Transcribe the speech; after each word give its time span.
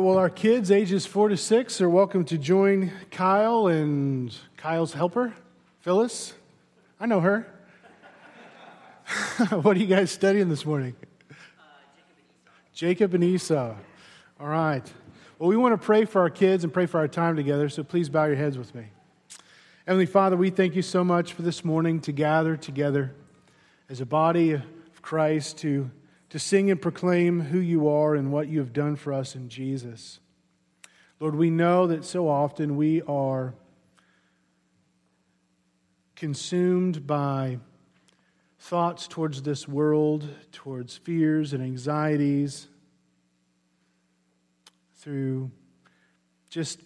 well, 0.00 0.16
our 0.16 0.30
kids 0.30 0.70
ages 0.70 1.04
four 1.04 1.28
to 1.28 1.36
six 1.36 1.78
are 1.82 1.90
welcome 1.90 2.24
to 2.24 2.38
join 2.38 2.90
Kyle 3.10 3.66
and 3.66 4.34
Kyle's 4.56 4.94
helper, 4.94 5.34
Phyllis. 5.80 6.32
I 6.98 7.04
know 7.04 7.20
her. 7.20 7.46
what 9.62 9.76
are 9.76 9.80
you 9.80 9.86
guys 9.86 10.10
studying 10.10 10.48
this 10.48 10.64
morning? 10.64 10.96
Uh, 11.30 11.34
Jacob 12.72 13.12
and 13.12 13.22
Esau. 13.22 13.74
All 14.40 14.46
right. 14.46 14.90
Well, 15.38 15.50
we 15.50 15.56
want 15.58 15.78
to 15.78 15.84
pray 15.84 16.06
for 16.06 16.22
our 16.22 16.30
kids 16.30 16.64
and 16.64 16.72
pray 16.72 16.86
for 16.86 16.98
our 16.98 17.08
time 17.08 17.36
together, 17.36 17.68
so 17.68 17.82
please 17.82 18.08
bow 18.08 18.24
your 18.24 18.36
heads 18.36 18.56
with 18.56 18.74
me. 18.74 18.86
Heavenly 19.86 20.06
Father, 20.06 20.36
we 20.36 20.48
thank 20.48 20.74
you 20.74 20.82
so 20.82 21.04
much 21.04 21.34
for 21.34 21.42
this 21.42 21.62
morning 21.62 22.00
to 22.02 22.12
gather 22.12 22.56
together 22.56 23.12
as 23.90 24.00
a 24.00 24.06
body 24.06 24.52
of 24.52 24.62
Christ 25.02 25.58
to 25.58 25.90
to 26.30 26.38
sing 26.38 26.70
and 26.70 26.80
proclaim 26.80 27.40
who 27.40 27.58
you 27.58 27.88
are 27.88 28.14
and 28.14 28.32
what 28.32 28.48
you 28.48 28.60
have 28.60 28.72
done 28.72 28.96
for 28.96 29.12
us 29.12 29.34
in 29.34 29.48
Jesus. 29.48 30.20
Lord, 31.18 31.34
we 31.34 31.50
know 31.50 31.88
that 31.88 32.04
so 32.04 32.28
often 32.28 32.76
we 32.76 33.02
are 33.02 33.54
consumed 36.16 37.06
by 37.06 37.58
thoughts 38.58 39.08
towards 39.08 39.42
this 39.42 39.66
world, 39.66 40.28
towards 40.52 40.96
fears 40.96 41.52
and 41.52 41.62
anxieties, 41.62 42.68
through 44.96 45.50
just 46.48 46.80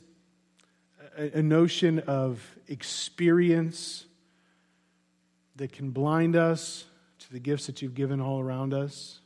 a, 1.17 1.43
notion 1.43 1.99
of 2.01 2.41
experience 2.69 4.07
that 5.57 5.73
can 5.73 5.91
blind 5.91 6.37
us 6.37 6.85
to 7.19 7.33
the 7.33 7.41
gifts 7.41 7.67
that 7.67 7.83
you've 7.83 7.95
given 7.95 8.21
all 8.21 8.41
around 8.41 8.73
us. 8.73 9.21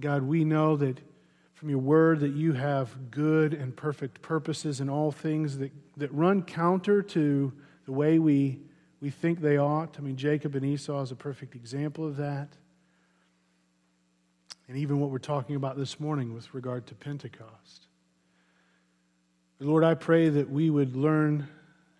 God, 0.00 0.22
we 0.22 0.44
know 0.44 0.76
that 0.76 1.00
from 1.54 1.70
your 1.70 1.80
word 1.80 2.20
that 2.20 2.34
you 2.34 2.52
have 2.52 3.10
good 3.10 3.52
and 3.52 3.74
perfect 3.74 4.22
purposes 4.22 4.80
in 4.80 4.88
all 4.88 5.10
things 5.10 5.58
that, 5.58 5.72
that 5.96 6.12
run 6.14 6.42
counter 6.42 7.02
to 7.02 7.52
the 7.84 7.92
way 7.92 8.18
we, 8.20 8.60
we 9.00 9.10
think 9.10 9.40
they 9.40 9.58
ought. 9.58 9.96
I 9.98 10.02
mean, 10.02 10.16
Jacob 10.16 10.54
and 10.54 10.64
Esau 10.64 11.02
is 11.02 11.10
a 11.10 11.16
perfect 11.16 11.56
example 11.56 12.06
of 12.06 12.18
that. 12.18 12.48
And 14.68 14.76
even 14.76 15.00
what 15.00 15.10
we're 15.10 15.18
talking 15.18 15.56
about 15.56 15.76
this 15.76 15.98
morning 15.98 16.32
with 16.32 16.52
regard 16.54 16.86
to 16.88 16.94
Pentecost. 16.94 17.86
Lord, 19.58 19.82
I 19.82 19.94
pray 19.94 20.28
that 20.28 20.48
we 20.48 20.70
would 20.70 20.94
learn 20.94 21.48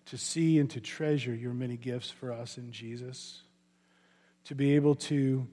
to 0.05 0.17
see 0.17 0.57
and 0.59 0.69
to 0.69 0.79
treasure 0.79 1.35
your 1.35 1.53
many 1.53 1.75
gifts 1.75 2.09
for 2.09 2.31
us 2.31 2.57
in 2.57 2.71
Jesus, 2.71 3.41
to 4.45 4.55
be 4.55 4.75
able 4.75 4.95
to 4.95 5.45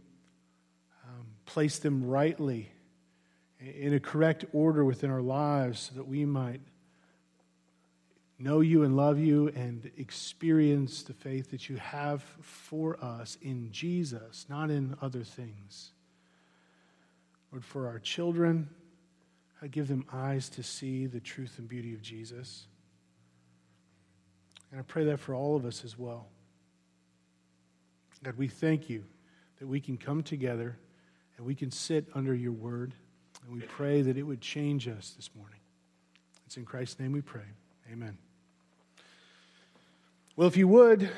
place 1.46 1.78
them 1.78 2.04
rightly 2.04 2.70
in 3.60 3.94
a 3.94 4.00
correct 4.00 4.44
order 4.52 4.84
within 4.84 5.10
our 5.10 5.22
lives 5.22 5.80
so 5.80 5.94
that 5.94 6.06
we 6.06 6.24
might 6.24 6.60
know 8.38 8.60
you 8.60 8.82
and 8.82 8.96
love 8.96 9.18
you 9.18 9.48
and 9.48 9.90
experience 9.96 11.02
the 11.02 11.14
faith 11.14 11.50
that 11.50 11.68
you 11.68 11.76
have 11.76 12.22
for 12.42 13.02
us 13.02 13.38
in 13.40 13.70
Jesus, 13.72 14.44
not 14.48 14.70
in 14.70 14.94
other 15.00 15.24
things. 15.24 15.92
Lord, 17.50 17.64
for 17.64 17.86
our 17.86 17.98
children, 17.98 18.68
I 19.62 19.68
give 19.68 19.88
them 19.88 20.04
eyes 20.12 20.50
to 20.50 20.62
see 20.62 21.06
the 21.06 21.20
truth 21.20 21.54
and 21.58 21.66
beauty 21.66 21.94
of 21.94 22.02
Jesus. 22.02 22.66
And 24.70 24.78
I 24.78 24.82
pray 24.82 25.04
that 25.04 25.18
for 25.18 25.34
all 25.34 25.56
of 25.56 25.64
us 25.64 25.84
as 25.84 25.98
well. 25.98 26.26
God, 28.22 28.36
we 28.36 28.48
thank 28.48 28.90
you 28.90 29.04
that 29.60 29.66
we 29.66 29.80
can 29.80 29.96
come 29.96 30.22
together 30.22 30.76
and 31.36 31.46
we 31.46 31.54
can 31.54 31.70
sit 31.70 32.06
under 32.14 32.34
your 32.34 32.52
word. 32.52 32.94
And 33.42 33.54
we 33.54 33.60
pray 33.60 34.02
that 34.02 34.16
it 34.16 34.22
would 34.22 34.40
change 34.40 34.88
us 34.88 35.14
this 35.16 35.30
morning. 35.36 35.58
It's 36.46 36.56
in 36.56 36.64
Christ's 36.64 36.98
name 36.98 37.12
we 37.12 37.20
pray. 37.20 37.42
Amen. 37.92 38.16
Well, 40.36 40.48
if 40.48 40.56
you 40.56 40.68
would, 40.68 41.08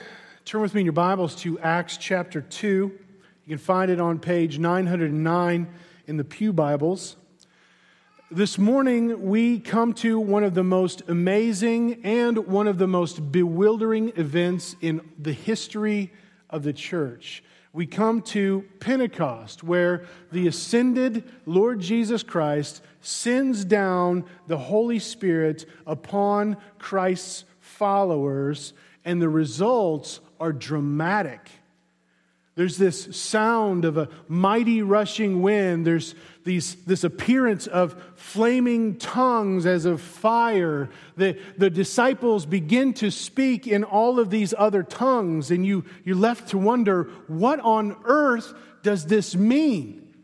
turn 0.44 0.60
with 0.60 0.74
me 0.74 0.80
in 0.80 0.86
your 0.86 0.92
Bibles 0.92 1.34
to 1.36 1.58
Acts 1.60 1.96
chapter 1.96 2.40
2. 2.40 2.66
You 2.68 3.48
can 3.48 3.58
find 3.58 3.90
it 3.90 4.00
on 4.00 4.18
page 4.18 4.58
909 4.58 5.68
in 6.06 6.16
the 6.16 6.24
Pew 6.24 6.52
Bibles. 6.52 7.16
This 8.30 8.58
morning, 8.58 9.28
we 9.28 9.58
come 9.58 9.94
to 9.94 10.20
one 10.20 10.44
of 10.44 10.52
the 10.52 10.62
most 10.62 11.02
amazing 11.08 12.04
and 12.04 12.36
one 12.46 12.68
of 12.68 12.76
the 12.76 12.86
most 12.86 13.32
bewildering 13.32 14.12
events 14.16 14.76
in 14.82 15.00
the 15.18 15.32
history 15.32 16.12
of 16.50 16.62
the 16.62 16.74
church 16.74 17.42
we 17.72 17.86
come 17.86 18.22
to 18.22 18.64
Pentecost, 18.80 19.62
where 19.62 20.06
the 20.32 20.46
ascended 20.46 21.24
Lord 21.46 21.80
Jesus 21.80 22.22
Christ 22.22 22.82
sends 23.00 23.64
down 23.64 24.24
the 24.46 24.58
Holy 24.58 24.98
Spirit 24.98 25.66
upon 25.86 26.56
Christ's 26.78 27.44
followers, 27.60 28.72
and 29.04 29.20
the 29.20 29.28
results 29.28 30.20
are 30.40 30.52
dramatic. 30.52 31.50
There's 32.54 32.76
this 32.76 33.16
sound 33.16 33.84
of 33.84 33.96
a 33.96 34.08
mighty 34.26 34.82
rushing 34.82 35.42
wind. 35.42 35.86
There's 35.86 36.16
these, 36.48 36.76
this 36.86 37.04
appearance 37.04 37.66
of 37.66 37.94
flaming 38.14 38.96
tongues 38.96 39.66
as 39.66 39.84
of 39.84 40.00
fire. 40.00 40.88
The, 41.18 41.38
the 41.58 41.68
disciples 41.68 42.46
begin 42.46 42.94
to 42.94 43.10
speak 43.10 43.66
in 43.66 43.84
all 43.84 44.18
of 44.18 44.30
these 44.30 44.54
other 44.56 44.82
tongues, 44.82 45.50
and 45.50 45.66
you, 45.66 45.84
you're 46.06 46.16
left 46.16 46.48
to 46.48 46.58
wonder 46.58 47.04
what 47.26 47.60
on 47.60 47.94
earth 48.04 48.54
does 48.82 49.04
this 49.04 49.36
mean? 49.36 50.14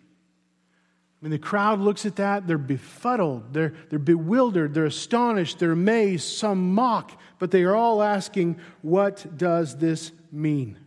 I 1.20 1.24
mean, 1.24 1.30
the 1.30 1.38
crowd 1.38 1.80
looks 1.80 2.06
at 2.06 2.16
that, 2.16 2.46
they're 2.46 2.56
befuddled, 2.56 3.52
they're, 3.52 3.74
they're 3.90 3.98
bewildered, 3.98 4.72
they're 4.72 4.86
astonished, 4.86 5.58
they're 5.58 5.72
amazed, 5.72 6.38
some 6.38 6.74
mock, 6.74 7.20
but 7.38 7.50
they 7.50 7.64
are 7.64 7.74
all 7.74 8.02
asking, 8.02 8.58
What 8.80 9.36
does 9.36 9.76
this 9.76 10.10
mean? 10.32 10.78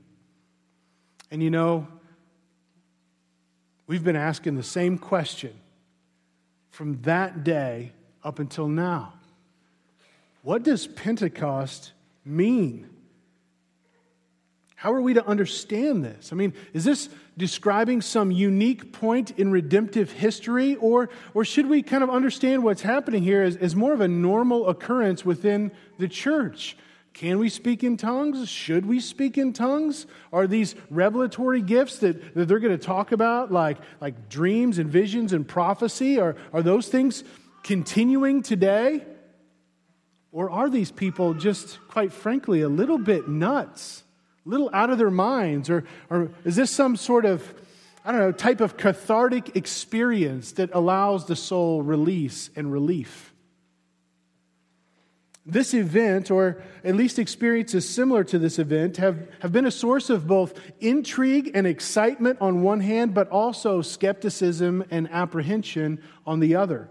And 1.29 1.43
you 1.43 1.51
know, 1.51 1.87
we've 3.87 4.03
been 4.03 4.15
asking 4.15 4.55
the 4.55 4.63
same 4.63 4.97
question 4.97 5.53
from 6.69 7.01
that 7.01 7.43
day 7.43 7.93
up 8.23 8.39
until 8.39 8.67
now. 8.67 9.13
What 10.43 10.63
does 10.63 10.85
Pentecost 10.85 11.91
mean? 12.23 12.89
How 14.75 14.93
are 14.93 15.01
we 15.01 15.15
to 15.15 15.25
understand 15.25 16.05
this? 16.05 16.31
I 16.31 16.35
mean, 16.35 16.53
is 16.71 16.83
this 16.83 17.09
describing 17.35 17.99
some 18.01 18.31
unique 18.31 18.93
point 18.93 19.31
in 19.31 19.49
redemptive 19.49 20.11
history, 20.11 20.75
or, 20.75 21.09
or 21.33 21.43
should 21.43 21.67
we 21.67 21.81
kind 21.81 22.03
of 22.03 22.11
understand 22.11 22.63
what's 22.63 22.83
happening 22.83 23.23
here 23.23 23.41
as, 23.41 23.55
as 23.55 23.75
more 23.75 23.91
of 23.91 24.01
a 24.01 24.07
normal 24.07 24.69
occurrence 24.69 25.25
within 25.25 25.71
the 25.97 26.07
church? 26.07 26.77
Can 27.17 27.39
we 27.39 27.49
speak 27.49 27.83
in 27.83 27.97
tongues? 27.97 28.47
Should 28.47 28.85
we 28.85 28.99
speak 28.99 29.39
in 29.39 29.51
tongues? 29.51 30.05
Are 30.31 30.45
these 30.45 30.75
revelatory 30.91 31.63
gifts 31.63 31.97
that, 31.99 32.35
that 32.35 32.47
they're 32.47 32.59
going 32.59 32.77
to 32.77 32.85
talk 32.85 33.11
about, 33.11 33.51
like, 33.51 33.79
like 33.99 34.29
dreams 34.29 34.77
and 34.77 34.87
visions 34.87 35.33
and 35.33 35.47
prophecy, 35.47 36.19
are, 36.19 36.35
are 36.53 36.61
those 36.61 36.89
things 36.89 37.23
continuing 37.63 38.43
today? 38.43 39.03
Or 40.31 40.51
are 40.51 40.69
these 40.69 40.91
people 40.91 41.33
just, 41.33 41.79
quite 41.87 42.13
frankly, 42.13 42.61
a 42.61 42.69
little 42.69 42.99
bit 42.99 43.27
nuts, 43.27 44.03
a 44.45 44.49
little 44.49 44.69
out 44.71 44.91
of 44.91 44.99
their 44.99 45.09
minds? 45.09 45.71
Or, 45.71 45.85
or 46.11 46.29
is 46.45 46.55
this 46.55 46.69
some 46.69 46.95
sort 46.95 47.25
of, 47.25 47.51
I 48.05 48.11
don't 48.11 48.21
know, 48.21 48.31
type 48.31 48.61
of 48.61 48.77
cathartic 48.77 49.55
experience 49.55 50.51
that 50.51 50.69
allows 50.71 51.25
the 51.25 51.35
soul 51.35 51.81
release 51.81 52.51
and 52.55 52.71
relief? 52.71 53.33
This 55.49 55.73
event, 55.73 56.29
or 56.29 56.61
at 56.83 56.95
least 56.95 57.17
experiences 57.17 57.87
similar 57.87 58.25
to 58.25 58.37
this 58.37 58.59
event, 58.59 58.97
have, 58.97 59.29
have 59.39 59.53
been 59.53 59.65
a 59.65 59.71
source 59.71 60.09
of 60.09 60.27
both 60.27 60.59
intrigue 60.81 61.51
and 61.53 61.65
excitement 61.65 62.39
on 62.41 62.61
one 62.61 62.81
hand, 62.81 63.13
but 63.13 63.29
also 63.29 63.81
skepticism 63.81 64.83
and 64.91 65.09
apprehension 65.09 66.03
on 66.25 66.41
the 66.41 66.57
other 66.57 66.89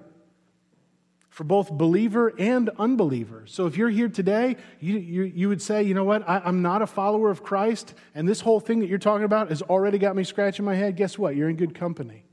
for 1.37 1.45
both 1.45 1.71
believer 1.71 2.33
and 2.39 2.71
unbeliever. 2.79 3.43
So 3.45 3.67
if 3.67 3.77
you're 3.77 3.91
here 3.91 4.09
today, 4.09 4.57
you, 4.81 4.97
you, 4.97 5.23
you 5.25 5.49
would 5.51 5.61
say, 5.61 5.83
you 5.83 5.93
know 5.93 6.03
what, 6.03 6.27
I, 6.27 6.41
I'm 6.43 6.63
not 6.63 6.81
a 6.81 6.87
follower 6.87 7.31
of 7.31 7.43
Christ, 7.43 7.93
and 8.15 8.27
this 8.27 8.41
whole 8.41 8.59
thing 8.59 8.79
that 8.81 8.87
you're 8.87 8.97
talking 8.97 9.27
about 9.27 9.51
has 9.51 9.61
already 9.61 9.99
got 9.99 10.17
me 10.17 10.25
scratching 10.25 10.65
my 10.65 10.75
head. 10.75 10.97
Guess 10.97 11.19
what? 11.19 11.37
You're 11.37 11.51
in 11.51 11.57
good 11.57 11.75
company. 11.75 12.25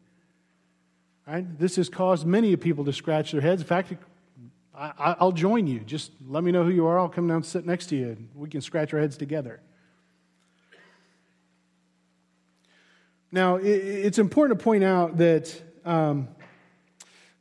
Right? 1.27 1.59
This 1.59 1.75
has 1.75 1.89
caused 1.89 2.25
many 2.25 2.55
people 2.55 2.85
to 2.85 2.93
scratch 2.93 3.33
their 3.33 3.41
heads. 3.41 3.61
In 3.61 3.67
fact, 3.67 3.91
I, 4.75 5.15
will 5.21 5.31
join 5.31 5.67
you. 5.67 5.81
Just 5.81 6.11
let 6.27 6.43
me 6.43 6.51
know 6.51 6.63
who 6.63 6.71
you 6.71 6.87
are. 6.87 6.97
I'll 6.97 7.09
come 7.09 7.27
down 7.27 7.37
and 7.37 7.45
sit 7.45 7.65
next 7.65 7.87
to 7.87 7.95
you, 7.95 8.07
and 8.09 8.29
we 8.33 8.49
can 8.49 8.61
scratch 8.61 8.93
our 8.93 8.99
heads 8.99 9.17
together. 9.17 9.61
Now, 13.31 13.55
it's 13.55 14.19
important 14.19 14.59
to 14.59 14.63
point 14.63 14.83
out 14.83 15.17
that, 15.17 15.59
um, 15.85 16.27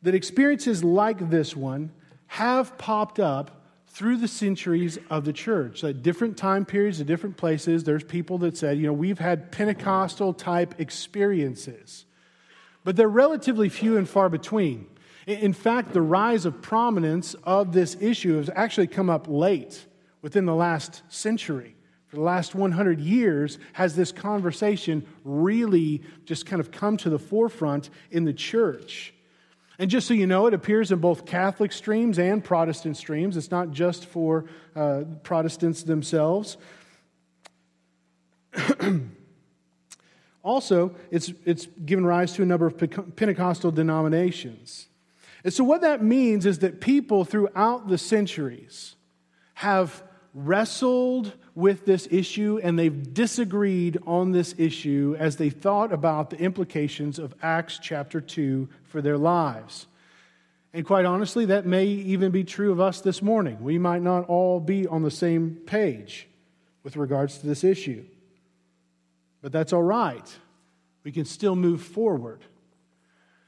that 0.02 0.14
experiences 0.14 0.82
like 0.82 1.30
this 1.30 1.54
one 1.54 1.92
have 2.28 2.78
popped 2.78 3.20
up 3.20 3.62
through 3.88 4.16
the 4.16 4.28
centuries 4.28 4.98
of 5.10 5.26
the 5.26 5.34
church. 5.34 5.84
At 5.84 6.02
different 6.02 6.38
time 6.38 6.64
periods, 6.64 7.00
at 7.02 7.06
different 7.06 7.36
places, 7.36 7.84
there's 7.84 8.02
people 8.02 8.38
that 8.38 8.56
said, 8.56 8.78
you 8.78 8.86
know, 8.86 8.92
we've 8.94 9.18
had 9.18 9.52
Pentecostal 9.52 10.32
type 10.32 10.74
experiences, 10.80 12.06
but 12.84 12.96
they're 12.96 13.06
relatively 13.06 13.68
few 13.68 13.98
and 13.98 14.08
far 14.08 14.30
between. 14.30 14.86
In 15.26 15.52
fact, 15.52 15.92
the 15.92 16.02
rise 16.02 16.46
of 16.46 16.60
prominence 16.60 17.34
of 17.44 17.72
this 17.72 17.96
issue 18.00 18.36
has 18.36 18.50
actually 18.54 18.88
come 18.88 19.08
up 19.08 19.26
late 19.28 19.86
within 20.20 20.46
the 20.46 20.54
last 20.54 21.02
century. 21.08 21.76
For 22.08 22.16
the 22.16 22.22
last 22.22 22.54
100 22.54 23.00
years, 23.00 23.58
has 23.72 23.96
this 23.96 24.12
conversation 24.12 25.06
really 25.24 26.02
just 26.24 26.44
kind 26.44 26.60
of 26.60 26.70
come 26.70 26.96
to 26.98 27.10
the 27.10 27.18
forefront 27.18 27.88
in 28.10 28.24
the 28.24 28.32
church? 28.32 29.14
And 29.78 29.90
just 29.90 30.06
so 30.06 30.14
you 30.14 30.26
know, 30.26 30.46
it 30.46 30.54
appears 30.54 30.92
in 30.92 30.98
both 30.98 31.24
Catholic 31.24 31.72
streams 31.72 32.18
and 32.18 32.44
Protestant 32.44 32.96
streams. 32.96 33.36
It's 33.36 33.50
not 33.50 33.70
just 33.70 34.06
for 34.06 34.44
uh, 34.76 35.04
Protestants 35.22 35.84
themselves. 35.84 36.58
also, 40.42 40.94
it's, 41.10 41.32
it's 41.46 41.66
given 41.86 42.04
rise 42.04 42.34
to 42.34 42.42
a 42.42 42.46
number 42.46 42.66
of 42.66 42.76
Pentecostal 43.16 43.70
denominations. 43.70 44.88
And 45.44 45.52
so, 45.52 45.64
what 45.64 45.80
that 45.80 46.02
means 46.02 46.46
is 46.46 46.60
that 46.60 46.80
people 46.80 47.24
throughout 47.24 47.88
the 47.88 47.98
centuries 47.98 48.94
have 49.54 50.02
wrestled 50.34 51.32
with 51.54 51.84
this 51.84 52.08
issue 52.10 52.58
and 52.62 52.78
they've 52.78 53.12
disagreed 53.12 53.98
on 54.06 54.32
this 54.32 54.54
issue 54.56 55.14
as 55.18 55.36
they 55.36 55.50
thought 55.50 55.92
about 55.92 56.30
the 56.30 56.38
implications 56.38 57.18
of 57.18 57.34
Acts 57.42 57.78
chapter 57.82 58.20
2 58.20 58.68
for 58.84 59.02
their 59.02 59.18
lives. 59.18 59.86
And 60.72 60.86
quite 60.86 61.04
honestly, 61.04 61.46
that 61.46 61.66
may 61.66 61.84
even 61.84 62.32
be 62.32 62.44
true 62.44 62.72
of 62.72 62.80
us 62.80 63.02
this 63.02 63.20
morning. 63.20 63.62
We 63.62 63.78
might 63.78 64.00
not 64.00 64.26
all 64.28 64.58
be 64.58 64.86
on 64.86 65.02
the 65.02 65.10
same 65.10 65.56
page 65.66 66.28
with 66.82 66.96
regards 66.96 67.38
to 67.38 67.46
this 67.46 67.62
issue. 67.62 68.04
But 69.42 69.52
that's 69.52 69.72
all 69.72 69.82
right. 69.82 70.38
We 71.04 71.12
can 71.12 71.26
still 71.26 71.56
move 71.56 71.82
forward. 71.82 72.40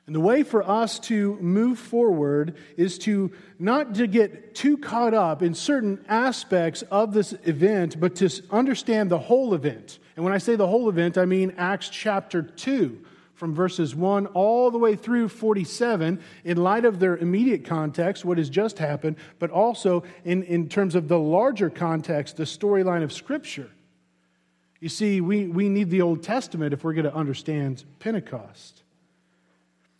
And 0.06 0.15
the 0.15 0.21
way 0.21 0.43
for 0.43 0.62
us 0.69 0.99
to 1.01 1.37
move 1.37 1.79
forward 1.79 2.56
is 2.77 2.99
to 2.99 3.33
not 3.59 3.95
to 3.95 4.06
get 4.06 4.55
too 4.55 4.77
caught 4.77 5.15
up 5.15 5.43
in 5.43 5.55
certain 5.55 6.05
aspects 6.09 6.83
of 6.83 7.15
this 7.15 7.33
event, 7.45 7.99
but 7.99 8.17
to 8.17 8.31
understand 8.51 9.11
the 9.11 9.19
whole 9.19 9.55
event. 9.55 9.99
And 10.17 10.25
when 10.25 10.35
I 10.35 10.39
say 10.39 10.56
the 10.56 10.67
whole 10.67 10.91
event, 10.91 11.17
I 11.17 11.25
mean 11.25 11.55
Acts 11.56 11.89
chapter 11.89 12.43
2, 12.43 13.03
from 13.33 13.55
verses 13.55 13.97
1 13.97 14.27
all 14.29 14.71
the 14.71 14.79
way 14.79 14.95
through 14.95 15.29
47, 15.29 16.21
in 16.45 16.57
light 16.59 16.85
of 16.85 17.00
their 17.00 17.17
immediate 17.17 17.65
context, 17.65 18.27
what 18.27 18.37
has 18.37 18.50
just 18.50 18.79
happened, 18.79 19.17
but 19.39 19.50
also 19.50 20.05
in, 20.25 20.43
in 20.45 20.69
terms 20.69 20.95
of 20.95 21.09
the 21.09 21.19
larger 21.19 21.71
context, 21.71 22.37
the 22.37 22.45
storyline 22.45 23.03
of 23.03 23.12
Scripture. 23.12 23.71
You 24.81 24.91
see, 24.91 25.23
we, 25.23 25.47
we 25.47 25.71
need 25.71 25.89
the 25.89 26.03
Old 26.03 26.23
Testament 26.23 26.75
if 26.75 26.85
we're 26.85 26.93
going 26.93 27.07
to 27.07 27.15
understand 27.15 27.85
Pentecost. 28.00 28.84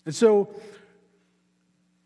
And 0.07 0.15
so, 0.15 0.55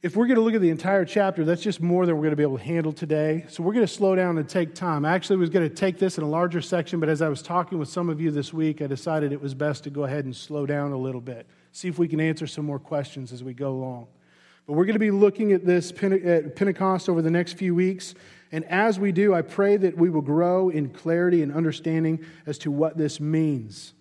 if 0.00 0.14
we're 0.14 0.26
going 0.26 0.36
to 0.36 0.42
look 0.42 0.54
at 0.54 0.60
the 0.60 0.70
entire 0.70 1.04
chapter, 1.04 1.44
that's 1.44 1.62
just 1.62 1.80
more 1.80 2.06
than 2.06 2.14
we're 2.14 2.22
going 2.22 2.30
to 2.30 2.36
be 2.36 2.44
able 2.44 2.58
to 2.58 2.64
handle 2.64 2.92
today. 2.92 3.44
So, 3.48 3.62
we're 3.62 3.72
going 3.72 3.86
to 3.86 3.92
slow 3.92 4.14
down 4.14 4.38
and 4.38 4.48
take 4.48 4.74
time. 4.74 5.04
I 5.04 5.14
actually 5.14 5.38
was 5.38 5.50
going 5.50 5.68
to 5.68 5.74
take 5.74 5.98
this 5.98 6.16
in 6.16 6.24
a 6.24 6.28
larger 6.28 6.60
section, 6.60 7.00
but 7.00 7.08
as 7.08 7.22
I 7.22 7.28
was 7.28 7.42
talking 7.42 7.78
with 7.78 7.88
some 7.88 8.08
of 8.08 8.20
you 8.20 8.30
this 8.30 8.52
week, 8.52 8.80
I 8.80 8.86
decided 8.86 9.32
it 9.32 9.40
was 9.40 9.54
best 9.54 9.84
to 9.84 9.90
go 9.90 10.04
ahead 10.04 10.24
and 10.24 10.34
slow 10.34 10.64
down 10.64 10.92
a 10.92 10.96
little 10.96 11.20
bit, 11.20 11.46
see 11.72 11.88
if 11.88 11.98
we 11.98 12.06
can 12.06 12.20
answer 12.20 12.46
some 12.46 12.64
more 12.64 12.78
questions 12.78 13.32
as 13.32 13.42
we 13.42 13.52
go 13.52 13.70
along. 13.70 14.06
But 14.68 14.74
we're 14.74 14.84
going 14.84 14.94
to 14.94 15.00
be 15.00 15.10
looking 15.10 15.52
at 15.52 15.64
this 15.64 15.90
at 15.90 16.54
Pentecost 16.54 17.08
over 17.08 17.22
the 17.22 17.30
next 17.30 17.54
few 17.54 17.74
weeks. 17.74 18.14
And 18.52 18.64
as 18.66 18.98
we 18.98 19.12
do, 19.12 19.34
I 19.34 19.40
pray 19.40 19.78
that 19.78 19.96
we 19.96 20.10
will 20.10 20.20
grow 20.20 20.68
in 20.68 20.90
clarity 20.90 21.42
and 21.42 21.52
understanding 21.52 22.24
as 22.46 22.58
to 22.58 22.70
what 22.70 22.96
this 22.96 23.18
means. 23.18 23.94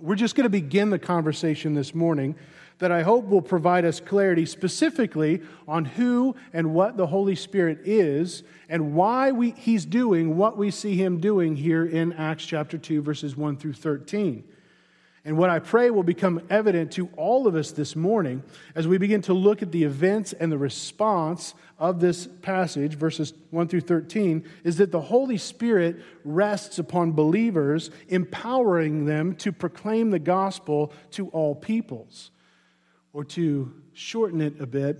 We're 0.00 0.16
just 0.16 0.34
going 0.34 0.44
to 0.44 0.50
begin 0.50 0.90
the 0.90 0.98
conversation 0.98 1.74
this 1.74 1.94
morning 1.94 2.34
that 2.78 2.92
I 2.92 3.02
hope 3.02 3.26
will 3.26 3.42
provide 3.42 3.84
us 3.84 4.00
clarity 4.00 4.46
specifically 4.46 5.42
on 5.68 5.84
who 5.84 6.34
and 6.52 6.74
what 6.74 6.96
the 6.96 7.06
Holy 7.06 7.36
Spirit 7.36 7.80
is 7.84 8.42
and 8.68 8.94
why 8.94 9.32
we, 9.32 9.52
He's 9.52 9.84
doing 9.84 10.36
what 10.36 10.56
we 10.56 10.70
see 10.70 10.96
Him 10.96 11.20
doing 11.20 11.56
here 11.56 11.84
in 11.84 12.12
Acts 12.14 12.44
chapter 12.44 12.76
2, 12.78 13.02
verses 13.02 13.36
1 13.36 13.56
through 13.56 13.74
13. 13.74 14.44
And 15.26 15.38
what 15.38 15.48
I 15.48 15.58
pray 15.58 15.88
will 15.90 16.02
become 16.02 16.42
evident 16.50 16.92
to 16.92 17.08
all 17.16 17.46
of 17.46 17.54
us 17.54 17.72
this 17.72 17.96
morning 17.96 18.42
as 18.74 18.86
we 18.86 18.98
begin 18.98 19.22
to 19.22 19.32
look 19.32 19.62
at 19.62 19.72
the 19.72 19.84
events 19.84 20.34
and 20.34 20.52
the 20.52 20.58
response 20.58 21.54
of 21.78 21.98
this 21.98 22.26
passage, 22.42 22.94
verses 22.94 23.32
1 23.50 23.68
through 23.68 23.80
13, 23.80 24.44
is 24.64 24.76
that 24.76 24.92
the 24.92 25.00
Holy 25.00 25.38
Spirit 25.38 25.96
rests 26.24 26.78
upon 26.78 27.12
believers, 27.12 27.90
empowering 28.08 29.06
them 29.06 29.34
to 29.36 29.50
proclaim 29.50 30.10
the 30.10 30.18
gospel 30.18 30.92
to 31.12 31.28
all 31.28 31.54
peoples 31.54 32.30
or 33.14 33.24
to 33.24 33.72
shorten 33.94 34.42
it 34.42 34.60
a 34.60 34.66
bit, 34.66 34.98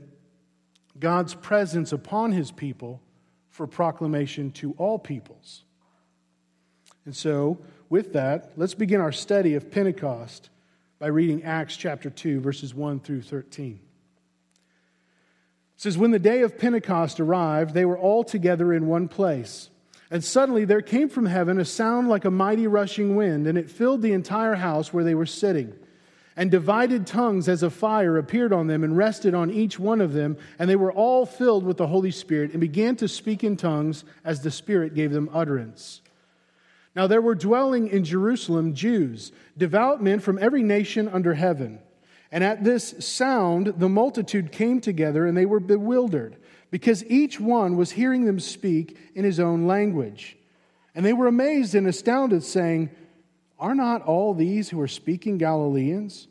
God's 0.98 1.34
presence 1.34 1.92
upon 1.92 2.32
his 2.32 2.50
people 2.50 3.02
for 3.50 3.66
proclamation 3.66 4.52
to 4.52 4.72
all 4.78 4.98
peoples. 4.98 5.64
And 7.04 7.14
so, 7.14 7.58
with 7.90 8.14
that, 8.14 8.52
let's 8.56 8.74
begin 8.74 9.00
our 9.00 9.12
study 9.12 9.54
of 9.54 9.70
Pentecost 9.70 10.48
by 10.98 11.08
reading 11.08 11.42
Acts 11.42 11.76
chapter 11.76 12.08
2, 12.08 12.40
verses 12.40 12.72
1 12.72 13.00
through 13.00 13.22
13. 13.22 13.80
It 15.74 15.80
says, 15.80 15.98
When 15.98 16.12
the 16.12 16.18
day 16.20 16.42
of 16.42 16.56
Pentecost 16.56 17.18
arrived, 17.18 17.74
they 17.74 17.84
were 17.84 17.98
all 17.98 18.22
together 18.24 18.72
in 18.72 18.86
one 18.86 19.08
place. 19.08 19.70
And 20.10 20.22
suddenly 20.22 20.64
there 20.64 20.82
came 20.82 21.08
from 21.08 21.26
heaven 21.26 21.58
a 21.58 21.64
sound 21.64 22.08
like 22.08 22.24
a 22.24 22.30
mighty 22.30 22.68
rushing 22.68 23.16
wind, 23.16 23.48
and 23.48 23.58
it 23.58 23.70
filled 23.70 24.02
the 24.02 24.12
entire 24.12 24.54
house 24.54 24.92
where 24.92 25.04
they 25.04 25.16
were 25.16 25.26
sitting. 25.26 25.74
And 26.36 26.50
divided 26.50 27.06
tongues 27.06 27.48
as 27.48 27.62
a 27.62 27.70
fire 27.70 28.18
appeared 28.18 28.52
on 28.52 28.66
them 28.66 28.82
and 28.82 28.96
rested 28.96 29.34
on 29.34 29.52
each 29.52 29.78
one 29.78 30.00
of 30.00 30.12
them. 30.12 30.36
And 30.58 30.68
they 30.68 30.76
were 30.76 30.92
all 30.92 31.26
filled 31.26 31.64
with 31.64 31.76
the 31.76 31.86
Holy 31.86 32.10
Spirit 32.10 32.50
and 32.50 32.60
began 32.60 32.96
to 32.96 33.08
speak 33.08 33.44
in 33.44 33.56
tongues 33.56 34.04
as 34.24 34.40
the 34.40 34.50
Spirit 34.50 34.94
gave 34.94 35.12
them 35.12 35.30
utterance. 35.32 36.00
Now 36.96 37.06
there 37.06 37.22
were 37.22 37.34
dwelling 37.34 37.88
in 37.88 38.04
Jerusalem 38.04 38.74
Jews, 38.74 39.32
devout 39.56 40.02
men 40.02 40.20
from 40.20 40.38
every 40.38 40.62
nation 40.62 41.08
under 41.08 41.34
heaven. 41.34 41.78
And 42.32 42.42
at 42.42 42.64
this 42.64 42.94
sound, 42.98 43.74
the 43.76 43.88
multitude 43.88 44.50
came 44.50 44.80
together 44.80 45.26
and 45.26 45.36
they 45.36 45.46
were 45.46 45.60
bewildered, 45.60 46.36
because 46.70 47.04
each 47.04 47.38
one 47.38 47.76
was 47.76 47.92
hearing 47.92 48.24
them 48.24 48.40
speak 48.40 48.96
in 49.14 49.24
his 49.24 49.38
own 49.38 49.68
language. 49.68 50.36
And 50.96 51.04
they 51.04 51.12
were 51.12 51.28
amazed 51.28 51.76
and 51.76 51.86
astounded, 51.86 52.42
saying, 52.42 52.90
are 53.64 53.74
not 53.74 54.02
all 54.02 54.34
these 54.34 54.68
who 54.68 54.78
are 54.78 54.86
speaking 54.86 55.38
Galileans? 55.38 56.28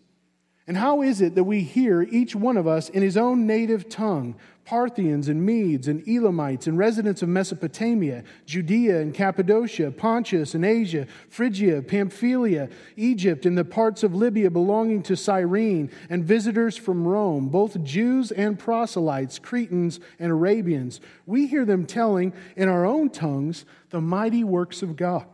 And 0.67 0.77
how 0.77 1.01
is 1.01 1.19
it 1.19 1.33
that 1.33 1.45
we 1.45 1.61
hear 1.61 2.03
each 2.03 2.35
one 2.35 2.57
of 2.57 2.67
us 2.67 2.89
in 2.89 3.01
his 3.01 3.17
own 3.17 3.47
native 3.47 3.89
tongue? 3.89 4.35
Parthians 4.65 5.27
and 5.27 5.43
Medes 5.43 5.87
and 5.87 6.07
Elamites 6.07 6.67
and 6.67 6.77
residents 6.77 7.23
of 7.23 7.29
Mesopotamia, 7.29 8.23
Judea 8.45 9.01
and 9.01 9.15
Cappadocia, 9.15 9.89
Pontus 9.89 10.53
and 10.53 10.63
Asia, 10.63 11.07
Phrygia, 11.27 11.81
Pamphylia, 11.81 12.69
Egypt, 12.97 13.47
and 13.47 13.57
the 13.57 13.65
parts 13.65 14.03
of 14.03 14.13
Libya 14.13 14.51
belonging 14.51 15.01
to 15.01 15.17
Cyrene, 15.17 15.89
and 16.11 16.23
visitors 16.23 16.77
from 16.77 17.05
Rome, 17.05 17.49
both 17.49 17.83
Jews 17.83 18.31
and 18.31 18.59
proselytes, 18.59 19.39
Cretans 19.39 19.99
and 20.19 20.31
Arabians. 20.31 21.01
We 21.25 21.47
hear 21.47 21.65
them 21.65 21.87
telling 21.87 22.31
in 22.55 22.69
our 22.69 22.85
own 22.85 23.09
tongues 23.09 23.65
the 23.89 24.01
mighty 24.01 24.43
works 24.43 24.83
of 24.83 24.95
God. 24.95 25.25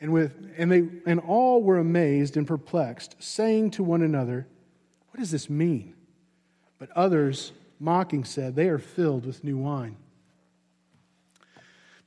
And, 0.00 0.12
with, 0.12 0.52
and, 0.56 0.70
they, 0.70 0.84
and 1.06 1.20
all 1.20 1.62
were 1.62 1.78
amazed 1.78 2.36
and 2.36 2.46
perplexed, 2.46 3.16
saying 3.18 3.72
to 3.72 3.82
one 3.82 4.02
another, 4.02 4.46
What 5.10 5.20
does 5.20 5.30
this 5.30 5.50
mean? 5.50 5.94
But 6.78 6.90
others, 6.92 7.52
mocking, 7.80 8.24
said, 8.24 8.54
They 8.54 8.68
are 8.68 8.78
filled 8.78 9.26
with 9.26 9.42
new 9.42 9.58
wine. 9.58 9.96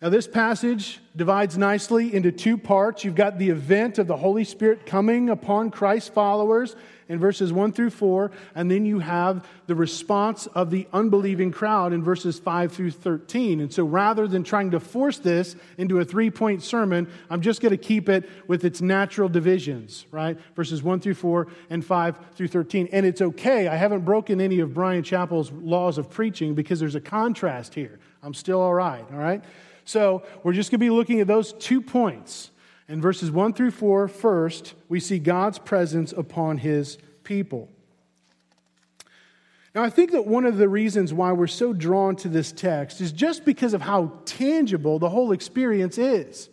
Now, 0.01 0.09
this 0.09 0.27
passage 0.27 0.99
divides 1.15 1.59
nicely 1.59 2.15
into 2.15 2.31
two 2.31 2.57
parts. 2.57 3.03
You've 3.03 3.13
got 3.13 3.37
the 3.37 3.51
event 3.51 3.99
of 3.99 4.07
the 4.07 4.17
Holy 4.17 4.43
Spirit 4.43 4.87
coming 4.87 5.29
upon 5.29 5.69
Christ's 5.69 6.09
followers 6.09 6.75
in 7.07 7.19
verses 7.19 7.53
1 7.53 7.73
through 7.73 7.91
4, 7.91 8.31
and 8.55 8.71
then 8.71 8.83
you 8.83 8.97
have 8.97 9.45
the 9.67 9.75
response 9.75 10.47
of 10.47 10.71
the 10.71 10.87
unbelieving 10.91 11.51
crowd 11.51 11.93
in 11.93 12.03
verses 12.03 12.39
5 12.39 12.71
through 12.71 12.89
13. 12.89 13.59
And 13.59 13.71
so 13.71 13.85
rather 13.85 14.27
than 14.27 14.43
trying 14.43 14.71
to 14.71 14.79
force 14.79 15.19
this 15.19 15.55
into 15.77 15.99
a 15.99 16.05
three 16.05 16.31
point 16.31 16.63
sermon, 16.63 17.07
I'm 17.29 17.41
just 17.41 17.61
going 17.61 17.69
to 17.69 17.77
keep 17.77 18.09
it 18.09 18.27
with 18.47 18.65
its 18.65 18.81
natural 18.81 19.29
divisions, 19.29 20.07
right? 20.09 20.35
Verses 20.55 20.81
1 20.81 21.01
through 21.01 21.13
4 21.13 21.47
and 21.69 21.85
5 21.85 22.15
through 22.33 22.47
13. 22.47 22.89
And 22.91 23.05
it's 23.05 23.21
okay. 23.21 23.67
I 23.67 23.75
haven't 23.75 24.03
broken 24.03 24.41
any 24.41 24.61
of 24.61 24.73
Bryan 24.73 25.03
Chapell's 25.03 25.51
laws 25.51 25.99
of 25.99 26.09
preaching 26.09 26.55
because 26.55 26.79
there's 26.79 26.95
a 26.95 27.01
contrast 27.01 27.75
here. 27.75 27.99
I'm 28.23 28.33
still 28.33 28.61
all 28.61 28.73
right, 28.73 29.05
all 29.11 29.19
right? 29.19 29.43
So 29.91 30.23
we're 30.41 30.53
just 30.53 30.71
going 30.71 30.79
to 30.79 30.85
be 30.85 30.89
looking 30.89 31.19
at 31.19 31.27
those 31.27 31.51
two 31.51 31.81
points. 31.81 32.51
In 32.87 33.01
verses 33.01 33.29
1 33.29 33.51
through 33.51 33.71
4, 33.71 34.07
first, 34.07 34.73
we 34.87 35.01
see 35.01 35.19
God's 35.19 35.59
presence 35.59 36.13
upon 36.13 36.59
his 36.59 36.97
people. 37.25 37.67
Now, 39.75 39.83
I 39.83 39.89
think 39.89 40.11
that 40.11 40.25
one 40.25 40.45
of 40.45 40.55
the 40.55 40.69
reasons 40.69 41.13
why 41.13 41.33
we're 41.33 41.47
so 41.47 41.73
drawn 41.73 42.15
to 42.17 42.29
this 42.29 42.53
text 42.53 43.01
is 43.01 43.11
just 43.11 43.43
because 43.43 43.73
of 43.73 43.81
how 43.81 44.13
tangible 44.23 44.97
the 44.97 45.09
whole 45.09 45.33
experience 45.33 45.97
is. 45.97 46.49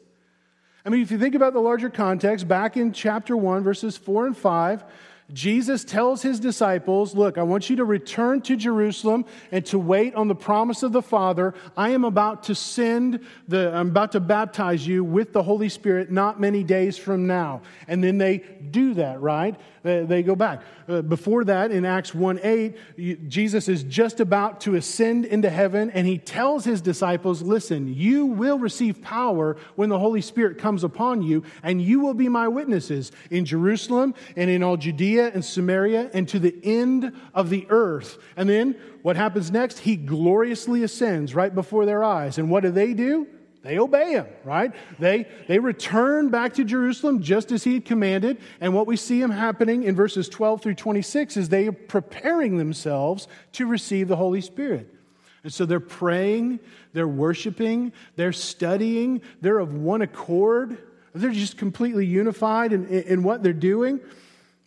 I 0.85 0.89
mean, 0.89 1.03
if 1.03 1.13
you 1.13 1.19
think 1.19 1.37
about 1.37 1.53
the 1.53 1.61
larger 1.61 1.91
context, 1.91 2.49
back 2.49 2.77
in 2.77 2.93
chapter 2.93 3.37
1, 3.37 3.63
verses 3.63 3.97
4 3.97 4.27
and 4.27 4.37
5, 4.37 4.85
Jesus 5.33 5.85
tells 5.85 6.23
his 6.23 6.41
disciples, 6.41 7.15
Look, 7.15 7.37
I 7.37 7.43
want 7.43 7.69
you 7.69 7.77
to 7.77 7.85
return 7.85 8.41
to 8.43 8.57
Jerusalem 8.57 9.27
and 9.53 9.65
to 9.67 9.79
wait 9.79 10.15
on 10.15 10.29
the 10.29 10.35
promise 10.35 10.83
of 10.83 10.93
the 10.93 11.03
Father. 11.03 11.53
I 11.77 11.91
am 11.91 12.05
about 12.05 12.45
to 12.45 12.55
send 12.55 13.21
the, 13.47 13.75
I'm 13.75 13.89
about 13.89 14.13
to 14.13 14.21
baptize 14.21 14.87
you 14.87 15.05
with 15.05 15.35
the 15.35 15.43
Holy 15.43 15.69
Spirit 15.69 16.11
not 16.11 16.41
many 16.41 16.65
days 16.65 16.97
from 16.97 17.27
now. 17.27 17.61
And 17.87 18.03
then 18.03 18.17
they 18.17 18.39
do 18.71 18.95
that, 18.95 19.21
right? 19.21 19.55
They 19.83 20.23
go 20.23 20.35
back. 20.35 20.63
Uh, 20.89 21.03
before 21.03 21.45
that, 21.45 21.71
in 21.71 21.85
Acts 21.85 22.15
1 22.15 22.41
8, 22.43 23.29
Jesus 23.29 23.69
is 23.69 23.85
just 23.85 24.21
about 24.21 24.61
to 24.63 24.75
ascend 24.75 25.25
into 25.25 25.49
heaven, 25.49 25.91
and 25.91 26.07
he 26.07 26.19
tells 26.19 26.65
his 26.65 26.81
disciples, 26.81 27.43
Listen, 27.43 27.95
you 27.95 28.27
will 28.27 28.59
receive 28.59 29.01
power 29.03 29.57
when 29.77 29.89
the 29.89 29.99
Holy 29.99 30.21
Spirit 30.21 30.59
comes 30.59 30.85
upon 30.85 31.23
you, 31.23 31.43
and 31.63 31.81
you 31.81 32.01
will 32.01 32.15
be 32.15 32.29
my 32.29 32.49
witnesses 32.49 33.13
in 33.31 33.45
Jerusalem 33.45 34.15
and 34.37 34.51
in 34.51 34.63
all 34.63 34.77
Judea 34.77 35.18
and 35.27 35.45
Samaria 35.45 36.11
and 36.15 36.29
to 36.29 36.39
the 36.39 36.55
end 36.63 37.13
of 37.35 37.51
the 37.51 37.67
earth. 37.69 38.19
And 38.37 38.49
then 38.49 38.77
what 39.03 39.17
happens 39.17 39.51
next? 39.51 39.81
He 39.81 39.97
gloriously 39.97 40.83
ascends 40.83 41.35
right 41.35 41.55
before 41.55 41.87
their 41.87 42.03
eyes. 42.03 42.39
And 42.39 42.51
what 42.51 42.63
do 42.63 42.71
they 42.71 42.95
do? 42.95 43.27
They 43.63 43.79
obey 43.79 44.13
him, 44.13 44.27
right? 44.45 44.73
They, 44.99 45.27
they 45.49 45.59
return 45.59 46.31
back 46.31 46.55
to 46.55 46.65
Jerusalem 46.65 47.23
just 47.23 47.51
as 47.51 47.65
he 47.65 47.75
had 47.75 47.85
commanded. 47.85 48.39
And 48.61 48.73
what 48.73 48.87
we 48.87 48.97
see 48.97 49.21
him 49.21 49.31
happening 49.31 49.83
in 49.83 49.97
verses 49.97 50.29
12 50.29 50.63
through 50.63 50.77
26 50.77 51.37
is 51.37 51.49
they 51.49 51.67
are 51.67 51.73
preparing 51.73 52.57
themselves 52.57 53.27
to 53.53 53.67
receive 53.67 54.09
the 54.09 54.17
Holy 54.17 54.41
Spirit. 54.41 54.95
And 55.43 55.53
so 55.53 55.67
they're 55.67 55.81
praying, 55.81 56.61
they're 56.93 57.09
worshiping, 57.09 57.93
they're 58.17 58.33
studying, 58.33 59.23
they're 59.41 59.59
of 59.59 59.75
one 59.75 60.03
accord. 60.03 60.79
They're 61.15 61.31
just 61.31 61.57
completely 61.57 62.07
unified 62.07 62.73
in, 62.73 62.87
in 62.87 63.23
what 63.23 63.43
they're 63.43 63.53
doing, 63.53 64.01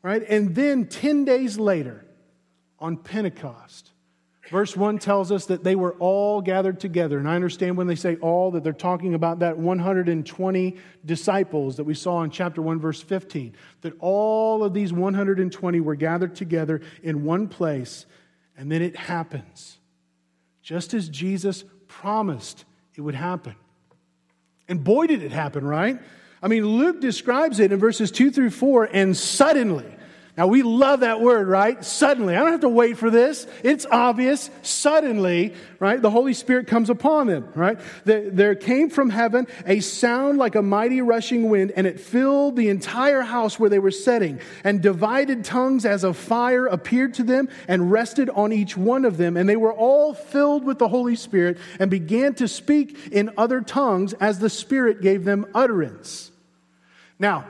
right? 0.01 0.24
And 0.27 0.55
then 0.55 0.88
10 0.88 1.25
days 1.25 1.58
later, 1.58 2.05
on 2.79 2.98
Pentecost, 2.98 3.91
Verse 4.51 4.75
1 4.75 5.00
tells 5.00 5.31
us 5.31 5.46
that 5.46 5.63
they 5.63 5.75
were 5.75 5.93
all 5.93 6.41
gathered 6.41 6.77
together. 6.77 7.17
And 7.17 7.27
I 7.27 7.36
understand 7.36 7.77
when 7.77 7.88
they 7.88 7.96
say 7.96 8.17
all 8.17 8.51
that 8.51 8.65
they're 8.65 8.74
talking 8.74 9.13
about 9.13 9.39
that 9.39 9.58
120 9.58 10.75
disciples 11.05 11.77
that 11.77 11.86
we 11.86 11.93
saw 11.93 12.22
in 12.24 12.31
chapter 12.31 12.62
1, 12.62 12.77
verse 12.77 13.01
15. 13.01 13.55
That 13.79 13.93
all 14.00 14.65
of 14.65 14.74
these 14.74 14.91
120 14.91 15.79
were 15.79 15.96
gathered 15.96 16.36
together 16.36 16.81
in 17.01 17.24
one 17.24 17.48
place. 17.48 18.05
And 18.58 18.70
then 18.70 18.81
it 18.81 18.98
happens. 18.98 19.77
Just 20.62 20.93
as 20.93 21.08
Jesus 21.08 21.63
promised 21.88 22.65
it 22.96 23.01
would 23.01 23.15
happen. 23.15 23.55
And 24.67 24.84
boy, 24.84 25.08
did 25.08 25.24
it 25.24 25.31
happen, 25.31 25.63
right? 25.63 25.98
I 26.42 26.48
mean, 26.48 26.66
Luke 26.66 27.00
describes 27.00 27.60
it 27.60 27.72
in 27.72 27.80
verses 27.80 28.12
2 28.12 28.32
through 28.32 28.50
4, 28.50 28.90
and 28.92 29.16
suddenly, 29.16 29.86
now, 30.38 30.48
we 30.48 30.64
love 30.64 31.02
that 31.02 31.20
word, 31.20 31.50
right? 31.50 31.84
Suddenly. 31.84 32.38
I 32.38 32.40
don't 32.40 32.52
have 32.52 32.62
to 32.62 32.70
wait 32.70 32.98
for 32.98 33.10
this. 33.10 33.46
It's 33.64 33.86
obvious. 33.86 34.50
Suddenly, 34.62 35.54
right? 35.78 36.02
The 36.02 36.10
Holy 36.10 36.34
Spirit 36.34 36.68
comes 36.68 36.90
upon 36.90 37.28
them, 37.28 37.50
right? 37.54 37.78
There 38.06 38.56
came 38.56 38.90
from 38.90 39.10
heaven 39.10 39.46
a 39.66 39.82
sound 39.82 40.38
like 40.38 40.56
a 40.56 40.62
mighty 40.62 41.02
rushing 41.02 41.50
wind, 41.50 41.74
and 41.76 41.86
it 41.86 42.00
filled 42.00 42.56
the 42.56 42.70
entire 42.70 43.24
house 43.24 43.60
where 43.60 43.70
they 43.70 43.80
were 43.80 43.92
sitting. 43.92 44.40
And 44.64 44.82
divided 44.82 45.44
tongues 45.44 45.86
as 45.86 46.06
of 46.06 46.16
fire 46.16 46.66
appeared 46.66 47.16
to 47.16 47.24
them 47.24 47.50
and 47.68 47.92
rested 47.92 48.30
on 48.30 48.54
each 48.54 48.78
one 48.78 49.04
of 49.04 49.18
them. 49.18 49.36
And 49.36 49.50
they 49.50 49.58
were 49.58 49.74
all 49.74 50.14
filled 50.14 50.64
with 50.64 50.80
the 50.80 50.88
Holy 50.88 51.18
Spirit 51.18 51.58
and 51.78 51.92
began 51.92 52.36
to 52.36 52.48
speak 52.48 52.98
in 53.12 53.32
other 53.38 53.60
tongues 53.60 54.14
as 54.14 54.40
the 54.40 54.50
Spirit 54.50 55.02
gave 55.02 55.26
them 55.26 55.46
utterance. 55.54 56.31
Now, 57.22 57.46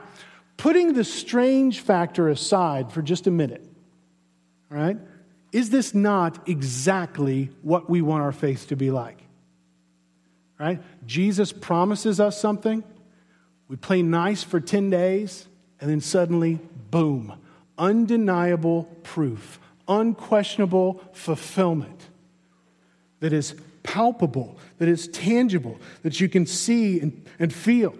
putting 0.58 0.92
the 0.92 1.02
strange 1.02 1.80
factor 1.80 2.28
aside 2.28 2.92
for 2.92 3.00
just 3.00 3.26
a 3.26 3.30
minute, 3.30 3.66
all 4.70 4.76
right, 4.76 4.98
is 5.50 5.70
this 5.70 5.94
not 5.94 6.46
exactly 6.46 7.48
what 7.62 7.88
we 7.88 8.02
want 8.02 8.22
our 8.22 8.32
faith 8.32 8.68
to 8.68 8.76
be 8.76 8.90
like? 8.90 9.18
Right? 10.60 10.80
Jesus 11.06 11.52
promises 11.52 12.20
us 12.20 12.38
something. 12.38 12.84
We 13.66 13.76
play 13.76 14.02
nice 14.02 14.42
for 14.42 14.60
10 14.60 14.90
days, 14.90 15.48
and 15.80 15.90
then 15.90 16.02
suddenly, 16.02 16.60
boom, 16.90 17.32
undeniable 17.78 18.84
proof, 19.02 19.58
unquestionable 19.88 21.02
fulfillment 21.14 22.08
that 23.20 23.32
is 23.32 23.54
palpable, 23.82 24.58
that 24.76 24.88
is 24.88 25.08
tangible, 25.08 25.78
that 26.02 26.20
you 26.20 26.28
can 26.28 26.44
see 26.44 27.00
and, 27.00 27.26
and 27.38 27.54
feel. 27.54 27.94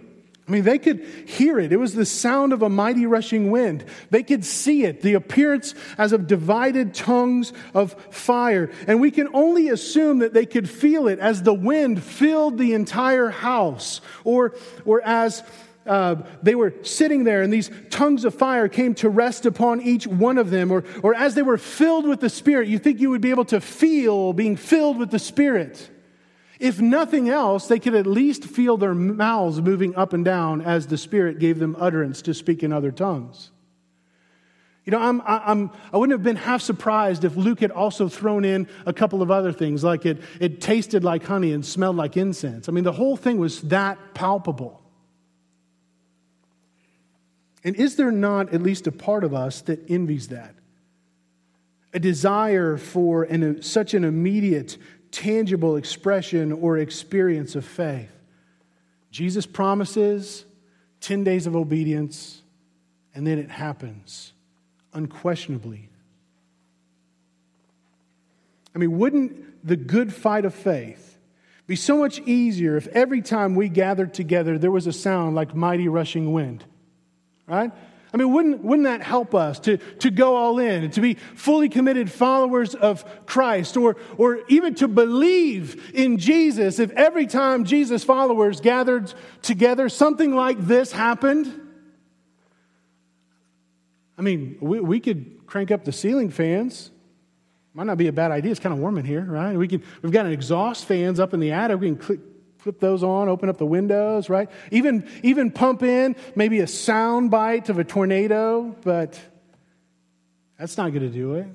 I 0.52 0.54
mean, 0.54 0.64
they 0.64 0.78
could 0.78 1.02
hear 1.25 1.59
it. 1.59 1.73
It 1.73 1.78
was 1.78 1.94
the 1.94 2.04
sound 2.04 2.52
of 2.52 2.61
a 2.61 2.68
mighty 2.68 3.06
rushing 3.06 3.50
wind. 3.50 3.87
They 4.11 4.23
could 4.23 4.44
see 4.44 4.85
it, 4.85 5.00
the 5.00 5.14
appearance 5.14 5.75
as 5.97 6.12
of 6.12 6.26
divided 6.26 6.92
tongues 6.92 7.54
of 7.73 7.94
fire. 8.11 8.71
And 8.87 9.00
we 9.00 9.11
can 9.11 9.28
only 9.32 9.71
assume 9.71 10.18
that 10.18 10.35
they 10.35 10.44
could 10.44 10.68
feel 10.68 11.09
it 11.09 11.21
as 11.21 11.42
the 11.42 11.54
wind 11.54 12.02
filled 12.02 12.59
the 12.59 12.75
entire 12.75 13.30
house, 13.30 14.02
or, 14.25 14.54
or 14.85 15.00
as 15.00 15.42
uh, 15.87 16.16
they 16.42 16.54
were 16.54 16.75
sitting 16.82 17.25
there 17.25 17.40
and 17.40 17.50
these 17.50 17.71
tongues 17.88 18.26
of 18.26 18.35
fire 18.35 18.68
came 18.68 18.94
to 18.97 19.09
rest 19.09 19.47
upon 19.47 19.80
each 19.80 20.06
one 20.06 20.37
of 20.37 20.50
them, 20.50 20.71
or, 20.71 20.85
or 21.02 21.14
as 21.14 21.35
they 21.35 21.40
were 21.40 21.56
filled 21.56 22.06
with 22.06 22.21
the 22.21 22.28
Spirit. 22.28 22.68
You 22.68 22.78
think 22.78 23.00
you 23.00 23.09
would 23.09 23.23
be 23.23 23.30
able 23.30 23.47
to 23.47 23.61
feel 23.62 24.35
being 24.35 24.56
filled 24.56 24.99
with 24.99 25.11
the 25.11 25.18
Spirit. 25.18 25.88
If 26.62 26.81
nothing 26.81 27.28
else, 27.28 27.66
they 27.66 27.81
could 27.81 27.97
at 27.97 28.07
least 28.07 28.45
feel 28.45 28.76
their 28.76 28.95
mouths 28.95 29.61
moving 29.61 29.97
up 29.97 30.12
and 30.12 30.25
down 30.25 30.62
as 30.62 30.87
the 30.87 30.97
Spirit 30.97 31.40
gave 31.40 31.59
them 31.59 31.75
utterance 31.76 32.23
to 32.23 32.35
speak 32.35 32.62
in 32.62 32.73
other 32.73 32.92
tongues. 32.92 33.50
You 34.85 34.92
know, 34.92 35.00
I'm, 35.00 35.21
I'm, 35.26 35.73
I 35.92 35.97
wouldn't 35.97 36.16
have 36.16 36.23
been 36.23 36.37
half 36.37 36.62
surprised 36.62 37.25
if 37.25 37.35
Luke 37.35 37.59
had 37.59 37.73
also 37.73 38.09
thrown 38.09 38.45
in 38.45 38.69
a 38.87 38.92
couple 38.92 39.23
of 39.23 39.31
other 39.33 39.52
things, 39.52 39.83
like 39.83 40.07
it, 40.07 40.23
it 40.38 40.61
tasted 40.61 41.02
like 41.02 41.25
honey 41.25 41.52
and 41.52 41.66
smelled 41.66 41.97
like 41.97 42.16
incense. 42.16 42.69
I 42.69 42.73
mean, 42.73 42.85
the 42.85 42.92
whole 42.92 43.16
thing 43.16 43.38
was 43.38 43.62
that 43.62 43.99
palpable. 44.14 44.81
And 47.64 47.75
is 47.75 47.97
there 47.97 48.12
not 48.12 48.54
at 48.54 48.62
least 48.62 48.87
a 48.87 48.92
part 48.92 49.25
of 49.25 49.35
us 49.35 49.62
that 49.62 49.90
envies 49.90 50.28
that? 50.28 50.54
A 51.92 51.99
desire 51.99 52.76
for 52.76 53.25
an, 53.25 53.62
such 53.62 53.95
an 53.95 54.04
immediate 54.04 54.78
tangible 55.12 55.76
expression 55.76 56.50
or 56.50 56.78
experience 56.78 57.54
of 57.54 57.64
faith. 57.64 58.11
Jesus 59.12 59.47
promises 59.47 60.45
10 61.02 61.23
days 61.23 61.47
of 61.47 61.54
obedience, 61.54 62.42
and 63.14 63.26
then 63.26 63.38
it 63.38 63.50
happens 63.50 64.33
unquestionably. 64.95 65.88
I 68.75 68.78
mean, 68.78 68.99
wouldn't 68.99 69.66
the 69.66 69.76
good 69.76 70.12
fight 70.12 70.45
of 70.45 70.54
faith 70.54 71.19
be 71.66 71.76
so 71.76 71.99
much 71.99 72.19
easier 72.21 72.76
if 72.76 72.87
every 72.88 73.21
time 73.21 73.54
we 73.54 73.69
gathered 73.69 74.14
together 74.14 74.59
there 74.59 74.71
was 74.71 74.87
a 74.87 74.92
sound 74.92 75.35
like 75.37 75.54
mighty 75.54 75.88
rushing 75.88 76.33
wind? 76.33 76.64
Right? 77.47 77.71
I 78.12 78.19
mean, 78.19 78.31
wouldn't, 78.31 78.62
wouldn't 78.62 78.85
that 78.85 79.00
help 79.00 79.35
us 79.35 79.59
to, 79.61 79.78
to 79.78 80.11
go 80.11 80.37
all 80.37 80.59
in 80.59 80.90
to 80.90 81.00
be 81.00 81.14
fully 81.14 81.71
committed 81.71 82.11
followers 82.11 82.75
of 82.75 83.04
Christ 83.25 83.76
or, 83.76 83.97
or 84.19 84.40
even 84.49 84.75
to 84.76 84.88
believe 84.88 85.92
in 85.95 86.19
Jesus 86.19 86.78
if 86.78 86.90
every 86.90 87.26
time 87.26 87.64
Jesus' 87.64 88.04
followers 88.04 88.61
gathered 88.61 89.12
together, 89.40 89.88
something 89.88 90.35
like 90.35 90.59
this 90.61 90.92
happened? 90.92 91.59
I 94.19 94.23
mean, 94.23 94.59
we, 94.61 94.81
we 94.81 95.00
could 95.00 95.47
crank 95.47 95.71
up 95.71 95.85
the 95.85 95.92
ceiling 95.92 96.28
fans. 96.28 96.90
Might 97.73 97.87
not 97.87 97.97
be 97.97 98.09
a 98.09 98.12
bad 98.12 98.31
idea. 98.31 98.50
It's 98.50 98.61
kind 98.61 98.75
of 98.75 98.78
warm 98.78 98.99
in 98.99 99.07
here, 99.07 99.25
right? 99.25 99.57
We 99.57 99.69
can, 99.69 99.83
we've 100.02 100.12
got 100.12 100.26
an 100.26 100.33
exhaust 100.33 100.85
fans 100.85 101.19
up 101.19 101.33
in 101.33 101.40
the 101.40 101.52
attic. 101.52 101.81
We 101.81 101.87
can 101.88 101.97
click, 101.97 102.21
flip 102.62 102.78
those 102.78 103.02
on, 103.02 103.28
open 103.28 103.49
up 103.49 103.59
the 103.59 103.66
windows, 103.66 104.28
right? 104.28 104.49
Even, 104.71 105.09
even 105.23 105.50
pump 105.50 105.83
in 105.83 106.14
maybe 106.37 106.61
a 106.61 106.66
sound 106.66 107.31
bite 107.31 107.69
of 107.69 107.78
a 107.78 107.85
tornado, 107.85 108.75
but 108.83 109.21
that's 110.59 110.76
not 110.76 110.90
going 110.90 111.02
to 111.02 111.11
do 111.11 111.35
it. 111.35 111.47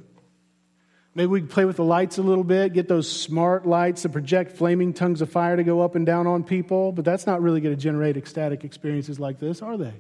Maybe 1.16 1.28
we 1.28 1.42
play 1.42 1.66
with 1.66 1.78
the 1.78 1.84
lights 1.84 2.18
a 2.18 2.22
little 2.22 2.44
bit, 2.44 2.74
get 2.74 2.88
those 2.88 3.10
smart 3.10 3.66
lights 3.66 4.04
that 4.04 4.12
project 4.12 4.52
flaming 4.52 4.94
tongues 4.94 5.22
of 5.22 5.32
fire 5.32 5.56
to 5.56 5.64
go 5.64 5.82
up 5.82 5.96
and 5.96 6.06
down 6.06 6.28
on 6.28 6.44
people, 6.44 6.92
but 6.92 7.06
that's 7.06 7.26
not 7.26 7.42
really 7.42 7.62
going 7.62 7.76
to 7.76 7.82
generate 7.82 8.18
ecstatic 8.18 8.64
experiences 8.64 9.20
like 9.20 9.40
this, 9.40 9.62
are 9.62 9.78
they? 9.78 9.94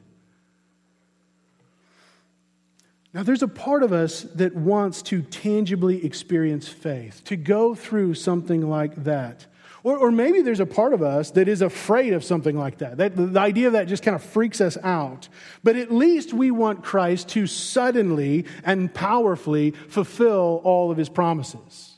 Now, 3.13 3.23
there's 3.23 3.41
a 3.41 3.47
part 3.47 3.81
of 3.81 3.93
us 3.93 4.23
that 4.35 4.55
wants 4.55 5.01
to 5.03 5.21
tangibly 5.21 6.05
experience 6.05 6.67
faith, 6.67 7.23
to 7.23 7.37
go 7.37 7.73
through 7.73 8.13
something 8.13 8.69
like 8.69 9.05
that. 9.05 9.47
Or, 9.87 9.97
or 9.97 10.11
maybe 10.11 10.41
there's 10.41 10.59
a 10.59 10.65
part 10.65 10.91
of 10.91 11.01
us 11.01 11.31
that 11.31 11.47
is 11.47 11.61
afraid 11.61 12.11
of 12.11 12.21
something 12.21 12.57
like 12.57 12.79
that. 12.79 12.97
that. 12.97 13.15
The 13.15 13.39
idea 13.39 13.67
of 13.67 13.73
that 13.73 13.87
just 13.87 14.03
kind 14.03 14.15
of 14.15 14.21
freaks 14.21 14.59
us 14.59 14.77
out. 14.83 15.29
But 15.63 15.77
at 15.77 15.93
least 15.93 16.33
we 16.33 16.51
want 16.51 16.83
Christ 16.83 17.29
to 17.29 17.47
suddenly 17.47 18.43
and 18.65 18.93
powerfully 18.93 19.71
fulfill 19.71 20.59
all 20.65 20.91
of 20.91 20.97
his 20.97 21.07
promises. 21.07 21.93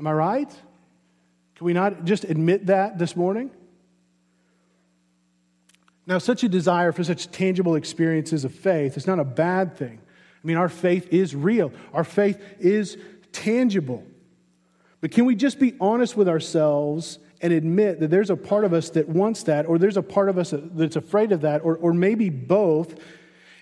Am 0.00 0.08
I 0.08 0.12
right? 0.12 0.50
Can 1.54 1.66
we 1.66 1.72
not 1.72 2.04
just 2.04 2.24
admit 2.24 2.66
that 2.66 2.98
this 2.98 3.14
morning? 3.14 3.52
Now, 6.04 6.18
such 6.18 6.42
a 6.42 6.48
desire 6.48 6.90
for 6.90 7.04
such 7.04 7.30
tangible 7.30 7.76
experiences 7.76 8.44
of 8.44 8.52
faith 8.52 8.96
is 8.96 9.06
not 9.06 9.20
a 9.20 9.24
bad 9.24 9.76
thing. 9.76 10.00
I 10.02 10.46
mean, 10.46 10.56
our 10.56 10.68
faith 10.68 11.12
is 11.12 11.32
real, 11.32 11.72
our 11.92 12.02
faith 12.02 12.42
is 12.58 12.98
tangible. 13.30 14.04
But 15.00 15.10
can 15.10 15.26
we 15.26 15.34
just 15.34 15.58
be 15.58 15.74
honest 15.80 16.16
with 16.16 16.28
ourselves 16.28 17.18
and 17.40 17.52
admit 17.52 18.00
that 18.00 18.10
there's 18.10 18.30
a 18.30 18.36
part 18.36 18.64
of 18.64 18.72
us 18.72 18.90
that 18.90 19.08
wants 19.08 19.42
that, 19.44 19.66
or 19.66 19.78
there's 19.78 19.96
a 19.96 20.02
part 20.02 20.28
of 20.28 20.38
us 20.38 20.54
that's 20.54 20.96
afraid 20.96 21.32
of 21.32 21.42
that, 21.42 21.64
or, 21.64 21.76
or 21.76 21.92
maybe 21.92 22.30
both? 22.30 22.94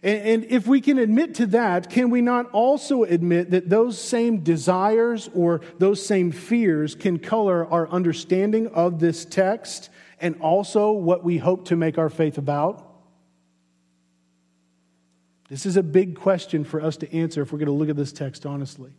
And, 0.02 0.22
and 0.22 0.44
if 0.44 0.66
we 0.66 0.80
can 0.80 0.98
admit 0.98 1.34
to 1.36 1.46
that, 1.46 1.90
can 1.90 2.10
we 2.10 2.20
not 2.20 2.50
also 2.50 3.02
admit 3.02 3.50
that 3.50 3.68
those 3.68 3.98
same 3.98 4.40
desires 4.40 5.28
or 5.34 5.62
those 5.78 6.04
same 6.04 6.30
fears 6.30 6.94
can 6.94 7.18
color 7.18 7.66
our 7.66 7.88
understanding 7.88 8.68
of 8.68 9.00
this 9.00 9.24
text 9.24 9.90
and 10.20 10.36
also 10.40 10.92
what 10.92 11.24
we 11.24 11.38
hope 11.38 11.66
to 11.66 11.76
make 11.76 11.98
our 11.98 12.10
faith 12.10 12.38
about? 12.38 12.90
This 15.48 15.66
is 15.66 15.76
a 15.76 15.82
big 15.82 16.18
question 16.18 16.64
for 16.64 16.80
us 16.80 16.96
to 16.98 17.12
answer 17.12 17.42
if 17.42 17.52
we're 17.52 17.58
going 17.58 17.66
to 17.66 17.72
look 17.72 17.88
at 17.88 17.96
this 17.96 18.12
text 18.12 18.46
honestly. 18.46 18.92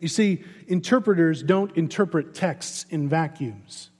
You 0.00 0.08
see, 0.08 0.42
interpreters 0.66 1.42
don't 1.42 1.76
interpret 1.76 2.34
texts 2.34 2.86
in 2.88 3.08
vacuums. 3.08 3.90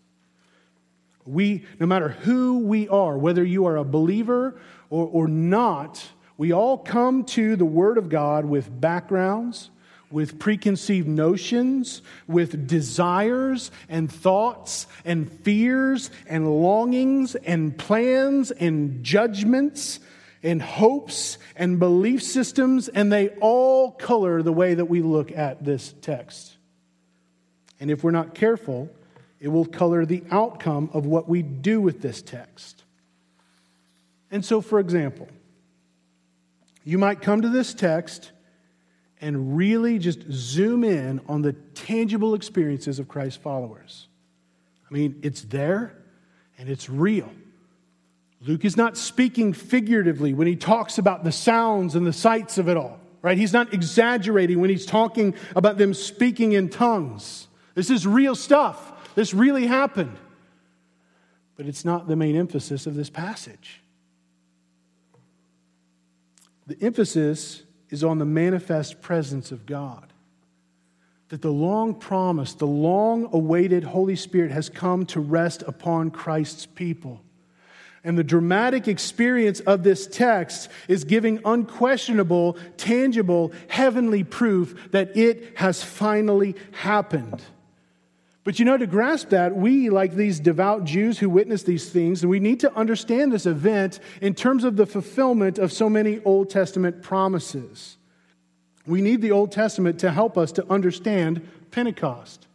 We, 1.27 1.67
no 1.79 1.87
matter 1.87 2.09
who 2.09 2.61
we 2.61 2.89
are, 2.89 3.17
whether 3.17 3.45
you 3.45 3.67
are 3.67 3.77
a 3.77 3.85
believer 3.85 4.59
or, 4.89 5.07
or 5.07 5.29
not, 5.29 6.05
we 6.39 6.53
all 6.53 6.79
come 6.79 7.25
to 7.25 7.55
the 7.55 7.67
Word 7.67 7.99
of 7.99 8.09
God 8.09 8.47
with 8.47 8.81
backgrounds, 8.81 9.71
with 10.11 10.39
preconceived 10.39 11.07
notions, 11.07 12.01
with 12.27 12.67
desires 12.67 13.71
and 13.91 14.11
thoughts 14.11 14.87
and 15.05 15.31
fears 15.31 16.11
and 16.27 16.63
longings 16.63 17.35
and 17.35 17.77
plans 17.77 18.51
and 18.51 19.05
judgments 19.05 20.01
and 20.43 20.63
hopes 20.63 21.39
and 21.57 21.79
belief 21.79 22.23
systems, 22.23 22.89
and 22.89 23.13
they 23.13 23.29
all 23.41 23.91
color 23.91 24.43
the 24.43 24.53
way 24.53 24.75
that 24.75 24.87
we 24.87 25.03
look 25.03 25.33
at 25.33 25.65
this 25.65 25.95
text. 26.01 26.57
And 27.79 27.91
if 27.91 28.03
we're 28.03 28.11
not 28.11 28.35
careful, 28.35 28.91
it 29.39 29.49
will 29.49 29.67
color 29.67 30.05
the 30.05 30.23
outcome 30.31 30.91
of 30.93 31.07
what 31.07 31.29
we 31.29 31.43
do 31.43 31.81
with 31.81 32.01
this 32.03 32.23
text. 32.23 32.85
And 34.31 34.45
so, 34.45 34.61
for 34.61 34.79
example, 34.79 35.29
you 36.85 36.99
might 36.99 37.21
come 37.21 37.43
to 37.43 37.49
this 37.49 37.75
text 37.75 38.33
and 39.21 39.57
really 39.57 39.99
just 39.99 40.21
zoom 40.31 40.85
in 40.85 41.21
on 41.29 41.43
the 41.43 41.53
tangible 41.53 42.35
experiences 42.35 42.99
of 42.99 43.09
Christ's 43.09 43.43
followers. 43.43 44.09
I 44.89 44.95
mean, 44.95 45.21
it's 45.23 45.43
there 45.43 45.97
and 46.59 46.69
it's 46.69 46.89
real. 46.89 47.31
Luke 48.47 48.65
is 48.65 48.77
not 48.77 48.97
speaking 48.97 49.53
figuratively 49.53 50.33
when 50.33 50.47
he 50.47 50.57
talks 50.57 50.97
about 50.97 51.25
the 51.25 51.33
sounds 51.33 51.95
and 51.95 52.07
the 52.07 52.13
sights 52.13 52.57
of 52.57 52.69
it 52.69 52.77
all, 52.77 52.99
right? 53.21 53.37
He's 53.37 53.53
not 53.53 53.75
exaggerating 53.75 54.61
when 54.61 54.71
he's 54.71 54.87
talking 54.87 55.35
about 55.55 55.77
them 55.77 55.93
speaking 55.93 56.53
in 56.53 56.71
tongues. 56.71 57.49
This 57.75 57.91
is 57.91 58.07
real 58.07 58.35
stuff. 58.35 59.15
This 59.15 59.35
really 59.35 59.67
happened. 59.67 60.17
But 61.57 61.67
it's 61.67 61.85
not 61.85 62.09
the 62.09 62.17
main 62.17 62.37
emphasis 62.37 62.87
of 62.87 62.95
this 62.95 63.11
passage. 63.11 63.83
The 66.67 66.79
emphasis 66.81 67.63
is 67.91 68.03
on 68.03 68.19
the 68.19 68.25
manifest 68.25 69.03
presence 69.03 69.53
of 69.53 69.67
God. 69.67 70.13
That 71.29 71.43
the 71.43 71.53
long 71.53 71.95
promised, 71.95 72.59
the 72.59 72.67
long 72.67 73.29
awaited 73.33 73.85
Holy 73.85 74.17
Spirit 74.17 74.51
has 74.51 74.71
come 74.71 75.05
to 75.07 75.21
rest 75.21 75.63
upon 75.67 76.11
Christ's 76.11 76.65
people. 76.65 77.21
And 78.03 78.17
the 78.17 78.25
dramatic 78.25 78.89
experience 78.89 79.61
of 79.61 79.83
this 79.83 80.07
text 80.07 80.71
is 80.89 81.05
giving 81.05 81.41
unquestionable, 81.45 82.57
tangible, 82.79 83.53
heavenly 83.69 84.25
proof 84.25 84.91
that 84.93 85.17
it 85.17 85.59
has 85.59 85.83
finally 85.83 86.57
happened. 86.73 87.43
But 88.43 88.59
you 88.59 88.65
know, 88.65 88.79
to 88.79 88.87
grasp 88.87 89.29
that, 89.31 89.55
we, 89.55 89.91
like 89.91 90.15
these 90.15 90.41
devout 90.41 90.85
Jews 90.85 91.19
who 91.19 91.29
witness 91.29 91.63
these 91.63 91.91
things, 91.91 92.25
we 92.25 92.41
need 92.41 92.61
to 92.61 92.75
understand 92.75 93.33
this 93.33 93.45
event 93.45 94.01
in 94.23 94.35
terms 94.35 94.65
of 94.65 94.77
the 94.77 94.87
fulfillment 94.87 95.59
of 95.59 95.73
so 95.73 95.91
many 95.91 96.21
Old 96.25 96.49
Testament 96.49 97.03
promises. 97.03 97.99
We 98.87 99.03
need 99.03 99.21
the 99.21 99.33
Old 99.33 99.53
Testament 99.53 100.01
to 100.01 100.11
help 100.11 100.39
us 100.39 100.53
to 100.53 100.67
understand 100.73 101.47
Pentecost. 101.71 102.47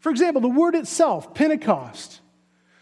For 0.00 0.10
example, 0.10 0.40
the 0.40 0.48
word 0.48 0.74
itself, 0.74 1.34
Pentecost. 1.34 2.20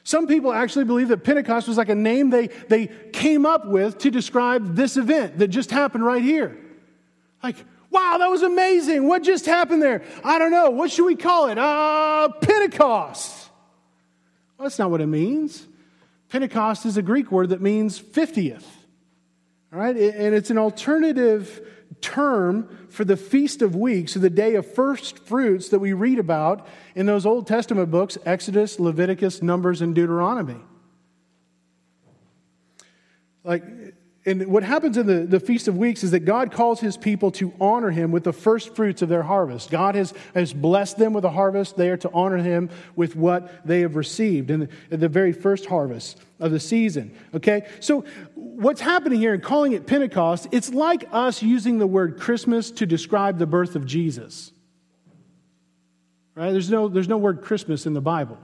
Some 0.05 0.27
people 0.27 0.53
actually 0.53 0.85
believe 0.85 1.09
that 1.09 1.19
Pentecost 1.19 1.69
was 1.69 1.77
like 1.77 1.88
a 1.88 1.95
name 1.95 2.31
they, 2.31 2.49
they 2.69 2.88
came 3.12 3.47
up 3.47 3.67
with 3.67 3.99
to 3.99 4.11
describe 4.11 4.75
this 4.75 4.97
event 4.97 5.38
that 5.38 5.49
just 5.49 5.71
happened 5.71 6.05
right 6.05 6.23
here. 6.23 6.59
Like, 7.43 7.57
wow, 7.91 8.17
that 8.19 8.29
was 8.29 8.43
amazing. 8.43 9.07
What 9.07 9.23
just 9.23 9.47
happened 9.47 9.83
there? 9.83 10.03
I 10.25 10.38
don't 10.38 10.51
know. 10.51 10.71
What 10.71 10.91
should 10.91 11.05
we 11.05 11.15
call 11.15 11.49
it? 11.49 11.59
Uh, 11.59 12.31
Pentecost. 12.41 13.49
Well, 14.59 14.67
that's 14.67 14.79
not 14.79 14.91
what 14.91 15.01
it 15.01 15.07
means. 15.07 15.67
Pentecost 16.29 16.87
is 16.87 16.97
a 16.97 17.03
Greek 17.03 17.31
word 17.31 17.51
that 17.51 17.61
means 17.61 18.01
50th. 18.01 18.65
All 19.73 19.79
right? 19.79 19.97
And 19.97 20.35
it's 20.35 20.51
an 20.51 20.59
alternative 20.59 21.61
term 22.01 22.87
for 22.89 23.05
the 23.05 23.17
Feast 23.17 23.63
of 23.63 23.75
Weeks, 23.77 24.17
or 24.17 24.21
the 24.21 24.31
day 24.31 24.55
of 24.55 24.73
first 24.75 25.19
fruits 25.19 25.69
that 25.71 25.79
we 25.79 25.93
read 25.93 26.19
about 26.19 26.67
in 26.95 27.07
those 27.07 27.27
Old 27.27 27.47
Testament 27.47 27.91
books 27.91 28.19
Exodus, 28.25 28.79
Leviticus, 28.79 29.43
Numbers, 29.43 29.83
and 29.83 29.95
Deuteronomy. 29.95 30.61
Like, 33.45 33.65
and 34.25 34.47
what 34.47 34.63
happens 34.63 34.97
in 34.97 35.07
the, 35.07 35.27
the 35.27 35.41
Feast 35.41 35.67
of 35.67 35.77
Weeks 35.77 36.05
is 36.05 36.13
that 36.13 36.21
God 36.21 36.53
calls 36.53 36.79
his 36.79 36.97
people 36.97 37.33
to 37.33 37.53
honor 37.61 37.91
him 37.91 38.13
with 38.13 38.23
the 38.23 38.33
first 38.33 38.77
fruits 38.77 39.03
of 39.03 39.09
their 39.09 39.25
harvest. 39.25 39.69
God 39.71 39.97
has, 39.97 40.15
has 40.33 40.53
blessed 40.53 40.97
them 40.97 41.13
with 41.13 41.25
a 41.25 41.31
harvest. 41.31 41.77
They 41.77 41.91
are 41.91 41.97
to 41.99 42.11
honor 42.13 42.37
him 42.37 42.71
with 42.95 43.17
what 43.17 43.67
they 43.67 43.81
have 43.81 43.97
received 43.97 44.53
in 44.53 44.61
the, 44.61 44.69
in 44.93 45.01
the 45.01 45.09
very 45.09 45.33
first 45.33 45.67
harvest 45.67 46.21
of 46.39 46.53
the 46.53 46.61
season. 46.61 47.17
Okay? 47.35 47.67
So, 47.81 48.05
what's 48.62 48.81
happening 48.81 49.18
here 49.18 49.35
and 49.35 49.42
calling 49.42 49.72
it 49.72 49.87
Pentecost, 49.87 50.48
it's 50.53 50.72
like 50.72 51.09
us 51.12 51.42
using 51.42 51.79
the 51.79 51.87
word 51.87 52.18
Christmas 52.18 52.70
to 52.72 52.87
describe 52.87 53.38
the 53.38 53.46
birth 53.46 53.77
of 53.77 53.87
Jesus. 53.87 54.53
Right? 56.35 56.53
There's 56.53 56.70
no, 56.70 56.88
there's 56.88 57.09
no 57.09 57.18
word 57.18 57.42
Christmas 57.42 57.87
in 57.87 57.92
the 57.92 58.01
Bible. 58.01 58.38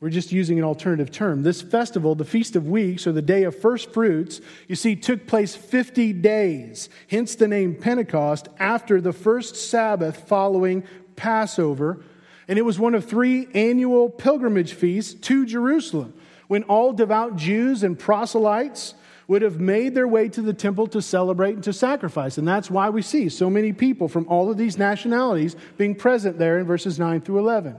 We're 0.00 0.10
just 0.10 0.32
using 0.32 0.58
an 0.58 0.64
alternative 0.64 1.10
term. 1.10 1.42
This 1.42 1.60
festival, 1.60 2.14
the 2.14 2.24
Feast 2.24 2.56
of 2.56 2.66
Weeks, 2.66 3.06
or 3.06 3.12
the 3.12 3.20
Day 3.20 3.44
of 3.44 3.58
First 3.58 3.92
Fruits, 3.92 4.40
you 4.66 4.74
see, 4.74 4.96
took 4.96 5.26
place 5.26 5.54
50 5.54 6.14
days, 6.14 6.88
hence 7.08 7.34
the 7.34 7.46
name 7.46 7.74
Pentecost, 7.74 8.48
after 8.58 9.00
the 9.00 9.12
first 9.12 9.56
Sabbath 9.56 10.26
following 10.26 10.84
Passover. 11.16 12.02
And 12.48 12.58
it 12.58 12.62
was 12.62 12.78
one 12.78 12.94
of 12.94 13.04
three 13.04 13.48
annual 13.52 14.08
pilgrimage 14.08 14.72
feasts 14.72 15.12
to 15.28 15.44
Jerusalem 15.44 16.14
when 16.50 16.64
all 16.64 16.92
devout 16.92 17.36
Jews 17.36 17.84
and 17.84 17.96
proselytes 17.96 18.94
would 19.28 19.40
have 19.40 19.60
made 19.60 19.94
their 19.94 20.08
way 20.08 20.28
to 20.28 20.42
the 20.42 20.52
temple 20.52 20.88
to 20.88 21.00
celebrate 21.00 21.54
and 21.54 21.62
to 21.62 21.72
sacrifice. 21.72 22.38
And 22.38 22.48
that's 22.48 22.68
why 22.68 22.90
we 22.90 23.02
see 23.02 23.28
so 23.28 23.48
many 23.48 23.72
people 23.72 24.08
from 24.08 24.26
all 24.26 24.50
of 24.50 24.56
these 24.56 24.76
nationalities 24.76 25.54
being 25.78 25.94
present 25.94 26.40
there 26.40 26.58
in 26.58 26.66
verses 26.66 26.98
9 26.98 27.20
through 27.20 27.38
11. 27.38 27.76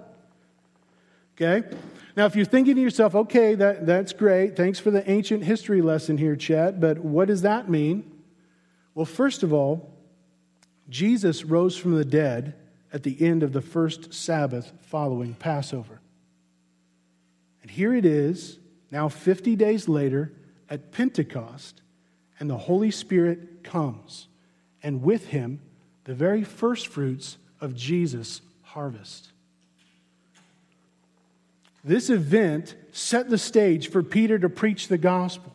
Okay? 1.36 1.68
Now, 2.16 2.28
if 2.28 2.38
you're 2.38 2.46
thinking 2.46 2.76
to 2.76 2.82
yourself, 2.82 3.14
okay, 3.14 3.56
that, 3.56 3.86
that's 3.86 4.14
great. 4.14 4.56
Thanks 4.56 4.80
for 4.80 4.90
the 4.90 5.12
ancient 5.12 5.44
history 5.44 5.82
lesson 5.82 6.18
here, 6.18 6.38
Chet, 6.38 6.80
but 6.80 7.00
what 7.00 7.28
does 7.28 7.42
that 7.42 7.70
mean? 7.70 8.10
Well, 8.96 9.06
first 9.06 9.44
of 9.44 9.52
all, 9.52 9.94
Jesus 10.88 11.44
rose 11.44 11.76
from 11.76 11.96
the 11.96 12.06
dead 12.06 12.56
at 12.94 13.04
the 13.04 13.22
end 13.22 13.44
of 13.44 13.52
the 13.52 13.62
first 13.62 14.14
Sabbath 14.14 14.72
following 14.80 15.34
Passover. 15.34 16.00
And 17.62 17.70
here 17.70 17.94
it 17.94 18.06
is, 18.06 18.60
now 18.92 19.08
50 19.08 19.56
days 19.56 19.88
later 19.88 20.32
at 20.70 20.92
Pentecost, 20.92 21.82
and 22.40 22.50
the 22.50 22.58
Holy 22.58 22.92
Spirit 22.92 23.64
comes, 23.64 24.28
and 24.84 25.02
with 25.02 25.28
him, 25.28 25.62
the 26.04 26.14
very 26.14 26.44
first 26.44 26.88
fruits 26.88 27.38
of 27.60 27.76
Jesus' 27.76 28.42
harvest. 28.64 29.30
This 31.84 32.10
event 32.10 32.76
set 32.92 33.30
the 33.30 33.38
stage 33.38 33.90
for 33.90 34.04
Peter 34.04 34.38
to 34.40 34.50
preach 34.50 34.88
the 34.88 34.98
gospel. 34.98 35.54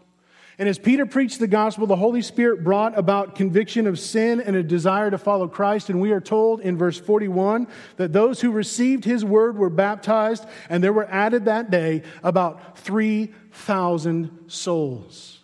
And 0.58 0.70
as 0.70 0.78
Peter 0.78 1.04
preached 1.04 1.38
the 1.38 1.46
gospel, 1.46 1.86
the 1.86 1.96
Holy 1.96 2.22
Spirit 2.22 2.64
brought 2.64 2.98
about 2.98 3.34
conviction 3.34 3.86
of 3.86 3.98
sin 3.98 4.40
and 4.40 4.56
a 4.56 4.62
desire 4.62 5.10
to 5.10 5.18
follow 5.18 5.48
Christ. 5.48 5.90
And 5.90 6.00
we 6.00 6.12
are 6.12 6.20
told 6.20 6.60
in 6.60 6.78
verse 6.78 6.98
41 6.98 7.66
that 7.96 8.14
those 8.14 8.40
who 8.40 8.50
received 8.50 9.04
his 9.04 9.22
word 9.22 9.58
were 9.58 9.68
baptized, 9.68 10.46
and 10.70 10.82
there 10.82 10.94
were 10.94 11.06
added 11.10 11.44
that 11.44 11.70
day 11.70 12.02
about 12.22 12.78
3,000 12.78 14.50
souls, 14.50 15.40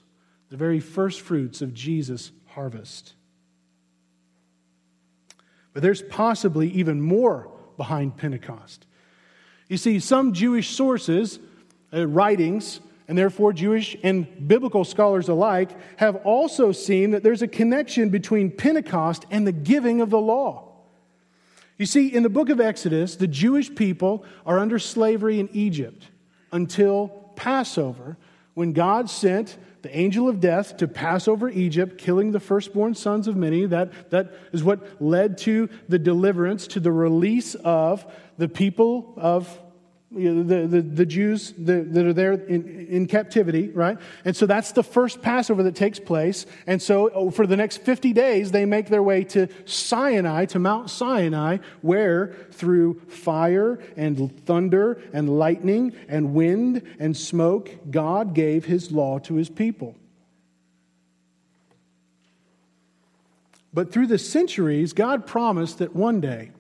the 0.49 0.57
very 0.57 0.81
first 0.81 1.21
fruits 1.21 1.61
of 1.61 1.75
Jesus' 1.75 2.33
harvest. 2.47 3.13
But 5.75 5.83
there's 5.83 6.03
possibly 6.03 6.71
even 6.71 7.03
more 7.03 7.51
behind 7.77 8.17
Pentecost. 8.17 8.87
You 9.69 9.77
see, 9.77 9.99
some 9.99 10.33
Jewish 10.33 10.71
sources, 10.71 11.39
uh, 11.93 12.07
writings, 12.07 12.81
and 13.09 13.17
therefore 13.17 13.53
Jewish 13.53 13.97
and 14.03 14.49
biblical 14.49 14.85
scholars 14.85 15.29
alike, 15.29 15.71
have 15.97 16.17
also 16.17 16.73
seen 16.73 17.11
that 17.11 17.23
there's 17.23 17.43
a 17.43 17.49
connection 17.49 18.09
between 18.11 18.51
Pentecost 18.51 19.27
and 19.31 19.47
the 19.47 19.53
giving 19.53 20.01
of 20.01 20.11
the 20.11 20.21
law. 20.21 20.69
You 21.79 21.87
see, 21.87 22.09
in 22.09 22.23
the 22.23 22.29
book 22.29 22.49
of 22.49 22.61
Exodus, 22.61 23.17
the 23.17 23.27
Jewish 23.27 23.75
people 23.75 24.25
are 24.47 24.59
under 24.59 24.79
slavery 24.79 25.41
in 25.41 25.49
Egypt 25.53 26.09
until 26.53 27.09
Passover, 27.35 28.17
when 28.55 28.73
God 28.73 29.09
sent 29.09 29.57
the 29.83 29.97
angel 29.97 30.29
of 30.29 30.39
death 30.39 30.77
to 30.77 30.87
pass 30.87 31.27
over 31.27 31.49
Egypt, 31.49 31.99
killing 31.99 32.31
the 32.31 32.41
firstborn 32.41 32.95
sons 32.95 33.27
of 33.27 33.37
many. 33.37 33.67
That, 33.67 34.11
that 34.11 34.33
is 34.53 34.63
what 34.63 35.03
led 35.03 35.39
to 35.39 35.69
the 35.89 35.99
deliverance, 35.99 36.69
to 36.69 36.81
the 36.81 36.93
release 36.93 37.55
of 37.57 38.07
the 38.39 38.49
people 38.49 39.13
of 39.17 39.61
the, 40.15 40.67
the, 40.67 40.83
the 40.83 41.07
Jews 41.07 41.53
that, 41.59 41.93
that 41.95 42.07
are 42.07 42.13
there 42.13 42.33
in, 42.33 42.87
in 42.89 43.07
captivity, 43.07 43.69
right? 43.71 43.99
And 44.25 44.37
so 44.37 44.47
that's 44.47 44.73
the 44.73 44.83
first 44.83 45.23
Passover 45.23 45.63
that 45.63 45.75
takes 45.75 45.99
place. 45.99 46.47
And 46.67 46.81
so 46.81 47.11
oh, 47.15 47.31
for 47.31 47.47
the 47.47 47.57
next 47.57 47.79
50 47.79 48.13
days, 48.13 48.51
they 48.51 48.65
make 48.65 48.89
their 48.89 49.03
way 49.03 49.25
to 49.25 49.49
Sinai, 49.65 50.47
to 50.47 50.59
Mount 50.59 50.91
Sinai, 50.91 51.59
where 51.81 52.35
through 52.51 53.01
fire 53.09 53.79
and 53.97 54.45
thunder 54.45 55.01
and 55.13 55.39
lightning 55.39 55.95
and 56.09 56.35
wind 56.35 56.83
and 56.99 57.17
smoke, 57.17 57.71
God 57.91 58.35
gave 58.35 58.65
his 58.65 58.93
law 58.93 59.19
to 59.21 59.35
his 59.35 59.49
people. 59.49 59.97
But 63.75 63.93
through 63.93 64.09
the 64.09 64.19
centuries, 64.19 64.93
God 64.93 65.27
promised 65.27 65.79
that 65.79 65.97
one 65.97 66.21
day, 66.21 66.51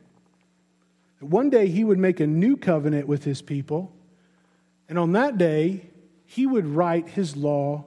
one 1.24 1.50
day 1.50 1.68
he 1.68 1.84
would 1.84 1.98
make 1.98 2.20
a 2.20 2.26
new 2.26 2.56
covenant 2.56 3.06
with 3.06 3.24
his 3.24 3.42
people, 3.42 3.94
and 4.88 4.98
on 4.98 5.12
that 5.12 5.38
day, 5.38 5.86
he 6.24 6.46
would 6.46 6.66
write 6.66 7.08
his 7.08 7.36
law 7.36 7.84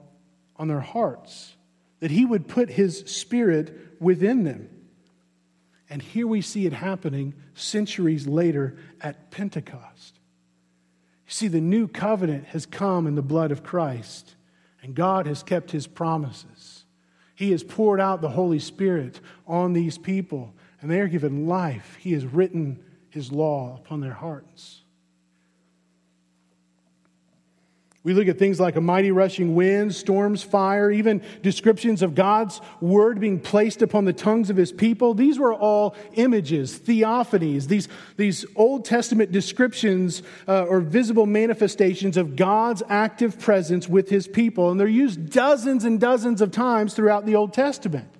on 0.56 0.68
their 0.68 0.80
hearts, 0.80 1.54
that 2.00 2.10
he 2.10 2.24
would 2.24 2.48
put 2.48 2.70
his 2.70 3.00
spirit 3.06 3.96
within 4.00 4.44
them. 4.44 4.68
And 5.88 6.02
here 6.02 6.26
we 6.26 6.40
see 6.40 6.66
it 6.66 6.72
happening 6.72 7.34
centuries 7.54 8.26
later 8.26 8.76
at 9.00 9.30
Pentecost. 9.30 10.18
You 11.26 11.32
see, 11.32 11.48
the 11.48 11.60
new 11.60 11.88
covenant 11.88 12.46
has 12.46 12.66
come 12.66 13.06
in 13.06 13.14
the 13.14 13.22
blood 13.22 13.50
of 13.50 13.62
Christ, 13.62 14.34
and 14.82 14.94
God 14.94 15.26
has 15.26 15.42
kept 15.42 15.70
his 15.72 15.86
promises. 15.86 16.84
He 17.34 17.50
has 17.50 17.62
poured 17.62 18.00
out 18.00 18.20
the 18.20 18.30
Holy 18.30 18.58
Spirit 18.58 19.20
on 19.46 19.72
these 19.72 19.98
people, 19.98 20.54
and 20.80 20.90
they 20.90 21.00
are 21.00 21.08
given 21.08 21.46
life. 21.46 21.96
He 22.00 22.12
has 22.12 22.24
written 22.24 22.82
his 23.16 23.32
law 23.32 23.80
upon 23.82 24.00
their 24.00 24.12
hearts. 24.12 24.82
We 28.06 28.14
look 28.14 28.28
at 28.28 28.38
things 28.38 28.60
like 28.60 28.76
a 28.76 28.80
mighty 28.80 29.10
rushing 29.10 29.56
wind, 29.56 29.92
storms, 29.92 30.40
fire, 30.40 30.92
even 30.92 31.22
descriptions 31.42 32.02
of 32.02 32.14
God's 32.14 32.60
word 32.80 33.18
being 33.18 33.40
placed 33.40 33.82
upon 33.82 34.04
the 34.04 34.12
tongues 34.12 34.48
of 34.48 34.56
his 34.56 34.70
people. 34.70 35.12
These 35.12 35.40
were 35.40 35.52
all 35.52 35.96
images, 36.12 36.78
theophanies, 36.78 37.66
these, 37.66 37.88
these 38.16 38.46
Old 38.54 38.84
Testament 38.84 39.32
descriptions 39.32 40.22
uh, 40.46 40.66
or 40.66 40.78
visible 40.78 41.26
manifestations 41.26 42.16
of 42.16 42.36
God's 42.36 42.84
active 42.88 43.40
presence 43.40 43.88
with 43.88 44.08
his 44.08 44.28
people. 44.28 44.70
And 44.70 44.78
they're 44.78 44.86
used 44.86 45.30
dozens 45.30 45.84
and 45.84 45.98
dozens 45.98 46.40
of 46.40 46.52
times 46.52 46.94
throughout 46.94 47.26
the 47.26 47.34
Old 47.34 47.54
Testament 47.54 48.15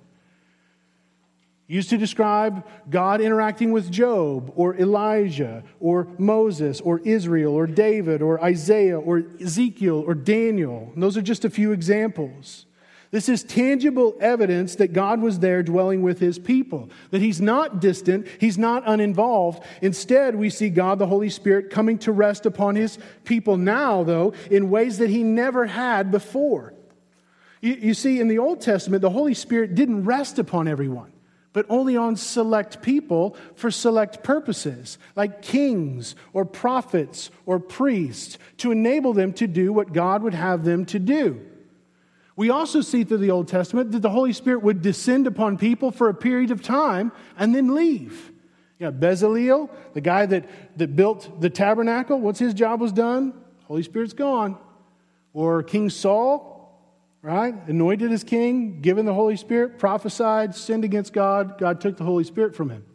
used 1.67 1.89
to 1.89 1.97
describe 1.97 2.65
God 2.89 3.19
interacting 3.19 3.73
with 3.73 3.91
Job 3.91 4.51
or 4.55 4.75
Elijah 4.77 5.63
or 5.79 6.07
Moses 6.17 6.79
or 6.79 6.99
Israel 6.99 7.53
or 7.53 7.67
David 7.67 8.21
or 8.21 8.41
Isaiah 8.41 8.99
or 8.99 9.23
Ezekiel 9.41 10.03
or 10.07 10.15
Daniel. 10.15 10.91
And 10.93 11.03
those 11.03 11.17
are 11.17 11.21
just 11.21 11.43
a 11.43 11.49
few 11.49 11.73
examples. 11.73 12.65
This 13.11 13.29
is 13.29 13.43
tangible 13.43 14.17
evidence 14.19 14.75
that 14.75 14.91
God 14.91 15.21
was 15.21 15.39
there 15.39 15.63
dwelling 15.63 16.01
with 16.01 16.19
his 16.19 16.37
people, 16.37 16.89
that 17.11 17.21
he's 17.21 17.39
not 17.39 17.79
distant, 17.79 18.27
he's 18.39 18.57
not 18.57 18.83
uninvolved. 18.85 19.63
Instead, 19.81 20.35
we 20.35 20.49
see 20.49 20.69
God, 20.69 20.99
the 20.99 21.07
Holy 21.07 21.29
Spirit, 21.29 21.69
coming 21.69 21.97
to 21.99 22.11
rest 22.11 22.45
upon 22.45 22.75
his 22.75 22.97
people 23.23 23.55
now, 23.55 24.03
though, 24.03 24.33
in 24.51 24.69
ways 24.69 24.97
that 24.97 25.09
he 25.09 25.23
never 25.23 25.65
had 25.65 26.11
before. 26.11 26.73
You, 27.61 27.73
you 27.75 27.93
see, 27.93 28.19
in 28.19 28.27
the 28.27 28.39
Old 28.39 28.59
Testament, 28.59 29.01
the 29.01 29.09
Holy 29.09 29.33
Spirit 29.33 29.73
didn't 29.73 30.03
rest 30.03 30.37
upon 30.37 30.67
everyone 30.67 31.11
but 31.57 31.65
only 31.69 31.97
on 31.97 32.15
select 32.15 32.83
people 32.83 33.35
for 33.55 33.71
select 33.71 34.23
purposes, 34.23 34.99
like 35.15 35.41
kings 35.41 36.15
or 36.31 36.45
prophets 36.45 37.31
or 37.47 37.59
priests, 37.59 38.37
to 38.57 38.71
enable 38.71 39.11
them 39.11 39.33
to 39.33 39.47
do 39.47 39.73
what 39.73 39.91
God 39.91 40.21
would 40.21 40.35
have 40.35 40.63
them 40.63 40.85
to 40.85 40.99
do. 40.99 41.41
We 42.35 42.51
also 42.51 42.81
see 42.81 43.03
through 43.03 43.17
the 43.17 43.31
Old 43.31 43.47
Testament 43.47 43.91
that 43.93 44.03
the 44.03 44.11
Holy 44.11 44.33
Spirit 44.33 44.61
would 44.61 44.83
descend 44.83 45.25
upon 45.25 45.57
people 45.57 45.89
for 45.89 46.09
a 46.09 46.13
period 46.13 46.51
of 46.51 46.61
time 46.61 47.11
and 47.39 47.55
then 47.55 47.73
leave. 47.73 48.31
Yeah, 48.77 48.91
Bezalel, 48.91 49.71
the 49.95 50.01
guy 50.01 50.27
that, 50.27 50.47
that 50.77 50.95
built 50.95 51.41
the 51.41 51.49
tabernacle, 51.49 52.21
once 52.21 52.37
his 52.37 52.53
job 52.53 52.79
was 52.79 52.91
done, 52.91 53.33
Holy 53.63 53.81
Spirit's 53.81 54.13
gone. 54.13 54.59
Or 55.33 55.63
King 55.63 55.89
Saul, 55.89 56.56
right? 57.27 57.53
Anointed 57.67 58.09
as 58.13 58.23
king, 58.23 58.79
given 58.79 59.05
the 59.05 59.13
Holy 59.13 59.35
Spirit, 59.35 59.77
prophesied, 59.77 60.55
sinned 60.55 60.85
against 60.85 61.11
God. 61.11 61.57
God 61.57 61.81
took 61.81 61.97
the 61.97 62.05
Holy 62.05 62.23
Spirit 62.23 62.55
from 62.55 62.69
him. 62.69 62.85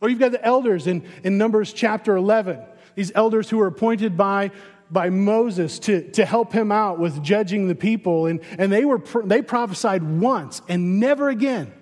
Or 0.00 0.08
you've 0.08 0.20
got 0.20 0.30
the 0.30 0.44
elders 0.44 0.86
in, 0.86 1.04
in 1.24 1.36
Numbers 1.36 1.72
chapter 1.72 2.14
11, 2.14 2.60
these 2.94 3.10
elders 3.16 3.50
who 3.50 3.58
were 3.58 3.66
appointed 3.66 4.16
by, 4.16 4.52
by 4.92 5.10
Moses 5.10 5.80
to, 5.80 6.08
to 6.12 6.24
help 6.24 6.52
him 6.52 6.70
out 6.70 7.00
with 7.00 7.20
judging 7.20 7.66
the 7.66 7.74
people. 7.74 8.26
And, 8.26 8.40
and 8.58 8.72
they, 8.72 8.84
were, 8.84 9.02
they 9.24 9.42
prophesied 9.42 10.04
once 10.04 10.62
and 10.68 11.00
never 11.00 11.30
again. 11.30 11.72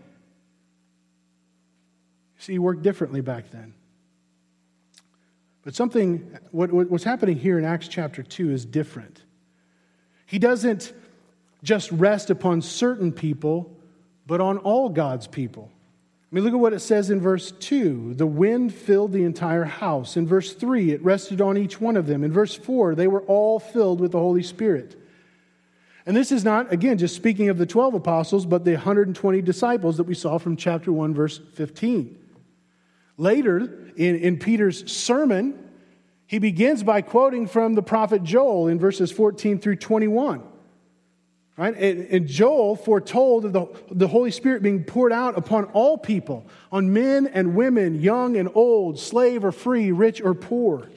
See, 2.38 2.52
he 2.52 2.58
worked 2.58 2.80
differently 2.80 3.20
back 3.20 3.50
then. 3.50 3.74
But 5.62 5.74
something, 5.74 6.38
what, 6.52 6.72
what's 6.72 7.04
happening 7.04 7.36
here 7.36 7.58
in 7.58 7.66
Acts 7.66 7.88
chapter 7.88 8.22
2 8.22 8.50
is 8.50 8.64
different. 8.64 9.22
He 10.24 10.38
doesn't 10.38 10.94
just 11.62 11.90
rest 11.92 12.30
upon 12.30 12.62
certain 12.62 13.12
people, 13.12 13.76
but 14.26 14.40
on 14.40 14.58
all 14.58 14.88
God's 14.88 15.26
people. 15.26 15.70
I 16.30 16.34
mean, 16.34 16.44
look 16.44 16.52
at 16.52 16.60
what 16.60 16.74
it 16.74 16.80
says 16.80 17.08
in 17.08 17.20
verse 17.20 17.52
2. 17.52 18.14
The 18.14 18.26
wind 18.26 18.74
filled 18.74 19.12
the 19.12 19.24
entire 19.24 19.64
house. 19.64 20.16
In 20.16 20.26
verse 20.26 20.52
3, 20.52 20.90
it 20.90 21.02
rested 21.02 21.40
on 21.40 21.56
each 21.56 21.80
one 21.80 21.96
of 21.96 22.06
them. 22.06 22.22
In 22.22 22.32
verse 22.32 22.54
4, 22.54 22.94
they 22.94 23.08
were 23.08 23.22
all 23.22 23.58
filled 23.58 24.00
with 24.00 24.12
the 24.12 24.18
Holy 24.18 24.42
Spirit. 24.42 24.94
And 26.04 26.14
this 26.14 26.30
is 26.30 26.44
not, 26.44 26.70
again, 26.70 26.98
just 26.98 27.16
speaking 27.16 27.48
of 27.48 27.56
the 27.56 27.66
12 27.66 27.94
apostles, 27.94 28.44
but 28.44 28.64
the 28.64 28.72
120 28.72 29.40
disciples 29.40 29.96
that 29.96 30.04
we 30.04 30.14
saw 30.14 30.36
from 30.36 30.56
chapter 30.56 30.92
1, 30.92 31.14
verse 31.14 31.40
15. 31.54 32.18
Later, 33.16 33.90
in, 33.96 34.16
in 34.16 34.38
Peter's 34.38 34.90
sermon, 34.90 35.70
he 36.26 36.38
begins 36.38 36.82
by 36.82 37.00
quoting 37.00 37.46
from 37.46 37.74
the 37.74 37.82
prophet 37.82 38.22
Joel 38.22 38.68
in 38.68 38.78
verses 38.78 39.10
14 39.10 39.58
through 39.58 39.76
21. 39.76 40.42
Right? 41.58 41.76
And, 41.76 42.28
Joel 42.28 42.76
foretold 42.76 43.44
of 43.44 43.52
the, 43.52 43.66
the 43.90 44.06
Holy 44.06 44.30
Spirit 44.30 44.62
being 44.62 44.84
poured 44.84 45.12
out 45.12 45.36
upon 45.36 45.64
all 45.64 45.98
people, 45.98 46.46
on 46.70 46.92
men 46.92 47.26
and 47.26 47.56
women, 47.56 48.00
young 48.00 48.36
and 48.36 48.48
old, 48.54 49.00
slave 49.00 49.44
or 49.44 49.50
free, 49.50 49.90
rich 49.90 50.20
or 50.20 50.34
poor. 50.34 50.88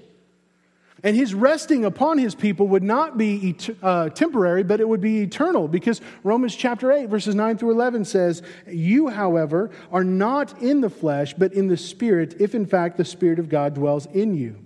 And 1.04 1.15
his 1.15 1.34
resting 1.34 1.84
upon 1.84 2.19
his 2.19 2.36
people 2.36 2.67
would 2.67 2.84
not 2.84 3.17
be 3.17 3.58
uh, 3.82 4.10
temporary, 4.10 4.62
but 4.62 4.80
it 4.80 4.88
would 4.88 5.02
be 5.02 5.24
eternal, 5.24 5.67
because 5.67 6.00
Romans 6.24 6.56
chapter 6.56 6.91
8, 6.91 7.10
verses 7.10 7.34
9 7.34 7.58
through 7.58 7.71
11 7.71 8.06
says, 8.06 8.43
You, 8.67 9.08
however, 9.08 9.71
are 9.91 10.04
not 10.04 10.62
in 10.62 10.82
the 10.82 10.91
flesh, 10.91 11.34
but 11.34 11.54
in 11.54 11.69
the 11.69 11.78
Spirit, 11.78 12.36
if 12.39 12.54
in 12.54 12.67
fact 12.67 12.97
the 12.97 13.06
Spirit 13.06 13.39
of 13.39 13.50
God 13.50 13.74
dwells 13.74 14.06
in 14.06 14.36
you. 14.36 14.63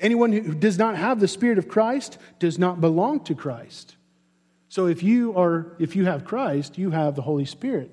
Anyone 0.00 0.32
who 0.32 0.52
does 0.52 0.78
not 0.78 0.96
have 0.96 1.20
the 1.20 1.28
Spirit 1.28 1.58
of 1.58 1.68
Christ 1.68 2.18
does 2.40 2.58
not 2.58 2.80
belong 2.80 3.20
to 3.20 3.36
Christ. 3.36 3.94
So 4.74 4.86
if 4.86 5.04
you 5.04 5.38
are 5.38 5.68
if 5.78 5.94
you 5.94 6.04
have 6.06 6.24
Christ, 6.24 6.78
you 6.78 6.90
have 6.90 7.14
the 7.14 7.22
Holy 7.22 7.44
Spirit. 7.44 7.92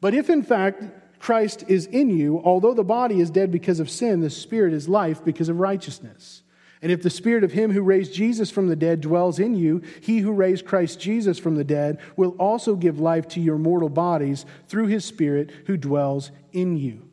But 0.00 0.14
if 0.14 0.30
in 0.30 0.44
fact 0.44 0.84
Christ 1.18 1.64
is 1.66 1.86
in 1.86 2.08
you, 2.08 2.40
although 2.44 2.72
the 2.72 2.84
body 2.84 3.18
is 3.18 3.30
dead 3.30 3.50
because 3.50 3.80
of 3.80 3.90
sin, 3.90 4.20
the 4.20 4.30
spirit 4.30 4.74
is 4.74 4.88
life 4.88 5.24
because 5.24 5.48
of 5.48 5.58
righteousness. 5.58 6.44
And 6.80 6.92
if 6.92 7.02
the 7.02 7.10
spirit 7.10 7.42
of 7.42 7.50
him 7.50 7.72
who 7.72 7.82
raised 7.82 8.14
Jesus 8.14 8.48
from 8.48 8.68
the 8.68 8.76
dead 8.76 9.00
dwells 9.00 9.40
in 9.40 9.56
you, 9.56 9.82
he 10.02 10.18
who 10.18 10.30
raised 10.30 10.64
Christ 10.64 11.00
Jesus 11.00 11.40
from 11.40 11.56
the 11.56 11.64
dead 11.64 11.98
will 12.14 12.36
also 12.38 12.76
give 12.76 13.00
life 13.00 13.26
to 13.30 13.40
your 13.40 13.58
mortal 13.58 13.88
bodies 13.88 14.46
through 14.68 14.86
his 14.86 15.04
spirit 15.04 15.50
who 15.66 15.76
dwells 15.76 16.30
in 16.52 16.76
you. 16.76 17.08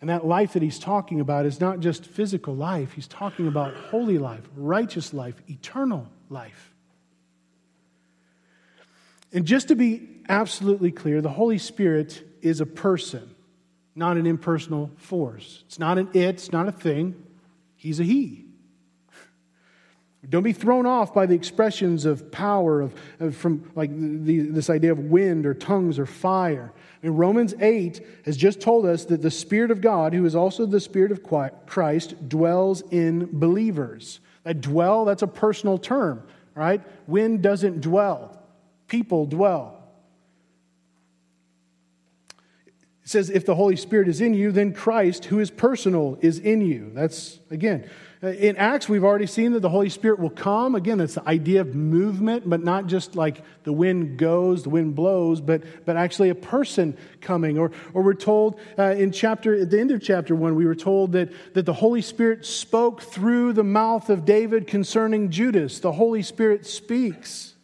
And 0.00 0.08
that 0.08 0.24
life 0.24 0.54
that 0.54 0.62
he's 0.62 0.78
talking 0.78 1.20
about 1.20 1.44
is 1.44 1.60
not 1.60 1.80
just 1.80 2.06
physical 2.06 2.56
life, 2.56 2.92
he's 2.92 3.06
talking 3.06 3.48
about 3.48 3.74
holy 3.74 4.16
life, 4.16 4.48
righteous 4.56 5.12
life, 5.12 5.42
eternal 5.46 6.08
life. 6.30 6.72
And 9.32 9.44
just 9.44 9.68
to 9.68 9.74
be 9.74 10.08
absolutely 10.28 10.90
clear, 10.90 11.20
the 11.20 11.30
Holy 11.30 11.58
Spirit 11.58 12.22
is 12.40 12.60
a 12.60 12.66
person, 12.66 13.34
not 13.94 14.16
an 14.16 14.26
impersonal 14.26 14.90
force. 14.96 15.64
It's 15.66 15.78
not 15.78 15.98
an 15.98 16.08
it, 16.14 16.36
it's 16.36 16.52
not 16.52 16.68
a 16.68 16.72
thing. 16.72 17.22
He's 17.76 18.00
a 18.00 18.04
he. 18.04 18.48
Don't 20.28 20.42
be 20.42 20.52
thrown 20.52 20.84
off 20.84 21.14
by 21.14 21.26
the 21.26 21.34
expressions 21.34 22.04
of 22.04 22.30
power, 22.30 22.80
of, 22.80 22.94
of 23.20 23.36
from 23.36 23.70
like 23.74 23.90
the, 23.94 24.40
this 24.40 24.68
idea 24.68 24.92
of 24.92 24.98
wind 24.98 25.46
or 25.46 25.54
tongues 25.54 25.98
or 25.98 26.06
fire. 26.06 26.72
I 27.02 27.06
mean, 27.06 27.16
Romans 27.16 27.54
8 27.60 28.04
has 28.24 28.36
just 28.36 28.60
told 28.60 28.84
us 28.84 29.04
that 29.06 29.22
the 29.22 29.30
Spirit 29.30 29.70
of 29.70 29.80
God, 29.80 30.12
who 30.12 30.24
is 30.26 30.34
also 30.34 30.66
the 30.66 30.80
Spirit 30.80 31.12
of 31.12 31.22
Christ, 31.66 32.28
dwells 32.28 32.82
in 32.90 33.28
believers. 33.38 34.18
That 34.42 34.60
dwell, 34.60 35.04
that's 35.04 35.22
a 35.22 35.28
personal 35.28 35.78
term, 35.78 36.22
right? 36.54 36.82
Wind 37.06 37.42
doesn't 37.42 37.80
dwell, 37.80 38.37
people 38.88 39.26
dwell. 39.26 39.76
It 43.04 43.10
says, 43.10 43.30
if 43.30 43.46
the 43.46 43.54
Holy 43.54 43.76
Spirit 43.76 44.08
is 44.08 44.20
in 44.20 44.34
you, 44.34 44.52
then 44.52 44.74
Christ, 44.74 45.26
who 45.26 45.38
is 45.38 45.50
personal, 45.50 46.18
is 46.20 46.38
in 46.38 46.60
you. 46.60 46.90
That's, 46.92 47.38
again, 47.50 47.88
uh, 48.22 48.28
in 48.28 48.56
Acts, 48.56 48.86
we've 48.86 49.04
already 49.04 49.26
seen 49.26 49.52
that 49.52 49.60
the 49.60 49.68
Holy 49.70 49.88
Spirit 49.88 50.18
will 50.18 50.28
come. 50.28 50.74
Again, 50.74 51.00
it's 51.00 51.14
the 51.14 51.26
idea 51.26 51.62
of 51.62 51.74
movement, 51.74 52.50
but 52.50 52.62
not 52.62 52.86
just 52.86 53.16
like 53.16 53.42
the 53.62 53.72
wind 53.72 54.18
goes, 54.18 54.64
the 54.64 54.68
wind 54.68 54.94
blows, 54.94 55.40
but, 55.40 55.62
but 55.86 55.96
actually 55.96 56.28
a 56.28 56.34
person 56.34 56.98
coming. 57.22 57.56
Or, 57.56 57.70
or 57.94 58.02
we're 58.02 58.12
told 58.12 58.60
uh, 58.78 58.94
in 58.98 59.10
chapter, 59.12 59.58
at 59.58 59.70
the 59.70 59.80
end 59.80 59.90
of 59.90 60.02
chapter 60.02 60.34
one, 60.34 60.54
we 60.54 60.66
were 60.66 60.74
told 60.74 61.12
that, 61.12 61.32
that 61.54 61.64
the 61.64 61.72
Holy 61.72 62.02
Spirit 62.02 62.44
spoke 62.44 63.00
through 63.00 63.54
the 63.54 63.64
mouth 63.64 64.10
of 64.10 64.26
David 64.26 64.66
concerning 64.66 65.30
Judas. 65.30 65.78
The 65.78 65.92
Holy 65.92 66.22
Spirit 66.22 66.66
speaks. 66.66 67.54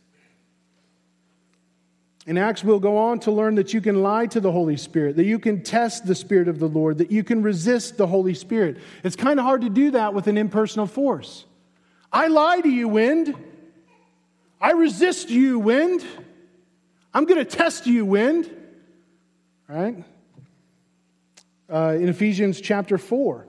In 2.26 2.38
Acts, 2.38 2.64
we'll 2.64 2.80
go 2.80 2.96
on 2.96 3.20
to 3.20 3.30
learn 3.30 3.56
that 3.56 3.74
you 3.74 3.82
can 3.82 4.02
lie 4.02 4.26
to 4.26 4.40
the 4.40 4.50
Holy 4.50 4.78
Spirit, 4.78 5.16
that 5.16 5.26
you 5.26 5.38
can 5.38 5.62
test 5.62 6.06
the 6.06 6.14
Spirit 6.14 6.48
of 6.48 6.58
the 6.58 6.68
Lord, 6.68 6.98
that 6.98 7.10
you 7.10 7.22
can 7.22 7.42
resist 7.42 7.98
the 7.98 8.06
Holy 8.06 8.32
Spirit. 8.32 8.78
It's 9.02 9.16
kind 9.16 9.38
of 9.38 9.44
hard 9.44 9.60
to 9.60 9.68
do 9.68 9.90
that 9.90 10.14
with 10.14 10.26
an 10.26 10.38
impersonal 10.38 10.86
force. 10.86 11.44
I 12.10 12.28
lie 12.28 12.60
to 12.60 12.68
you, 12.68 12.88
wind. 12.88 13.34
I 14.58 14.72
resist 14.72 15.28
you, 15.28 15.58
wind. 15.58 16.04
I'm 17.12 17.26
going 17.26 17.44
to 17.44 17.44
test 17.44 17.86
you, 17.86 18.06
wind. 18.06 18.50
Right? 19.68 20.02
Uh, 21.70 21.96
in 22.00 22.08
Ephesians 22.08 22.60
chapter 22.60 22.96
4, 22.96 23.46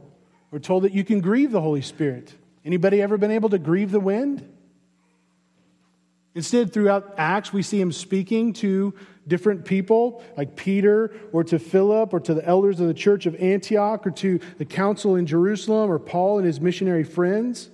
we're 0.51 0.59
told 0.59 0.83
that 0.83 0.93
you 0.93 1.05
can 1.05 1.21
grieve 1.21 1.51
the 1.51 1.61
Holy 1.61 1.81
Spirit. 1.81 2.33
Anybody 2.65 3.01
ever 3.01 3.17
been 3.17 3.31
able 3.31 3.49
to 3.49 3.57
grieve 3.57 3.91
the 3.91 3.99
wind? 4.01 4.49
Instead, 6.35 6.73
throughout 6.73 7.15
Acts, 7.17 7.53
we 7.53 7.63
see 7.63 7.79
him 7.79 7.93
speaking 7.93 8.51
to 8.51 8.93
different 9.25 9.63
people, 9.63 10.21
like 10.35 10.55
Peter, 10.57 11.15
or 11.31 11.45
to 11.45 11.57
Philip, 11.57 12.13
or 12.13 12.19
to 12.19 12.33
the 12.33 12.45
elders 12.45 12.79
of 12.81 12.87
the 12.87 12.93
church 12.93 13.25
of 13.25 13.35
Antioch, 13.35 14.05
or 14.05 14.11
to 14.11 14.39
the 14.57 14.65
council 14.65 15.15
in 15.15 15.25
Jerusalem, 15.25 15.89
or 15.89 15.97
Paul 15.97 16.37
and 16.37 16.45
his 16.45 16.59
missionary 16.59 17.05
friends. 17.05 17.69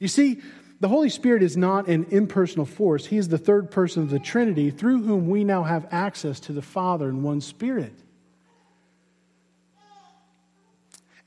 You 0.00 0.08
see, 0.08 0.42
the 0.80 0.88
Holy 0.88 1.08
Spirit 1.08 1.44
is 1.44 1.56
not 1.56 1.86
an 1.86 2.06
impersonal 2.10 2.66
force. 2.66 3.06
He 3.06 3.16
is 3.16 3.28
the 3.28 3.38
third 3.38 3.70
person 3.70 4.02
of 4.02 4.10
the 4.10 4.18
Trinity 4.18 4.72
through 4.72 5.04
whom 5.04 5.28
we 5.28 5.44
now 5.44 5.62
have 5.62 5.86
access 5.92 6.40
to 6.40 6.52
the 6.52 6.60
Father 6.60 7.08
in 7.08 7.22
one 7.22 7.40
Spirit. 7.40 7.94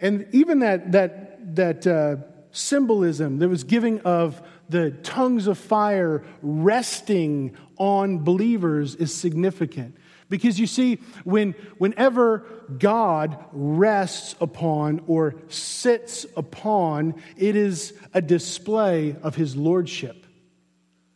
And 0.01 0.27
even 0.33 0.59
that, 0.59 0.91
that, 0.91 1.55
that 1.55 1.87
uh, 1.87 2.17
symbolism 2.51 3.39
that 3.39 3.47
was 3.47 3.63
giving 3.63 4.01
of 4.01 4.41
the 4.69 4.91
tongues 4.91 5.47
of 5.47 5.57
fire 5.57 6.23
resting 6.41 7.55
on 7.77 8.19
believers 8.19 8.95
is 8.95 9.13
significant. 9.13 9.95
Because 10.27 10.59
you 10.59 10.65
see, 10.65 10.99
when, 11.23 11.51
whenever 11.77 12.45
God 12.79 13.45
rests 13.51 14.35
upon 14.41 15.03
or 15.07 15.35
sits 15.49 16.25
upon, 16.35 17.21
it 17.37 17.55
is 17.55 17.93
a 18.13 18.21
display 18.21 19.15
of 19.21 19.35
his 19.35 19.55
lordship. 19.55 20.25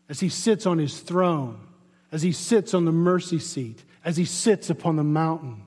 As 0.10 0.20
he 0.20 0.30
sits 0.30 0.66
on 0.66 0.78
his 0.78 1.00
throne, 1.00 1.60
as 2.12 2.22
he 2.22 2.32
sits 2.32 2.74
on 2.74 2.86
the 2.86 2.92
mercy 2.92 3.40
seat, 3.40 3.84
as 4.04 4.18
he 4.18 4.26
sits 4.26 4.70
upon 4.70 4.96
the 4.96 5.04
mountain. 5.04 5.64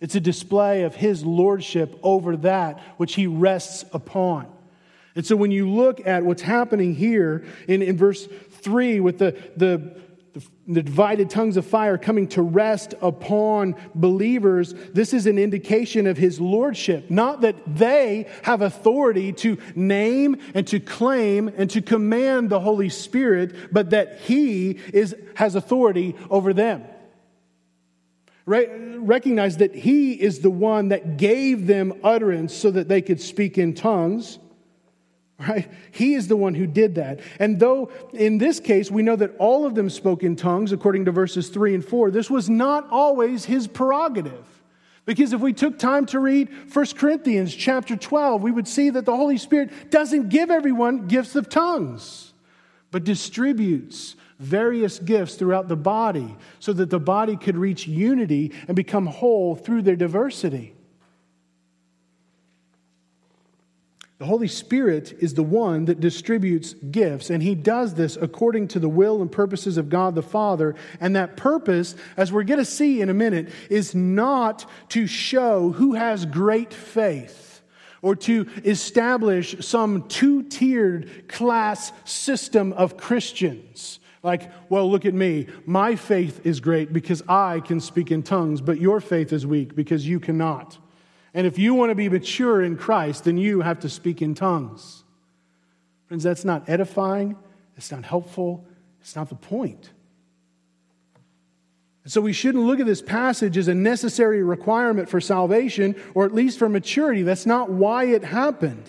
It's 0.00 0.14
a 0.14 0.20
display 0.20 0.82
of 0.82 0.94
his 0.94 1.24
lordship 1.24 1.98
over 2.02 2.36
that 2.38 2.80
which 2.96 3.14
he 3.14 3.26
rests 3.26 3.84
upon. 3.92 4.46
And 5.14 5.26
so 5.26 5.36
when 5.36 5.50
you 5.50 5.68
look 5.68 6.06
at 6.06 6.24
what's 6.24 6.42
happening 6.42 6.94
here 6.94 7.44
in, 7.68 7.82
in 7.82 7.96
verse 7.96 8.26
3 8.62 9.00
with 9.00 9.18
the, 9.18 9.36
the, 9.56 9.94
the 10.66 10.82
divided 10.82 11.28
tongues 11.28 11.58
of 11.58 11.66
fire 11.66 11.98
coming 11.98 12.28
to 12.28 12.40
rest 12.40 12.94
upon 13.02 13.76
believers, 13.94 14.72
this 14.94 15.12
is 15.12 15.26
an 15.26 15.38
indication 15.38 16.06
of 16.06 16.16
his 16.16 16.40
lordship. 16.40 17.10
Not 17.10 17.42
that 17.42 17.56
they 17.76 18.26
have 18.42 18.62
authority 18.62 19.32
to 19.34 19.58
name 19.74 20.38
and 20.54 20.66
to 20.68 20.80
claim 20.80 21.48
and 21.48 21.68
to 21.70 21.82
command 21.82 22.48
the 22.48 22.60
Holy 22.60 22.88
Spirit, 22.88 23.72
but 23.72 23.90
that 23.90 24.20
he 24.20 24.78
is, 24.94 25.14
has 25.34 25.56
authority 25.56 26.16
over 26.30 26.54
them. 26.54 26.84
Recognize 28.44 29.58
that 29.58 29.74
he 29.74 30.14
is 30.14 30.40
the 30.40 30.50
one 30.50 30.88
that 30.88 31.16
gave 31.16 31.66
them 31.66 31.92
utterance 32.02 32.54
so 32.54 32.70
that 32.70 32.88
they 32.88 33.02
could 33.02 33.20
speak 33.20 33.58
in 33.58 33.74
tongues 33.74 34.38
right? 35.48 35.70
He 35.90 36.14
is 36.14 36.28
the 36.28 36.36
one 36.36 36.54
who 36.54 36.66
did 36.66 36.96
that. 36.96 37.20
And 37.38 37.58
though 37.58 37.90
in 38.12 38.38
this 38.38 38.60
case 38.60 38.90
we 38.90 39.02
know 39.02 39.16
that 39.16 39.34
all 39.38 39.66
of 39.66 39.74
them 39.74 39.90
spoke 39.90 40.22
in 40.22 40.36
tongues, 40.36 40.72
according 40.72 41.04
to 41.06 41.12
verses 41.12 41.48
3 41.48 41.74
and 41.74 41.84
4, 41.84 42.10
this 42.10 42.30
was 42.30 42.48
not 42.48 42.88
always 42.90 43.44
his 43.44 43.66
prerogative. 43.66 44.46
Because 45.04 45.32
if 45.32 45.40
we 45.40 45.52
took 45.52 45.78
time 45.78 46.06
to 46.06 46.20
read 46.20 46.48
1 46.72 46.86
Corinthians 46.96 47.54
chapter 47.54 47.96
12, 47.96 48.42
we 48.42 48.52
would 48.52 48.68
see 48.68 48.90
that 48.90 49.04
the 49.04 49.16
Holy 49.16 49.36
Spirit 49.36 49.90
doesn't 49.90 50.28
give 50.28 50.50
everyone 50.50 51.08
gifts 51.08 51.34
of 51.34 51.48
tongues, 51.48 52.32
but 52.92 53.02
distributes 53.02 54.14
various 54.38 54.98
gifts 54.98 55.34
throughout 55.34 55.68
the 55.68 55.76
body 55.76 56.36
so 56.60 56.72
that 56.72 56.90
the 56.90 57.00
body 57.00 57.36
could 57.36 57.56
reach 57.56 57.86
unity 57.86 58.52
and 58.68 58.76
become 58.76 59.06
whole 59.06 59.56
through 59.56 59.82
their 59.82 59.96
diversity. 59.96 60.74
The 64.22 64.28
Holy 64.28 64.46
Spirit 64.46 65.14
is 65.18 65.34
the 65.34 65.42
one 65.42 65.86
that 65.86 65.98
distributes 65.98 66.74
gifts, 66.74 67.28
and 67.28 67.42
He 67.42 67.56
does 67.56 67.94
this 67.94 68.14
according 68.14 68.68
to 68.68 68.78
the 68.78 68.88
will 68.88 69.20
and 69.20 69.32
purposes 69.32 69.78
of 69.78 69.88
God 69.88 70.14
the 70.14 70.22
Father. 70.22 70.76
And 71.00 71.16
that 71.16 71.36
purpose, 71.36 71.96
as 72.16 72.30
we're 72.30 72.44
going 72.44 72.60
to 72.60 72.64
see 72.64 73.00
in 73.00 73.10
a 73.10 73.14
minute, 73.14 73.48
is 73.68 73.96
not 73.96 74.64
to 74.90 75.08
show 75.08 75.72
who 75.72 75.94
has 75.94 76.24
great 76.24 76.72
faith 76.72 77.62
or 78.00 78.14
to 78.14 78.46
establish 78.64 79.56
some 79.58 80.06
two 80.06 80.44
tiered 80.44 81.26
class 81.26 81.90
system 82.04 82.72
of 82.74 82.96
Christians. 82.96 83.98
Like, 84.22 84.52
well, 84.70 84.88
look 84.88 85.04
at 85.04 85.14
me. 85.14 85.48
My 85.66 85.96
faith 85.96 86.46
is 86.46 86.60
great 86.60 86.92
because 86.92 87.24
I 87.28 87.58
can 87.58 87.80
speak 87.80 88.12
in 88.12 88.22
tongues, 88.22 88.60
but 88.60 88.80
your 88.80 89.00
faith 89.00 89.32
is 89.32 89.44
weak 89.44 89.74
because 89.74 90.06
you 90.06 90.20
cannot. 90.20 90.78
And 91.34 91.46
if 91.46 91.58
you 91.58 91.74
want 91.74 91.90
to 91.90 91.94
be 91.94 92.08
mature 92.08 92.62
in 92.62 92.76
Christ, 92.76 93.24
then 93.24 93.38
you 93.38 93.62
have 93.62 93.80
to 93.80 93.88
speak 93.88 94.20
in 94.20 94.34
tongues. 94.34 95.04
Friends, 96.06 96.22
that's 96.22 96.44
not 96.44 96.68
edifying, 96.68 97.36
it's 97.76 97.90
not 97.90 98.04
helpful, 98.04 98.66
it's 99.00 99.16
not 99.16 99.28
the 99.28 99.34
point. 99.34 99.90
And 102.04 102.12
so 102.12 102.20
we 102.20 102.32
shouldn't 102.32 102.64
look 102.64 102.80
at 102.80 102.86
this 102.86 103.00
passage 103.00 103.56
as 103.56 103.68
a 103.68 103.74
necessary 103.74 104.42
requirement 104.42 105.08
for 105.08 105.20
salvation 105.20 105.94
or 106.14 106.24
at 106.24 106.34
least 106.34 106.58
for 106.58 106.68
maturity. 106.68 107.22
That's 107.22 107.46
not 107.46 107.70
why 107.70 108.04
it 108.04 108.24
happened. 108.24 108.84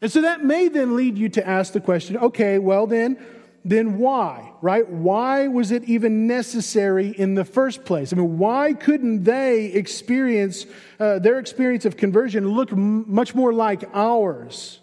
And 0.00 0.10
so 0.10 0.22
that 0.22 0.42
may 0.42 0.68
then 0.68 0.96
lead 0.96 1.18
you 1.18 1.28
to 1.30 1.46
ask 1.46 1.72
the 1.72 1.80
question 1.80 2.16
okay, 2.16 2.58
well, 2.58 2.86
then, 2.86 3.18
then 3.64 3.98
why, 3.98 4.52
right? 4.60 4.88
Why 4.88 5.46
was 5.46 5.70
it 5.70 5.84
even 5.84 6.26
necessary 6.26 7.08
in 7.08 7.34
the 7.34 7.44
first 7.44 7.84
place? 7.84 8.12
I 8.12 8.16
mean, 8.16 8.38
why 8.38 8.72
couldn't 8.72 9.22
they 9.22 9.66
experience, 9.66 10.66
uh, 10.98 11.20
their 11.20 11.38
experience 11.38 11.84
of 11.84 11.96
conversion 11.96 12.48
look 12.48 12.72
m- 12.72 13.12
much 13.12 13.34
more 13.34 13.52
like 13.52 13.84
ours? 13.94 14.80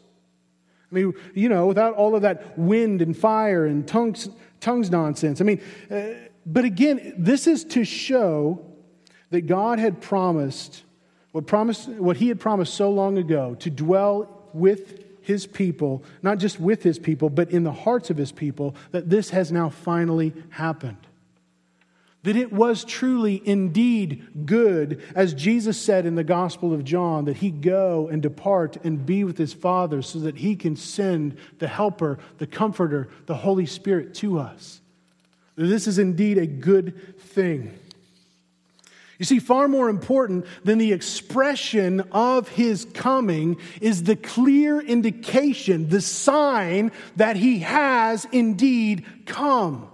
I 0.91 0.95
mean, 0.95 1.13
you 1.33 1.49
know, 1.49 1.67
without 1.67 1.93
all 1.95 2.15
of 2.15 2.21
that 2.21 2.57
wind 2.57 3.01
and 3.01 3.15
fire 3.15 3.65
and 3.65 3.87
tongues, 3.87 4.29
tongues 4.61 4.89
nonsense. 4.89 5.41
I 5.41 5.43
mean, 5.43 5.61
uh, 5.91 6.29
but 6.45 6.63
again, 6.63 7.13
this 7.17 7.47
is 7.47 7.63
to 7.65 7.83
show 7.83 8.65
that 9.29 9.41
God 9.41 9.77
had 9.77 10.01
promised 10.01 10.83
what, 11.31 11.45
promised, 11.45 11.89
what 11.89 12.17
He 12.17 12.29
had 12.29 12.39
promised 12.39 12.73
so 12.73 12.89
long 12.89 13.17
ago 13.17 13.55
to 13.55 13.69
dwell 13.69 14.47
with 14.53 15.03
his 15.29 15.45
people, 15.45 16.03
not 16.23 16.39
just 16.39 16.59
with 16.59 16.81
his 16.81 16.97
people, 16.97 17.29
but 17.29 17.51
in 17.51 17.63
the 17.63 17.71
hearts 17.71 18.09
of 18.09 18.17
his 18.17 18.31
people, 18.31 18.75
that 18.89 19.11
this 19.11 19.29
has 19.29 19.51
now 19.51 19.69
finally 19.69 20.33
happened. 20.49 20.97
That 22.23 22.35
it 22.35 22.51
was 22.51 22.83
truly 22.83 23.39
indeed 23.45 24.47
good, 24.47 25.03
as 25.13 25.35
Jesus 25.35 25.79
said 25.79 26.07
in 26.07 26.15
the 26.15 26.23
Gospel 26.23 26.73
of 26.73 26.83
John, 26.83 27.25
that 27.25 27.37
he 27.37 27.51
go 27.51 28.07
and 28.07 28.23
depart 28.23 28.77
and 28.83 29.05
be 29.05 29.23
with 29.23 29.37
his 29.37 29.53
Father 29.53 30.01
so 30.01 30.17
that 30.21 30.37
he 30.37 30.55
can 30.55 30.75
send 30.75 31.37
the 31.59 31.67
Helper, 31.67 32.17
the 32.39 32.47
Comforter, 32.47 33.07
the 33.27 33.35
Holy 33.35 33.67
Spirit 33.67 34.15
to 34.15 34.39
us. 34.39 34.81
This 35.55 35.85
is 35.85 35.99
indeed 35.99 36.39
a 36.39 36.47
good 36.47 37.19
thing. 37.19 37.77
You 39.19 39.25
see, 39.25 39.39
far 39.39 39.67
more 39.67 39.89
important 39.89 40.45
than 40.63 40.77
the 40.77 40.93
expression 40.93 41.99
of 42.13 42.47
his 42.47 42.85
coming 42.85 43.57
is 43.81 44.03
the 44.03 44.15
clear 44.15 44.79
indication, 44.79 45.89
the 45.89 45.99
sign 45.99 46.93
that 47.17 47.35
he 47.35 47.59
has 47.59 48.25
indeed 48.31 49.05
come. 49.25 49.89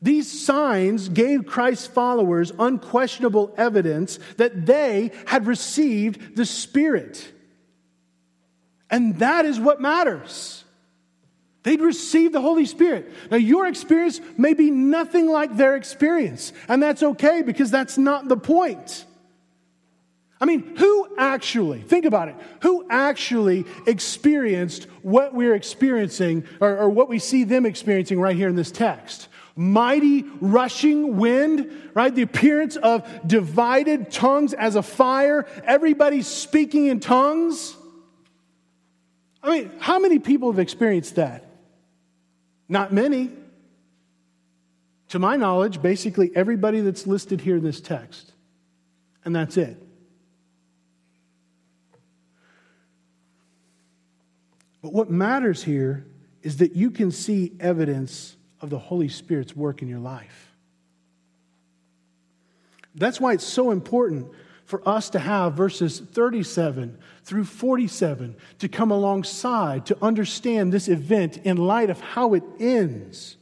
These 0.00 0.46
signs 0.46 1.08
gave 1.08 1.46
Christ's 1.46 1.88
followers 1.88 2.52
unquestionable 2.56 3.52
evidence 3.58 4.20
that 4.36 4.64
they 4.64 5.10
had 5.26 5.48
received 5.48 6.36
the 6.36 6.46
Spirit. 6.46 7.32
And 8.88 9.18
that 9.18 9.44
is 9.44 9.58
what 9.58 9.80
matters. 9.80 10.62
They'd 11.66 11.80
receive 11.80 12.30
the 12.30 12.40
Holy 12.40 12.64
Spirit. 12.64 13.12
Now, 13.28 13.38
your 13.38 13.66
experience 13.66 14.20
may 14.38 14.54
be 14.54 14.70
nothing 14.70 15.26
like 15.26 15.56
their 15.56 15.74
experience, 15.74 16.52
and 16.68 16.80
that's 16.80 17.02
okay 17.02 17.42
because 17.42 17.72
that's 17.72 17.98
not 17.98 18.28
the 18.28 18.36
point. 18.36 19.04
I 20.40 20.44
mean, 20.44 20.76
who 20.76 21.08
actually, 21.18 21.80
think 21.80 22.04
about 22.04 22.28
it, 22.28 22.36
who 22.60 22.86
actually 22.88 23.64
experienced 23.84 24.84
what 25.02 25.34
we're 25.34 25.56
experiencing 25.56 26.44
or, 26.60 26.78
or, 26.78 26.88
what 26.88 27.08
we 27.08 27.18
see 27.18 27.42
them 27.42 27.66
experiencing 27.66 28.20
right 28.20 28.36
here 28.36 28.48
in 28.48 28.54
this 28.54 28.70
text? 28.70 29.26
Mighty 29.56 30.22
rushing 30.40 31.16
wind, 31.16 31.90
right? 31.94 32.14
The 32.14 32.22
appearance 32.22 32.76
of 32.76 33.08
divided 33.26 34.12
tongues 34.12 34.54
as 34.54 34.76
a 34.76 34.84
fire, 34.84 35.48
everybody 35.64 36.22
speaking 36.22 36.86
in 36.86 37.00
tongues. 37.00 37.74
I 39.42 39.50
mean, 39.50 39.72
how 39.80 39.98
many 39.98 40.20
people 40.20 40.52
have 40.52 40.60
experienced 40.60 41.16
that? 41.16 41.42
Not 42.68 42.92
many. 42.92 43.30
To 45.10 45.18
my 45.18 45.36
knowledge, 45.36 45.80
basically 45.80 46.30
everybody 46.34 46.80
that's 46.80 47.06
listed 47.06 47.40
here 47.40 47.56
in 47.56 47.62
this 47.62 47.80
text. 47.80 48.32
And 49.24 49.34
that's 49.34 49.56
it. 49.56 49.80
But 54.82 54.92
what 54.92 55.10
matters 55.10 55.64
here 55.64 56.06
is 56.42 56.58
that 56.58 56.76
you 56.76 56.90
can 56.90 57.10
see 57.10 57.52
evidence 57.58 58.36
of 58.60 58.70
the 58.70 58.78
Holy 58.78 59.08
Spirit's 59.08 59.54
work 59.56 59.82
in 59.82 59.88
your 59.88 59.98
life. 59.98 60.52
That's 62.94 63.20
why 63.20 63.32
it's 63.32 63.44
so 63.44 63.72
important 63.72 64.30
for 64.66 64.86
us 64.86 65.10
to 65.10 65.18
have 65.18 65.54
verses 65.54 66.00
37 66.00 66.98
through 67.22 67.44
47 67.44 68.36
to 68.58 68.68
come 68.68 68.90
alongside 68.90 69.86
to 69.86 69.96
understand 70.02 70.72
this 70.72 70.88
event 70.88 71.38
in 71.38 71.56
light 71.56 71.88
of 71.88 72.00
how 72.00 72.34
it 72.34 72.42
ends. 72.58 73.36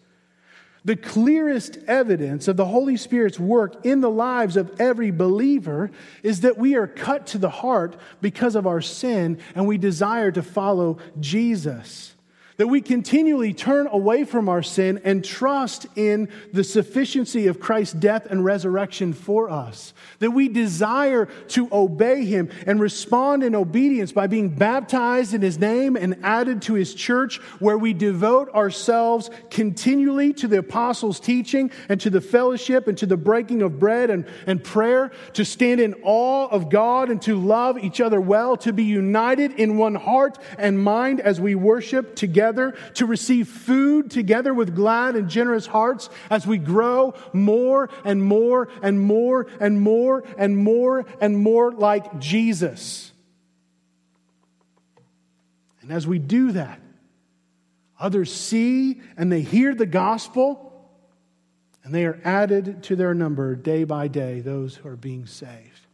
The 0.85 0.97
clearest 0.97 1.79
evidence 1.87 2.47
of 2.47 2.59
the 2.59 2.67
Holy 2.67 2.99
Spirit's 2.99 3.41
work 3.41 3.87
in 3.87 4.03
the 4.03 4.11
lives 4.11 4.59
of 4.59 4.79
every 4.79 5.11
believer 5.11 5.91
is 6.23 6.43
that 6.43 6.59
we 6.59 6.77
are 6.77 6.87
cut 6.87 7.27
to 7.29 7.39
the 7.39 7.49
heart 7.49 7.97
because 8.21 8.55
of 8.55 8.67
our 8.67 8.83
sin 8.83 9.39
and 9.55 9.67
we 9.67 9.79
desire 9.79 10.31
to 10.31 10.43
follow 10.43 10.99
Jesus 11.19 12.14
that 12.57 12.69
we 12.69 12.81
continually 12.81 13.53
turn 13.53 13.89
away 13.89 14.25
from 14.25 14.49
our 14.49 14.63
sin 14.63 15.01
and 15.05 15.25
trust 15.25 15.87
in 15.97 16.29
the 16.53 16.63
sufficiency 16.63 17.49
of 17.49 17.59
Christ's 17.59 17.95
death 17.95 18.27
and 18.27 18.45
resurrection 18.45 19.13
for 19.13 19.51
us, 19.51 19.93
that 20.21 20.31
we 20.31 20.49
desire 20.49 21.27
to 21.49 21.69
obey 21.73 22.25
him 22.25 22.51
and 22.67 22.81
respond 22.81 23.43
in 23.43 23.57
obedience 23.57 24.13
by 24.13 24.29
being 24.29 24.51
baptized 24.51 25.35
in 25.35 25.43
his 25.43 25.59
name 25.59 25.97
and 25.97 26.17
added 26.23 26.63
to 26.63 26.75
his 26.75 26.95
church, 26.95 27.39
where 27.59 27.79
we 27.79 27.93
devote 27.93 28.49
ourselves 28.51 29.31
continually 29.51 30.33
to 30.35 30.47
the 30.47 30.59
apostles' 30.59 31.19
teaching 31.19 31.71
and 31.89 32.01
to 32.01 32.11
the 32.11 32.21
fellowship 32.21 32.87
and 32.87 32.97
to 32.99 33.07
the 33.07 33.17
breaking 33.17 33.63
of 33.63 33.81
bread 33.81 34.11
and, 34.11 34.27
and 34.47 34.63
prayer, 34.63 35.11
to 35.33 35.45
stand 35.45 35.81
in 35.81 35.95
awe 36.05 36.47
of 36.49 36.71
God 36.71 37.11
and 37.11 37.21
to 37.23 37.37
love 37.37 37.79
each 37.79 38.01
other 38.01 38.21
well, 38.21 38.57
to 38.59 38.73
be 38.73 38.85
united 38.85 39.53
in 39.53 39.77
one 39.77 39.97
heart 39.97 40.39
and 40.57 40.79
mind 40.79 41.21
as 41.21 41.41
we 41.41 41.57
worship 41.57 42.15
together 42.15 42.44
together, 42.45 42.75
to 42.95 43.07
receive 43.07 43.49
food 43.49 44.11
together 44.11 44.53
with 44.53 44.75
glad 44.75 45.17
and 45.17 45.29
generous 45.31 45.67
hearts 45.67 46.11
as 46.29 46.47
we 46.47 46.59
grow 46.59 47.15
more 47.33 47.89
and 48.05 48.23
more 48.23 48.69
and 48.83 49.01
more 49.01 49.47
and 49.61 49.81
more 49.81 50.25
and 50.37 50.59
more 50.59 51.07
and 51.21 51.39
more 51.39 51.73
like 51.73 52.19
Jesus. 52.19 53.13
And 55.81 55.91
as 55.91 56.07
we 56.07 56.19
do 56.19 56.53
that, 56.53 56.81
others 57.99 58.33
see 58.33 59.01
and 59.17 59.33
they 59.33 59.41
hear 59.43 59.75
the 59.75 59.87
gospel, 59.87 60.73
and 61.83 61.95
they 61.95 62.05
are 62.05 62.21
added 62.25 62.83
to 62.85 62.97
their 62.97 63.15
number 63.15 63.55
day 63.55 63.85
by 63.85 64.09
day, 64.09 64.41
those 64.41 64.77
who 64.77 64.89
are 64.89 64.97
being 64.97 65.27
saved. 65.27 65.87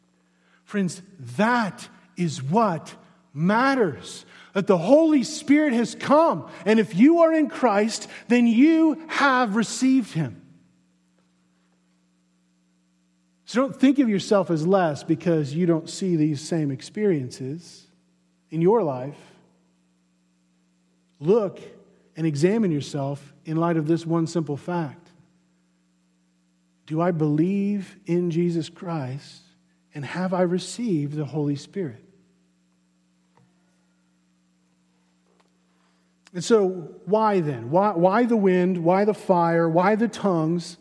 Friends, 0.65 1.03
that 1.37 1.89
is 2.17 2.43
what 2.43 2.95
matters 3.33 4.25
that 4.53 4.67
the 4.67 4.79
Holy 4.79 5.23
Spirit 5.23 5.73
has 5.73 5.95
come. 5.95 6.49
And 6.65 6.81
if 6.81 6.95
you 6.95 7.21
are 7.21 7.33
in 7.33 7.49
Christ, 7.49 8.09
then 8.29 8.47
you 8.47 9.01
have 9.09 9.57
received 9.57 10.13
Him. 10.13 10.41
So 13.45 13.63
don't 13.63 13.75
think 13.75 13.99
of 13.99 14.09
yourself 14.09 14.51
as 14.51 14.67
less 14.67 15.03
because 15.03 15.53
you 15.55 15.67
don't 15.67 15.91
see 15.91 16.15
these 16.15 16.41
same 16.41 16.71
experiences 16.71 17.87
in 18.51 18.61
your 18.61 18.83
life. 18.83 19.19
Look 21.19 21.61
and 22.17 22.27
examine 22.27 22.71
yourself 22.71 23.33
in 23.45 23.57
light 23.57 23.77
of 23.77 23.87
this 23.87 24.07
one 24.07 24.27
simple 24.27 24.57
fact 24.57 25.09
Do 26.87 27.01
I 27.01 27.11
believe 27.11 27.97
in 28.07 28.31
Jesus 28.31 28.69
Christ 28.69 29.43
and 29.95 30.05
have 30.05 30.33
I 30.33 30.43
received 30.43 31.15
the 31.15 31.25
Holy 31.25 31.57
Spirit? 31.57 32.05
And 36.33 36.45
so, 36.45 36.69
why 37.07 37.41
then? 37.41 37.71
Why, 37.71 37.91
why 37.91 38.25
the 38.25 38.37
wind? 38.37 38.85
Why 38.85 39.05
the 39.05 39.15
fire? 39.15 39.69
Why 39.69 39.97
the 39.97 40.09
tongues? 40.09 40.77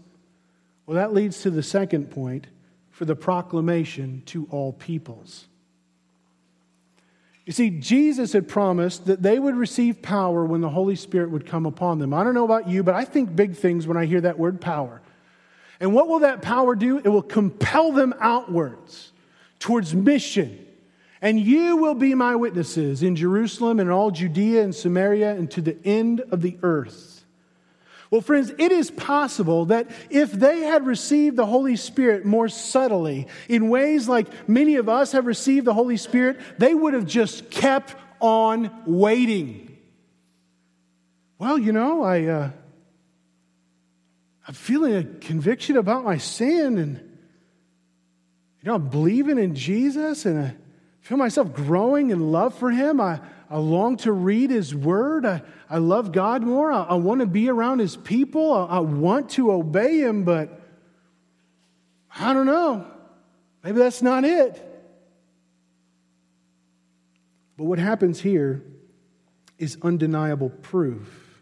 Well, 0.86 0.96
that 0.96 1.14
leads 1.14 1.42
to 1.42 1.50
the 1.50 1.64
second 1.64 2.12
point 2.12 2.48
for 2.92 3.06
the 3.06 3.16
proclamation 3.16 4.24
to 4.28 4.48
all 4.52 4.74
peoples. 4.74 5.48
You 7.46 7.54
see, 7.54 7.72
Jesus 7.72 8.34
had 8.34 8.48
promised 8.48 9.08
that 9.08 9.24
they 9.24 9.40
would 9.40 9.56
receive 9.56 10.04
power 10.04 10.46
when 10.46 10.62
the 10.62 10.70
Holy 10.70 10.96
Spirit 10.96 11.32
would 11.32 11.48
come 11.48 11.66
upon 11.66 11.98
them. 11.98 12.14
I 12.14 12.24
don't 12.24 12.36
know 12.36 12.46
about 12.46 12.68
you, 12.68 12.84
but 12.84 12.94
I 12.94 13.06
think 13.06 13.36
big 13.36 13.56
things 13.56 13.88
when 13.88 13.98
I 13.98 14.06
hear 14.06 14.22
that 14.22 14.38
word 14.38 14.62
power. 14.62 15.02
And 15.80 15.94
what 15.94 16.08
will 16.08 16.20
that 16.20 16.44
power 16.44 16.76
do? 16.76 17.00
It 17.00 17.08
will 17.08 17.24
compel 17.24 17.92
them 17.92 18.14
outwards 18.20 19.12
towards 19.58 19.96
mission 19.96 20.64
and 21.22 21.40
you 21.40 21.78
will 21.78 21.96
be 21.96 22.16
my 22.16 22.36
witnesses 22.36 23.04
in 23.04 23.16
Jerusalem 23.16 23.80
and 23.80 23.92
all 23.92 24.12
Judea 24.12 24.64
and 24.64 24.74
Samaria 24.74 25.32
and 25.32 25.52
to 25.52 25.62
the 25.62 25.78
end 25.86 26.22
of 26.32 26.42
the 26.42 26.58
earth. 26.64 27.26
Well, 28.12 28.22
friends, 28.22 28.52
it 28.58 28.72
is 28.72 28.90
possible 28.90 29.66
that 29.66 29.92
if 30.10 30.32
they 30.32 30.62
had 30.62 30.86
received 30.86 31.36
the 31.38 31.46
Holy 31.46 31.76
Spirit 31.76 32.26
more 32.26 32.50
subtly, 32.50 33.28
in 33.48 33.70
ways 33.70 34.10
like 34.10 34.50
many 34.50 34.78
of 34.78 34.90
us 34.90 35.12
have 35.12 35.28
received 35.28 35.66
the 35.66 35.76
Holy 35.76 35.98
Spirit, 35.98 36.40
they 36.58 36.74
would 36.74 36.96
have 36.96 37.06
just 37.06 37.52
kept 37.52 37.96
on 38.20 38.72
waiting. 38.88 39.78
Well, 41.38 41.58
you 41.60 41.72
know, 41.72 42.02
I, 42.02 42.26
uh, 42.26 42.52
I'm 44.48 44.54
feeling 44.56 44.96
a 44.96 45.04
conviction 45.04 45.78
about 45.78 46.04
my 46.04 46.18
sin, 46.18 46.80
and, 46.80 46.98
you 46.98 48.64
know, 48.64 48.74
I'm 48.74 48.90
believing 48.90 49.38
in 49.38 49.54
Jesus, 49.54 50.26
and 50.26 50.40
I, 50.40 50.56
feel 51.02 51.18
myself 51.18 51.54
growing 51.54 52.12
in 52.12 52.32
love 52.32 52.54
for 52.54 52.72
Him. 52.72 53.00
I, 53.02 53.20
I 53.50 53.58
long 53.58 53.98
to 53.98 54.12
read 54.12 54.52
His 54.52 54.76
Word. 54.76 55.26
I, 55.26 55.42
I 55.70 55.78
love 55.78 56.12
God 56.12 56.44
more. 56.44 56.72
I, 56.72 56.84
I 56.84 56.94
want 56.96 57.22
to 57.22 57.28
be 57.28 57.50
around 57.50 57.80
His 57.80 57.96
people. 57.96 58.54
I, 58.54 58.78
I 58.78 58.80
want 58.80 59.32
to 59.32 59.52
obey 59.52 60.00
Him, 60.00 60.24
but 60.24 60.62
I 62.18 62.34
don't 62.34 62.46
know. 62.46 62.86
Maybe 63.64 63.80
that's 63.80 64.02
not 64.02 64.24
it. 64.24 64.66
But 67.58 67.66
what 67.66 67.80
happens 67.80 68.22
here 68.22 68.64
is 69.58 69.78
undeniable 69.82 70.50
proof. 70.50 71.42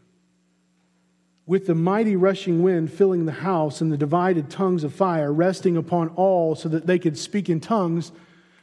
With 1.45 1.67
the 1.67 1.75
mighty 1.75 2.15
rushing 2.15 2.63
wind 2.63 2.91
filling 2.91 3.25
the 3.25 3.31
house 3.31 3.79
and 3.79 3.91
the 3.91 3.97
divided 3.97 4.49
tongues 4.49 4.83
of 4.83 4.93
fire 4.93 5.31
resting 5.31 5.77
upon 5.77 6.09
all 6.09 6.55
so 6.55 6.69
that 6.69 6.87
they 6.87 6.99
could 6.99 7.17
speak 7.17 7.49
in 7.49 7.59
tongues, 7.59 8.11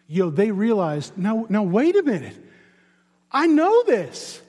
you 0.06 0.24
know, 0.24 0.30
they 0.30 0.50
realized, 0.50 1.16
now, 1.16 1.46
now 1.48 1.62
wait 1.62 1.96
a 1.96 2.02
minute. 2.02 2.36
I 3.30 3.46
know 3.46 3.84
this. 3.84 4.40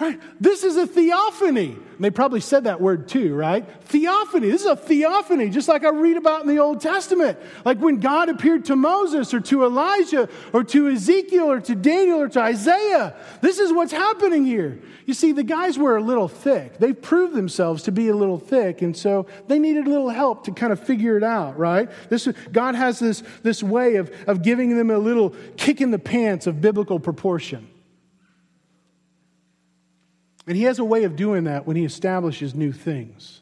Right? 0.00 0.20
This 0.40 0.64
is 0.64 0.76
a 0.76 0.88
theophany. 0.88 1.76
And 1.94 2.04
they 2.04 2.10
probably 2.10 2.40
said 2.40 2.64
that 2.64 2.80
word 2.80 3.06
too, 3.06 3.32
right? 3.32 3.64
Theophany. 3.84 4.50
This 4.50 4.62
is 4.62 4.66
a 4.66 4.74
theophany, 4.74 5.50
just 5.50 5.68
like 5.68 5.84
I 5.84 5.90
read 5.90 6.16
about 6.16 6.42
in 6.42 6.48
the 6.48 6.58
Old 6.58 6.80
Testament. 6.80 7.38
Like 7.64 7.78
when 7.78 8.00
God 8.00 8.28
appeared 8.28 8.64
to 8.64 8.76
Moses 8.76 9.32
or 9.32 9.38
to 9.42 9.64
Elijah 9.64 10.28
or 10.52 10.64
to 10.64 10.88
Ezekiel 10.88 11.48
or 11.48 11.60
to 11.60 11.76
Daniel 11.76 12.20
or 12.20 12.28
to 12.28 12.40
Isaiah. 12.40 13.14
This 13.40 13.60
is 13.60 13.72
what's 13.72 13.92
happening 13.92 14.44
here. 14.44 14.80
You 15.06 15.14
see, 15.14 15.30
the 15.30 15.44
guys 15.44 15.78
were 15.78 15.96
a 15.96 16.02
little 16.02 16.26
thick. 16.26 16.78
They 16.78 16.92
proved 16.92 17.34
themselves 17.34 17.84
to 17.84 17.92
be 17.92 18.08
a 18.08 18.16
little 18.16 18.38
thick, 18.38 18.82
and 18.82 18.96
so 18.96 19.26
they 19.46 19.60
needed 19.60 19.86
a 19.86 19.90
little 19.90 20.08
help 20.08 20.44
to 20.44 20.52
kind 20.52 20.72
of 20.72 20.80
figure 20.80 21.16
it 21.16 21.22
out, 21.22 21.56
right? 21.58 21.88
This, 22.08 22.26
God 22.50 22.74
has 22.74 22.98
this, 22.98 23.22
this 23.42 23.62
way 23.62 23.96
of, 23.96 24.10
of 24.26 24.42
giving 24.42 24.76
them 24.76 24.90
a 24.90 24.98
little 24.98 25.36
kick 25.56 25.80
in 25.80 25.90
the 25.90 25.98
pants 25.98 26.46
of 26.46 26.60
biblical 26.60 26.98
proportion. 26.98 27.68
And 30.46 30.56
he 30.56 30.64
has 30.64 30.78
a 30.78 30.84
way 30.84 31.04
of 31.04 31.16
doing 31.16 31.44
that 31.44 31.66
when 31.66 31.76
he 31.76 31.84
establishes 31.84 32.54
new 32.54 32.72
things. 32.72 33.40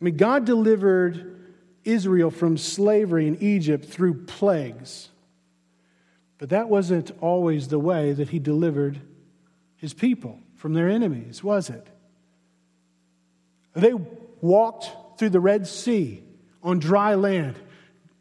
I 0.00 0.04
mean, 0.04 0.16
God 0.16 0.44
delivered 0.44 1.36
Israel 1.84 2.30
from 2.30 2.56
slavery 2.56 3.26
in 3.26 3.42
Egypt 3.42 3.84
through 3.84 4.24
plagues. 4.24 5.08
But 6.38 6.50
that 6.50 6.68
wasn't 6.68 7.12
always 7.20 7.68
the 7.68 7.78
way 7.78 8.12
that 8.12 8.30
he 8.30 8.38
delivered 8.38 9.00
his 9.76 9.94
people 9.94 10.40
from 10.56 10.74
their 10.74 10.88
enemies, 10.88 11.42
was 11.42 11.70
it? 11.70 11.86
They 13.74 13.92
walked 14.40 14.90
through 15.18 15.30
the 15.30 15.40
Red 15.40 15.66
Sea 15.66 16.22
on 16.62 16.78
dry 16.78 17.14
land. 17.14 17.56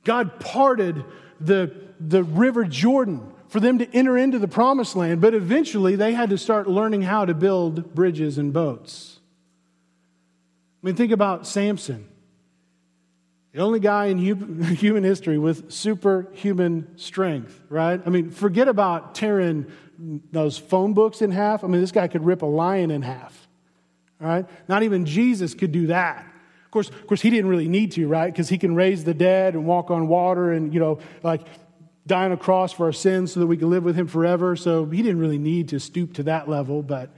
God 0.04 0.40
parted 0.40 1.04
the, 1.40 1.74
the 2.00 2.24
river 2.24 2.64
Jordan 2.66 3.34
for 3.48 3.60
them 3.60 3.78
to 3.80 3.96
enter 3.96 4.18
into 4.18 4.40
the 4.40 4.48
promised 4.48 4.96
land, 4.96 5.22
but 5.22 5.34
eventually 5.34 5.96
they 5.96 6.14
had 6.14 6.30
to 6.30 6.38
start 6.38 6.68
learning 6.68 7.04
how 7.04 7.26
to 7.26 7.34
build 7.34 7.94
bridges 7.94 8.38
and 8.38 8.52
boats. 8.52 9.20
I 10.84 10.88
mean, 10.88 10.96
think 10.96 11.12
about 11.12 11.48
Samson, 11.48 12.08
the 13.54 13.62
only 13.62 13.80
guy 13.80 14.06
in 14.08 14.18
human 14.76 15.04
history 15.04 15.38
with 15.38 15.72
superhuman 15.72 16.98
strength, 16.98 17.60
right? 17.70 18.02
I 18.06 18.10
mean, 18.10 18.30
forget 18.32 18.68
about 18.68 19.16
tearing 19.16 19.68
those 20.32 20.58
phone 20.58 20.94
books 20.94 21.22
in 21.22 21.32
half. 21.32 21.64
I 21.64 21.68
mean, 21.68 21.82
this 21.82 21.92
guy 21.92 22.08
could 22.08 22.26
rip 22.26 22.42
a 22.42 22.48
lion 22.48 22.92
in 22.92 23.02
half, 23.02 23.48
right? 24.20 24.46
Not 24.68 24.84
even 24.84 25.06
Jesus 25.06 25.54
could 25.54 25.72
do 25.72 25.88
that. 25.88 26.26
Of 26.66 26.72
course, 26.72 26.90
of 26.90 27.08
course, 27.08 27.22
he 27.22 27.30
didn't 27.30 27.50
really 27.50 27.70
need 27.70 27.94
to, 27.94 28.08
right? 28.08 28.32
Because 28.32 28.50
he 28.50 28.58
can 28.58 28.76
raise 28.76 29.06
the 29.06 29.14
dead 29.14 29.54
and 29.54 29.66
walk 29.66 29.90
on 29.92 30.08
water 30.08 30.52
and, 30.52 30.74
you 30.74 30.80
know, 30.80 31.00
like 31.24 31.48
die 32.08 32.26
on 32.26 32.32
a 32.32 32.38
cross 32.38 32.72
for 32.72 32.86
our 32.86 32.94
sins 32.94 33.34
so 33.34 33.40
that 33.40 33.48
we 33.48 33.58
can 33.58 33.70
live 33.70 33.84
with 33.84 33.96
him 33.96 34.08
forever. 34.08 34.56
So 34.56 34.86
he 34.86 35.02
didn't 35.02 35.20
really 35.20 35.38
need 35.38 35.70
to 35.70 35.80
stoop 35.80 36.14
to 36.16 36.24
that 36.24 36.48
level, 36.48 36.82
but 36.84 37.10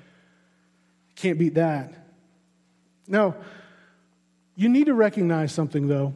can't 1.16 1.38
beat 1.38 1.56
that. 1.56 1.94
No, 3.08 3.36
you 4.56 4.70
need 4.70 4.86
to 4.86 4.94
recognize 4.94 5.52
something 5.52 5.88
though. 5.88 6.14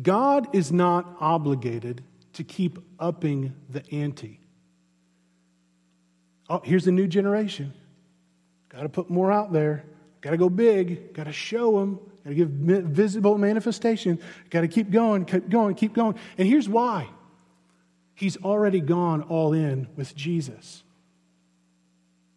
God 0.00 0.54
is 0.54 0.72
not 0.72 1.16
obligated 1.20 2.02
to 2.34 2.44
keep 2.44 2.78
upping 2.98 3.54
the 3.68 3.84
ante. 3.92 4.40
Oh, 6.48 6.60
here's 6.64 6.86
a 6.86 6.92
new 6.92 7.06
generation. 7.06 7.72
Got 8.70 8.82
to 8.82 8.88
put 8.88 9.10
more 9.10 9.30
out 9.30 9.52
there. 9.52 9.84
Got 10.22 10.30
to 10.30 10.36
go 10.36 10.48
big. 10.48 11.12
Got 11.12 11.24
to 11.24 11.32
show 11.32 11.78
them. 11.78 12.00
Got 12.24 12.30
to 12.30 12.34
give 12.34 12.48
visible 12.48 13.36
manifestation. 13.36 14.18
Got 14.48 14.62
to 14.62 14.68
keep 14.68 14.90
going, 14.90 15.24
keep 15.24 15.48
going, 15.48 15.74
keep 15.74 15.92
going. 15.92 16.14
And 16.38 16.48
here's 16.48 16.68
why 16.68 17.08
He's 18.14 18.36
already 18.38 18.80
gone 18.80 19.22
all 19.22 19.52
in 19.52 19.88
with 19.96 20.14
Jesus. 20.14 20.82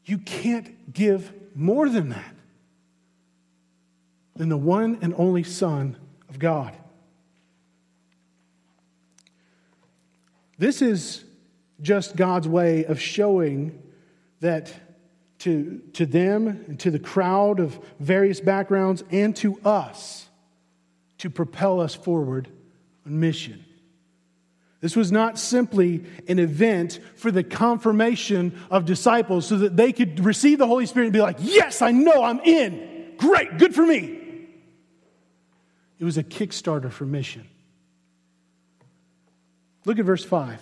You 0.05 0.17
can't 0.19 0.93
give 0.93 1.34
more 1.55 1.89
than 1.89 2.09
that, 2.09 2.36
than 4.36 4.49
the 4.49 4.57
one 4.57 4.99
and 5.01 5.13
only 5.17 5.43
Son 5.43 5.97
of 6.30 6.39
God. 6.39 6.76
This 10.57 10.82
is 10.82 11.23
just 11.82 12.15
God's 12.15 12.47
way 12.47 12.86
of 12.86 12.99
showing 12.99 13.82
that 14.39 14.73
to, 15.39 15.82
to 15.93 16.05
them 16.05 16.47
and 16.47 16.80
to 16.80 16.91
the 16.91 16.99
crowd 16.99 17.59
of 17.59 17.78
various 17.99 18.39
backgrounds 18.39 19.03
and 19.11 19.36
to 19.38 19.59
us 19.65 20.30
to 21.17 21.30
propel 21.30 21.80
us 21.80 21.93
forward 21.93 22.47
on 23.05 23.19
mission. 23.19 23.63
This 24.82 24.95
was 24.95 25.11
not 25.11 25.39
simply 25.39 26.05
an 26.28 26.38
event 26.38 26.99
for 27.15 27.32
the 27.32 27.43
confirmation 27.43 28.59
of 28.69 28.86
disciples 28.86 29.47
so 29.47 29.57
that 29.57 29.76
they 29.78 29.91
could 29.91 30.23
receive 30.23 30.57
the 30.57 30.67
Holy 30.67 30.86
Spirit 30.86 31.07
and 31.07 31.13
be 31.13 31.21
like, 31.21 31.38
Yes, 31.39 31.82
I 31.82 31.91
know 31.91 32.23
I'm 32.23 32.39
in. 32.41 33.15
Great, 33.17 33.57
good 33.57 33.73
for 33.73 33.86
me. 33.86 34.21
It 35.97 36.03
was 36.03 36.17
a 36.17 36.23
kickstarter 36.23 36.91
for 36.91 37.05
mission. 37.05 37.47
Look 39.86 39.99
at 39.99 40.05
verse 40.05 40.26
5. 40.26 40.59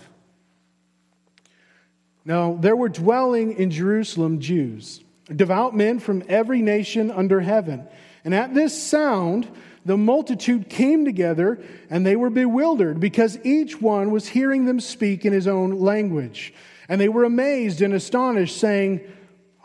Now, 2.24 2.56
there 2.58 2.76
were 2.76 2.88
dwelling 2.88 3.52
in 3.52 3.70
Jerusalem 3.70 4.40
Jews, 4.40 5.02
devout 5.34 5.74
men 5.74 5.98
from 5.98 6.22
every 6.28 6.62
nation 6.62 7.10
under 7.10 7.40
heaven. 7.40 7.86
And 8.24 8.34
at 8.34 8.54
this 8.54 8.80
sound, 8.80 9.50
the 9.84 9.96
multitude 9.96 10.68
came 10.68 11.04
together 11.04 11.60
and 11.90 12.06
they 12.06 12.16
were 12.16 12.30
bewildered 12.30 13.00
because 13.00 13.38
each 13.44 13.80
one 13.80 14.10
was 14.10 14.28
hearing 14.28 14.64
them 14.64 14.80
speak 14.80 15.24
in 15.24 15.32
his 15.32 15.46
own 15.46 15.78
language. 15.78 16.54
And 16.88 17.00
they 17.00 17.08
were 17.08 17.24
amazed 17.24 17.82
and 17.82 17.94
astonished, 17.94 18.58
saying, 18.58 19.00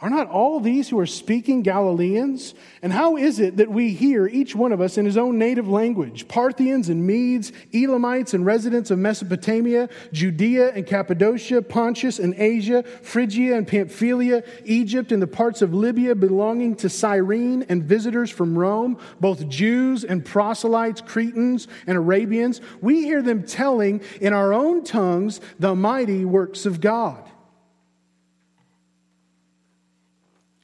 are 0.02 0.10
not 0.10 0.30
all 0.30 0.62
these 0.62 0.88
who 0.88 0.98
are 1.00 1.06
speaking 1.06 1.62
Galileans? 1.62 2.54
And 2.82 2.94
how 2.94 3.18
is 3.18 3.40
it 3.40 3.58
that 3.58 3.70
we 3.70 3.94
hear 3.94 4.28
each 4.28 4.56
one 4.56 4.72
of 4.72 4.80
us 4.80 4.98
in 4.98 5.06
his 5.06 5.18
own 5.18 5.38
native 5.38 5.68
language? 5.68 6.28
Parthians 6.30 6.88
and 6.88 7.06
Medes, 7.06 7.52
Elamites 7.74 8.34
and 8.34 8.46
residents 8.46 8.92
of 8.92 9.00
Mesopotamia, 9.00 9.90
Judea 10.14 10.70
and 10.70 10.88
Cappadocia, 10.88 11.62
Pontus 11.62 12.18
and 12.18 12.34
Asia, 12.36 12.84
Phrygia 12.84 13.58
and 13.58 13.68
Pamphylia, 13.68 14.44
Egypt 14.64 15.12
and 15.12 15.22
the 15.22 15.28
parts 15.28 15.62
of 15.62 15.74
Libya 15.74 16.16
belonging 16.16 16.76
to 16.78 16.88
Cyrene, 16.88 17.66
and 17.68 17.84
visitors 17.84 18.30
from 18.30 18.58
Rome, 18.58 18.98
both 19.20 19.50
Jews 19.50 20.06
and 20.06 20.24
proselytes, 20.24 21.02
Cretans 21.02 21.68
and 21.88 21.98
Arabians. 21.98 22.62
We 22.80 23.04
hear 23.04 23.22
them 23.22 23.44
telling 23.44 24.02
in 24.22 24.32
our 24.32 24.54
own 24.54 24.86
tongues 24.86 25.42
the 25.60 25.76
mighty 25.76 26.24
works 26.24 26.66
of 26.66 26.80
God. 26.80 27.30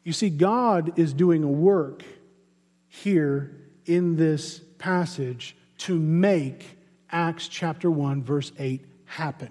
You 0.06 0.14
see, 0.14 0.30
God 0.30 0.98
is 0.98 1.14
doing 1.14 1.44
a 1.44 1.50
work 1.50 2.04
here 2.88 3.58
in 3.86 4.16
this 4.16 4.62
passage 4.78 5.58
to 5.80 6.00
make 6.00 6.78
Acts 7.12 7.48
chapter 7.48 7.90
1, 7.90 8.24
verse 8.24 8.52
8 8.58 8.86
happen. 9.06 9.50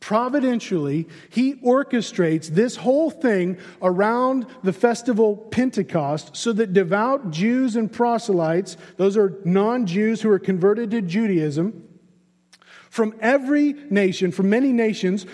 Providentially, 0.00 1.06
he 1.30 1.54
orchestrates 1.56 2.48
this 2.48 2.74
whole 2.76 3.10
thing 3.10 3.58
around 3.82 4.46
the 4.62 4.72
festival 4.72 5.36
Pentecost 5.36 6.34
so 6.34 6.52
that 6.54 6.72
devout 6.72 7.30
Jews 7.30 7.76
and 7.76 7.92
proselytes, 7.92 8.78
those 8.96 9.16
are 9.16 9.38
non 9.44 9.86
Jews 9.86 10.22
who 10.22 10.30
are 10.30 10.38
converted 10.38 10.90
to 10.90 11.02
Judaism, 11.02 11.88
from 12.90 13.14
every 13.20 13.74
nation, 13.90 14.32
from 14.32 14.50
many 14.50 14.72
nations, 14.72 15.24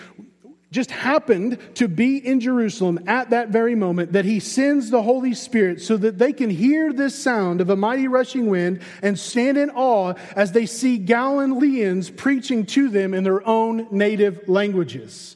just 0.71 0.91
happened 0.91 1.57
to 1.75 1.87
be 1.87 2.17
in 2.17 2.39
Jerusalem 2.39 2.99
at 3.07 3.31
that 3.31 3.49
very 3.49 3.73
moment 3.73 4.13
that 4.13 4.25
he 4.25 4.39
sends 4.39 4.91
the 4.91 5.01
Holy 5.01 5.33
Spirit 5.33 5.81
so 5.81 5.97
that 5.97 6.19
they 6.19 6.31
can 6.31 6.49
hear 6.49 6.93
this 6.93 7.15
sound 7.15 7.59
of 7.59 7.71
a 7.71 7.75
mighty 7.75 8.07
rushing 8.07 8.47
wind 8.47 8.81
and 9.01 9.17
stand 9.17 9.57
in 9.57 9.71
awe 9.71 10.13
as 10.35 10.51
they 10.51 10.67
see 10.67 10.99
Galileans 10.99 12.11
preaching 12.11 12.67
to 12.67 12.89
them 12.89 13.15
in 13.15 13.23
their 13.23 13.45
own 13.47 13.87
native 13.89 14.47
languages. 14.47 15.35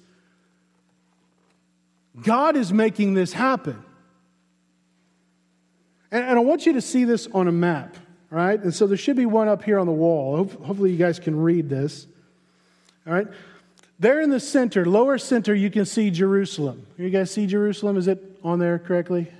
God 2.21 2.55
is 2.55 2.71
making 2.71 3.15
this 3.15 3.33
happen. 3.33 3.83
And, 6.11 6.37
I 6.37 6.41
want 6.43 6.67
you 6.67 6.73
to 6.73 6.81
see 6.81 7.05
this 7.05 7.27
on 7.33 7.47
a 7.47 7.51
map, 7.51 7.97
right? 8.29 8.61
And 8.61 8.71
so 8.71 8.85
there 8.85 8.97
should 8.97 9.15
be 9.15 9.25
one 9.25 9.47
up 9.47 9.63
here 9.63 9.79
on 9.79 9.87
the 9.87 9.93
wall. 9.93 10.37
Hopefully, 10.37 10.91
you 10.91 10.97
guys 10.97 11.17
can 11.17 11.35
read 11.41 11.69
this. 11.69 12.05
All 13.07 13.13
right? 13.13 13.25
There 14.03 14.19
in 14.19 14.29
the 14.29 14.39
center, 14.41 14.83
lower 14.83 15.17
center, 15.17 15.55
you 15.55 15.69
can 15.69 15.85
see 15.85 16.11
Jerusalem. 16.11 16.85
You 16.97 17.09
guys 17.09 17.31
see 17.31 17.47
Jerusalem? 17.47 17.95
Is 17.95 18.09
it 18.09 18.37
on 18.43 18.59
there 18.59 18.77
correctly? 18.77 19.31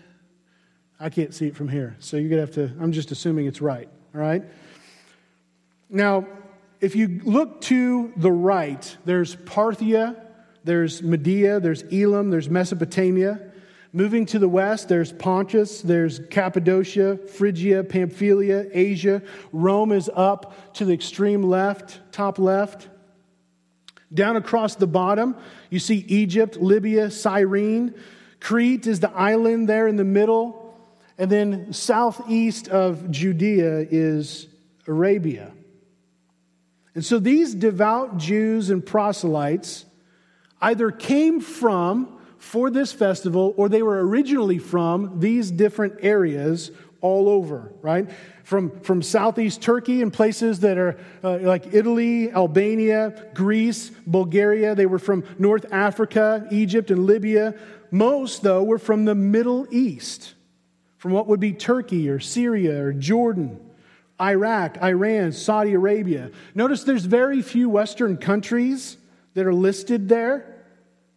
I 1.01 1.09
can't 1.09 1.34
see 1.34 1.47
it 1.47 1.55
from 1.57 1.68
here. 1.68 1.97
So 1.99 2.16
you're 2.16 2.30
going 2.30 2.47
to 2.47 2.59
have 2.59 2.72
to, 2.72 2.82
I'm 2.82 2.93
just 2.93 3.11
assuming 3.11 3.45
it's 3.45 3.59
right. 3.59 3.89
All 4.16 4.22
right? 4.22 4.41
Now, 5.89 6.26
if 6.80 6.95
you 6.95 7.20
look 7.26 7.59
to 7.64 8.14
the 8.16 8.32
right, 8.32 8.97
there's 9.03 9.36
Parthia, 9.36 10.16
there's 10.64 11.03
Media, 11.03 11.59
there's 11.59 11.84
Elam, 11.91 12.30
there's 12.30 12.49
Mesopotamia. 12.49 13.51
Moving 13.91 14.26
to 14.28 14.39
the 14.39 14.47
west, 14.47 14.88
there's 14.88 15.11
Pontus, 15.11 15.82
there's 15.82 16.22
Cappadocia, 16.32 17.18
Phrygia, 17.18 17.84
Pamphylia, 17.84 18.68
Asia. 18.72 19.24
Rome 19.51 19.91
is 19.91 20.09
up 20.16 20.74
to 20.76 20.86
the 20.86 20.93
extreme 20.93 21.43
left, 21.43 21.99
top 22.14 22.39
left. 22.39 22.88
Down 24.14 24.36
across 24.36 24.76
the 24.76 24.88
bottom, 24.88 25.36
you 25.70 25.80
see 25.80 26.05
Egypt, 26.07 26.57
Libya, 26.57 27.09
Cyrene. 27.09 27.95
Crete 28.39 28.88
is 28.88 28.99
the 28.99 29.11
island 29.11 29.68
there 29.68 29.88
in 29.88 29.95
the 29.95 30.03
middle. 30.03 30.78
And 31.18 31.32
then 31.32 31.74
southeast 31.74 32.68
of 32.68 33.09
Judea 33.11 33.88
is 33.89 34.47
Arabia. 34.88 35.53
And 36.95 37.03
so 37.03 37.20
these 37.20 37.55
devout 37.55 38.18
Jews 38.18 38.70
and 38.70 38.86
proselytes 38.86 39.86
either 40.61 40.91
came 40.91 41.41
from 41.41 42.20
for 42.38 42.70
this 42.70 42.91
festival 42.91 43.53
or 43.57 43.70
they 43.70 43.82
were 43.82 44.05
originally 44.05 44.59
from 44.59 45.20
these 45.20 45.49
different 45.49 45.95
areas 46.01 46.72
all 47.04 47.28
over, 47.28 47.74
right? 47.82 48.10
From, 48.43 48.80
from 48.80 49.01
southeast 49.01 49.62
Turkey 49.62 50.01
and 50.01 50.12
places 50.12 50.62
that 50.62 50.78
are 50.78 50.97
uh, 51.24 51.38
like 51.39 51.74
Italy, 51.74 52.32
Albania, 52.32 53.30
Greece, 53.34 53.91
Bulgaria. 54.08 54.74
They 54.74 54.86
were 54.86 54.99
from 54.99 55.26
North 55.38 55.72
Africa, 55.72 56.47
Egypt, 56.49 56.89
and 56.89 57.06
Libya. 57.06 57.56
Most, 57.91 58.41
though, 58.41 58.64
were 58.64 58.80
from 58.80 59.04
the 59.04 59.14
Middle 59.14 59.68
East, 59.70 60.34
from 60.97 61.12
what 61.12 61.28
would 61.28 61.41
be 61.41 61.51
Turkey 61.51 62.10
or 62.10 62.20
Syria 62.20 62.82
or 62.82 62.93
Jordan. 62.93 63.60
Iraq, 64.22 64.82
Iran, 64.82 65.34
Saudi 65.34 65.74
Arabia. 65.74 66.32
Notice 66.56 66.86
there's 66.86 67.06
very 67.06 67.41
few 67.41 67.68
Western 67.68 68.16
countries 68.16 68.97
that 69.34 69.45
are 69.45 69.54
listed 69.54 70.08
there, 70.08 70.64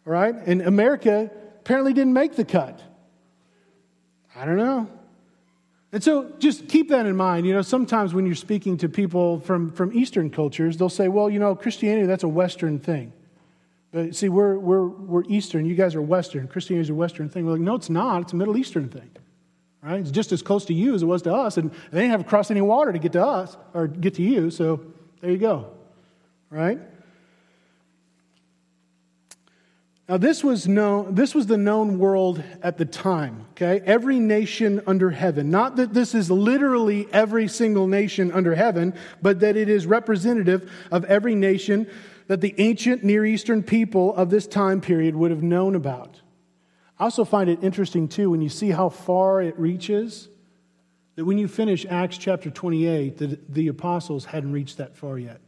all 0.05 0.11
right? 0.11 0.35
And 0.35 0.61
America 0.61 1.31
apparently 1.61 1.93
didn't 1.93 2.13
make 2.13 2.35
the 2.35 2.43
cut. 2.43 2.81
I 4.35 4.45
don't 4.45 4.57
know. 4.57 4.89
And 5.91 6.03
so 6.03 6.31
just 6.39 6.67
keep 6.67 6.89
that 6.89 7.05
in 7.05 7.15
mind. 7.15 7.47
You 7.47 7.53
know, 7.53 7.61
sometimes 7.61 8.13
when 8.13 8.25
you're 8.25 8.35
speaking 8.35 8.77
to 8.77 8.89
people 8.89 9.39
from, 9.39 9.71
from 9.71 9.93
Eastern 9.93 10.29
cultures, 10.29 10.77
they'll 10.77 10.89
say, 10.89 11.07
well, 11.07 11.29
you 11.29 11.39
know, 11.39 11.55
Christianity, 11.55 12.05
that's 12.05 12.23
a 12.23 12.27
Western 12.27 12.77
thing. 12.79 13.13
But 13.91 14.15
see, 14.15 14.27
we're, 14.27 14.57
we're, 14.57 14.85
we're 14.85 15.23
Eastern. 15.29 15.65
You 15.65 15.75
guys 15.75 15.95
are 15.95 16.01
Western. 16.01 16.47
Christianity 16.47 16.81
is 16.81 16.89
a 16.89 16.95
Western 16.95 17.29
thing. 17.29 17.45
We're 17.45 17.53
like, 17.53 17.61
no, 17.61 17.75
it's 17.75 17.89
not. 17.89 18.23
It's 18.23 18.33
a 18.33 18.35
Middle 18.35 18.57
Eastern 18.57 18.89
thing. 18.89 19.09
Right? 19.81 20.01
It's 20.01 20.11
just 20.11 20.33
as 20.33 20.41
close 20.41 20.65
to 20.65 20.73
you 20.73 20.93
as 20.93 21.03
it 21.03 21.05
was 21.05 21.21
to 21.21 21.33
us. 21.33 21.55
And 21.55 21.71
they 21.91 22.01
didn't 22.01 22.11
have 22.11 22.23
to 22.23 22.27
cross 22.27 22.51
any 22.51 22.61
water 22.61 22.91
to 22.91 22.99
get 22.99 23.13
to 23.13 23.25
us 23.25 23.55
or 23.73 23.87
get 23.87 24.15
to 24.15 24.23
you. 24.23 24.51
So 24.51 24.81
there 25.21 25.31
you 25.31 25.37
go. 25.37 25.71
Right? 26.49 26.79
Now, 30.09 30.15
this 30.15 30.41
was, 30.41 30.69
known, 30.69 31.15
this 31.15 31.35
was 31.35 31.47
the 31.47 31.57
known 31.57 31.99
world 31.99 32.41
at 32.63 32.77
the 32.77 32.85
time, 32.85 33.45
okay? 33.51 33.81
Every 33.85 34.19
nation 34.19 34.81
under 34.87 35.11
heaven. 35.11 35.49
Not 35.49 35.75
that 35.75 35.93
this 35.93 36.15
is 36.15 36.31
literally 36.31 37.09
every 37.11 37.49
single 37.49 37.87
nation 37.87 38.31
under 38.31 38.55
heaven, 38.55 38.93
but 39.21 39.41
that 39.41 39.57
it 39.57 39.67
is 39.67 39.85
representative 39.85 40.71
of 40.91 41.03
every 41.05 41.35
nation 41.35 41.89
that 42.27 42.39
the 42.39 42.55
ancient 42.57 43.03
Near 43.03 43.25
Eastern 43.25 43.63
people 43.63 44.15
of 44.15 44.29
this 44.29 44.47
time 44.47 44.79
period 44.79 45.13
would 45.13 45.31
have 45.31 45.43
known 45.43 45.75
about. 45.75 46.21
I 46.97 47.03
also 47.03 47.25
find 47.25 47.49
it 47.49 47.61
interesting, 47.61 48.07
too, 48.07 48.29
when 48.29 48.41
you 48.41 48.49
see 48.49 48.69
how 48.69 48.87
far 48.87 49.41
it 49.41 49.59
reaches, 49.59 50.29
that 51.15 51.25
when 51.25 51.37
you 51.37 51.49
finish 51.49 51.85
Acts 51.85 52.17
chapter 52.17 52.49
28, 52.49 53.17
that 53.17 53.53
the 53.53 53.67
apostles 53.67 54.23
hadn't 54.23 54.53
reached 54.53 54.77
that 54.77 54.95
far 54.95 55.19
yet. 55.19 55.41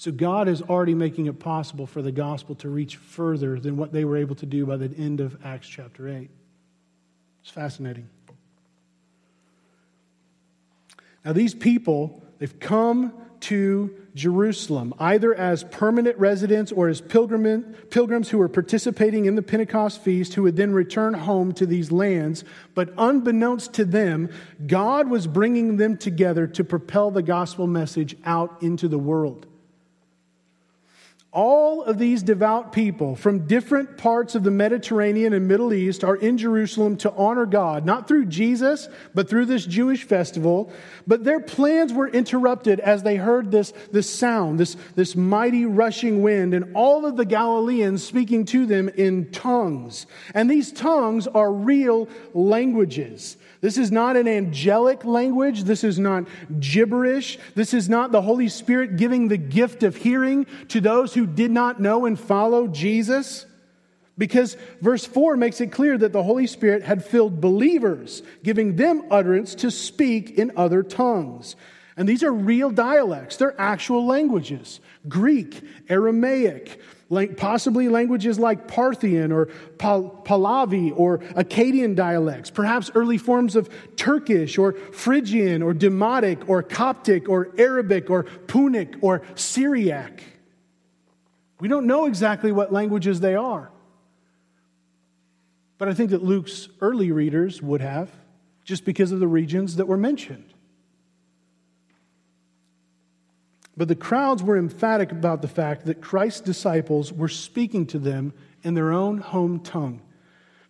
So 0.00 0.12
God 0.12 0.46
is 0.46 0.62
already 0.62 0.94
making 0.94 1.26
it 1.26 1.40
possible 1.40 1.84
for 1.84 2.02
the 2.02 2.12
gospel 2.12 2.54
to 2.56 2.68
reach 2.68 2.94
further 2.94 3.58
than 3.58 3.76
what 3.76 3.92
they 3.92 4.04
were 4.04 4.16
able 4.16 4.36
to 4.36 4.46
do 4.46 4.64
by 4.64 4.76
the 4.76 4.96
end 4.96 5.18
of 5.18 5.36
Acts 5.44 5.66
chapter 5.66 6.08
8. 6.08 6.30
It's 7.42 7.50
fascinating. 7.50 8.08
Now, 11.24 11.32
these 11.32 11.52
people, 11.52 12.22
they've 12.38 12.60
come 12.60 13.12
to 13.40 13.92
Jerusalem, 14.14 14.94
either 15.00 15.34
as 15.34 15.64
permanent 15.64 16.16
residents 16.16 16.70
or 16.70 16.86
as 16.86 17.00
pilgrims 17.00 18.28
who 18.28 18.38
were 18.38 18.48
participating 18.48 19.24
in 19.24 19.34
the 19.34 19.42
Pentecost 19.42 20.00
feast, 20.00 20.34
who 20.34 20.44
would 20.44 20.56
then 20.56 20.72
return 20.72 21.14
home 21.14 21.52
to 21.54 21.66
these 21.66 21.90
lands. 21.90 22.44
But 22.72 22.94
unbeknownst 22.96 23.74
to 23.74 23.84
them, 23.84 24.30
God 24.64 25.10
was 25.10 25.26
bringing 25.26 25.76
them 25.76 25.96
together 25.96 26.46
to 26.46 26.62
propel 26.62 27.10
the 27.10 27.22
gospel 27.22 27.66
message 27.66 28.16
out 28.24 28.62
into 28.62 28.86
the 28.86 28.96
world. 28.96 29.46
All 31.38 31.84
of 31.84 31.98
these 31.98 32.24
devout 32.24 32.72
people 32.72 33.14
from 33.14 33.46
different 33.46 33.96
parts 33.96 34.34
of 34.34 34.42
the 34.42 34.50
Mediterranean 34.50 35.32
and 35.32 35.46
Middle 35.46 35.72
East 35.72 36.02
are 36.02 36.16
in 36.16 36.36
Jerusalem 36.36 36.96
to 36.96 37.12
honor 37.12 37.46
God, 37.46 37.86
not 37.86 38.08
through 38.08 38.26
Jesus, 38.26 38.88
but 39.14 39.30
through 39.30 39.46
this 39.46 39.64
Jewish 39.64 40.02
festival. 40.02 40.72
But 41.06 41.22
their 41.22 41.38
plans 41.38 41.92
were 41.92 42.08
interrupted 42.08 42.80
as 42.80 43.04
they 43.04 43.14
heard 43.14 43.52
this, 43.52 43.72
this 43.92 44.12
sound, 44.12 44.58
this, 44.58 44.76
this 44.96 45.14
mighty 45.14 45.64
rushing 45.64 46.22
wind, 46.22 46.54
and 46.54 46.74
all 46.74 47.06
of 47.06 47.16
the 47.16 47.24
Galileans 47.24 48.02
speaking 48.02 48.44
to 48.46 48.66
them 48.66 48.88
in 48.88 49.30
tongues. 49.30 50.08
And 50.34 50.50
these 50.50 50.72
tongues 50.72 51.28
are 51.28 51.52
real 51.52 52.08
languages. 52.34 53.36
This 53.60 53.76
is 53.76 53.90
not 53.90 54.16
an 54.16 54.28
angelic 54.28 55.04
language. 55.04 55.64
This 55.64 55.82
is 55.82 55.98
not 55.98 56.28
gibberish. 56.60 57.38
This 57.54 57.74
is 57.74 57.88
not 57.88 58.12
the 58.12 58.22
Holy 58.22 58.48
Spirit 58.48 58.96
giving 58.96 59.28
the 59.28 59.36
gift 59.36 59.82
of 59.82 59.96
hearing 59.96 60.46
to 60.68 60.80
those 60.80 61.14
who 61.14 61.26
did 61.26 61.50
not 61.50 61.80
know 61.80 62.06
and 62.06 62.18
follow 62.18 62.68
Jesus. 62.68 63.46
Because 64.16 64.56
verse 64.80 65.04
4 65.04 65.36
makes 65.36 65.60
it 65.60 65.68
clear 65.68 65.96
that 65.96 66.12
the 66.12 66.22
Holy 66.22 66.46
Spirit 66.46 66.82
had 66.82 67.04
filled 67.04 67.40
believers, 67.40 68.22
giving 68.42 68.76
them 68.76 69.04
utterance 69.10 69.54
to 69.56 69.70
speak 69.70 70.30
in 70.30 70.52
other 70.56 70.82
tongues. 70.82 71.54
And 71.96 72.08
these 72.08 72.22
are 72.22 72.32
real 72.32 72.70
dialects, 72.70 73.36
they're 73.36 73.60
actual 73.60 74.06
languages 74.06 74.80
Greek, 75.08 75.62
Aramaic, 75.88 76.80
possibly 77.36 77.88
languages 77.88 78.38
like 78.38 78.68
Parthian 78.68 79.32
or 79.32 79.46
Pahlavi 79.78 80.92
or 80.94 81.18
Akkadian 81.18 81.94
dialects, 81.94 82.50
perhaps 82.50 82.90
early 82.94 83.16
forms 83.16 83.56
of 83.56 83.70
Turkish 83.96 84.58
or 84.58 84.74
Phrygian 84.74 85.62
or 85.62 85.72
Demotic 85.72 86.48
or 86.48 86.62
Coptic 86.62 87.28
or 87.28 87.50
Arabic 87.56 88.10
or 88.10 88.24
Punic 88.24 88.96
or 89.00 89.22
Syriac. 89.34 90.22
We 91.60 91.68
don't 91.68 91.86
know 91.86 92.06
exactly 92.06 92.52
what 92.52 92.72
languages 92.72 93.20
they 93.20 93.34
are. 93.34 93.70
But 95.78 95.88
I 95.88 95.94
think 95.94 96.10
that 96.10 96.22
Luke's 96.22 96.68
early 96.80 97.12
readers 97.12 97.62
would 97.62 97.80
have, 97.80 98.10
just 98.64 98.84
because 98.84 99.12
of 99.12 99.20
the 99.20 99.28
regions 99.28 99.76
that 99.76 99.86
were 99.86 99.96
mentioned. 99.96 100.52
But 103.78 103.86
the 103.86 103.94
crowds 103.94 104.42
were 104.42 104.58
emphatic 104.58 105.12
about 105.12 105.40
the 105.40 105.48
fact 105.48 105.86
that 105.86 106.02
Christ's 106.02 106.40
disciples 106.40 107.12
were 107.12 107.28
speaking 107.28 107.86
to 107.86 108.00
them 108.00 108.32
in 108.64 108.74
their 108.74 108.92
own 108.92 109.18
home 109.18 109.60
tongue. 109.60 110.02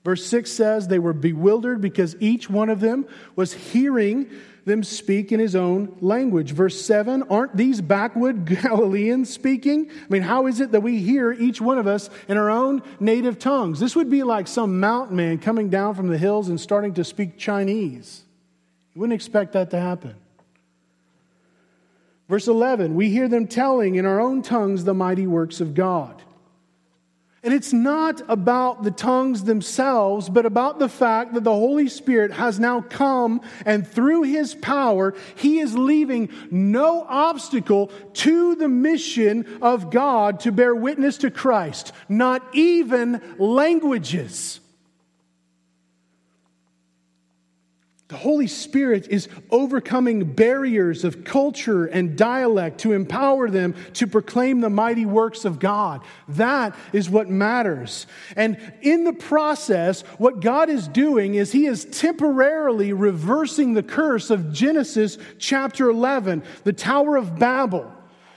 Verse 0.05 0.25
6 0.27 0.53
says 0.53 0.89
they 0.89 0.99
were 0.99 1.15
bewildered 1.15 1.81
because 1.81 2.17
each 2.21 2.51
one 2.51 2.69
of 2.69 2.81
them 2.81 3.07
was 3.35 3.55
hearing 3.55 4.31
them 4.67 4.83
speak 4.85 5.33
in 5.33 5.41
his 5.41 5.57
own 5.57 5.97
language. 6.03 6.53
Verse 6.53 6.79
7 6.83 7.23
Aren't 7.25 7.57
these 7.57 7.81
backwood 7.81 8.45
Galileans 8.63 9.31
speaking? 9.31 9.91
I 9.91 10.07
mean, 10.11 10.23
how 10.23 10.47
is 10.47 10.61
it 10.61 10.73
that 10.73 10.83
we 10.83 10.99
hear 10.99 11.33
each 11.33 11.63
one 11.63 11.79
of 11.79 11.87
us 11.87 12.11
in 12.29 12.37
our 12.37 12.51
own 12.51 12.83
native 13.01 13.39
tongues? 13.39 13.81
This 13.81 13.97
would 13.97 14.11
be 14.11 14.23
like 14.23 14.49
some 14.49 14.81
mountain 14.81 15.17
man 15.17 15.39
coming 15.39 15.71
down 15.71 15.95
from 15.95 16.09
the 16.09 16.19
hills 16.19 16.51
and 16.51 16.61
starting 16.61 16.93
to 16.95 17.05
speak 17.05 17.39
Chinese. 17.39 18.23
You 18.95 19.01
wouldn't 19.01 19.15
expect 19.15 19.55
that 19.55 19.71
to 19.71 19.81
happen. 19.81 20.15
Verse 22.29 22.47
11, 22.47 22.95
we 22.95 23.09
hear 23.11 23.27
them 23.29 23.47
telling 23.47 23.95
in 23.95 24.05
our 24.05 24.21
own 24.21 24.43
tongues 24.43 24.85
the 24.85 24.95
mighty 24.95 25.27
works 25.27 25.61
of 25.61 25.75
God. 25.75 26.23
And 27.43 27.55
it's 27.55 27.73
not 27.73 28.21
about 28.29 28.83
the 28.83 28.91
tongues 28.91 29.45
themselves, 29.45 30.29
but 30.29 30.45
about 30.45 30.79
the 30.79 30.89
fact 30.89 31.35
that 31.35 31.45
the 31.45 31.53
Holy 31.53 31.89
Spirit 31.89 32.33
has 32.33 32.59
now 32.59 32.81
come 32.81 33.41
and 33.65 33.87
through 33.87 34.25
his 34.25 34.55
power, 34.57 35.15
he 35.37 35.61
is 35.61 35.79
leaving 35.79 36.31
no 36.51 37.07
obstacle 37.09 37.93
to 38.15 38.57
the 38.57 38.69
mission 38.69 39.47
of 39.63 39.91
God 39.91 40.41
to 40.41 40.53
bear 40.53 40.75
witness 40.75 41.17
to 41.19 41.31
Christ, 41.31 41.93
not 42.09 42.43
even 42.55 43.23
languages. 43.39 44.61
The 48.09 48.17
Holy 48.17 48.47
Spirit 48.47 49.09
is 49.09 49.29
overcoming 49.51 50.33
barriers 50.33 51.05
of 51.05 51.25
culture 51.25 51.85
and 51.85 52.17
dialect 52.17 52.79
to 52.81 52.95
empower 52.95 53.51
them 53.51 53.75
to 53.95 54.07
proclaim 54.07 54.63
the 54.63 54.71
mighty 54.71 55.05
works 55.05 55.45
of 55.45 55.59
God. 55.59 56.01
That 56.29 56.75
is 56.95 57.11
what 57.11 57.29
matters. 57.29 58.07
And 58.35 58.57
in 58.81 59.05
the 59.05 59.13
process, 59.13 60.01
what 60.17 60.41
God 60.41 60.71
is 60.71 60.89
doing 60.89 61.35
is 61.35 61.53
He 61.53 61.67
is 61.67 61.85
temporarily 61.85 62.95
reversing 62.95 63.75
the 63.75 63.83
curse 63.83 64.31
of 64.31 64.55
Genesis 64.55 65.19
chapter 65.39 65.91
11, 65.91 66.43
the 66.65 66.73
Tower 66.73 67.17
of 67.17 67.39
Babel. 67.39 67.93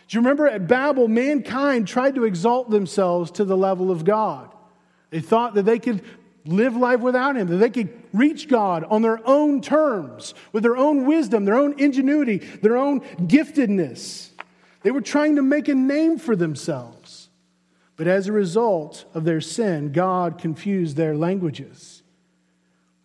Do 0.10 0.18
you 0.18 0.20
remember 0.20 0.50
at 0.50 0.68
Babel, 0.68 1.08
mankind 1.08 1.88
tried 1.88 2.16
to 2.16 2.26
exalt 2.26 2.70
themselves 2.70 3.32
to 3.32 3.46
the 3.46 3.56
level 3.56 3.90
of 3.90 4.04
God? 4.04 4.54
They 5.12 5.22
thought 5.22 5.54
that 5.54 5.64
they 5.64 5.80
could 5.80 6.04
live 6.46 6.76
life 6.76 7.00
without 7.00 7.36
Him, 7.36 7.48
that 7.48 7.58
they 7.58 7.70
could 7.70 7.90
reach 8.14 8.48
God 8.48 8.84
on 8.86 9.02
their 9.02 9.20
own 9.28 9.62
terms, 9.62 10.34
with 10.52 10.64
their 10.64 10.78
own 10.78 11.06
wisdom, 11.06 11.46
their 11.46 11.56
own 11.56 11.80
ingenuity, 11.80 12.38
their 12.38 12.78
own 12.78 13.02
giftedness. 13.02 14.30
They 14.84 14.92
were 14.92 15.02
trying 15.02 15.36
to 15.36 15.42
make 15.42 15.68
a 15.68 15.76
name 15.76 16.18
for 16.18 16.36
themselves. 16.36 17.30
But 17.96 18.08
as 18.08 18.28
a 18.28 18.32
result 18.32 19.06
of 19.14 19.26
their 19.26 19.42
sin, 19.42 19.92
God 19.92 20.40
confused 20.40 20.98
their 20.98 21.16
languages. 21.16 22.02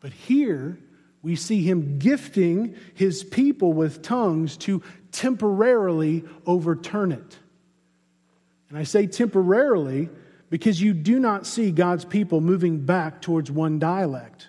But 0.01 0.13
here, 0.13 0.79
we 1.23 1.37
see 1.37 1.63
him 1.63 1.99
gifting 1.99 2.77
his 2.95 3.25
people 3.25 3.73
with 3.73 4.01
tongues 4.01 4.57
to 4.59 4.83
temporarily 5.13 6.25
overturn 6.47 7.13
it. 7.13 7.39
And 8.69 8.79
I 8.79 8.85
say 8.85 9.07
temporarily 9.07 10.09
because 10.51 10.81
you 10.81 10.93
do 10.93 11.19
not 11.19 11.47
see 11.47 11.71
God's 11.71 12.05
people 12.05 12.41
moving 12.41 12.85
back 12.85 13.21
towards 13.21 13.51
one 13.51 13.79
dialect. 13.79 14.49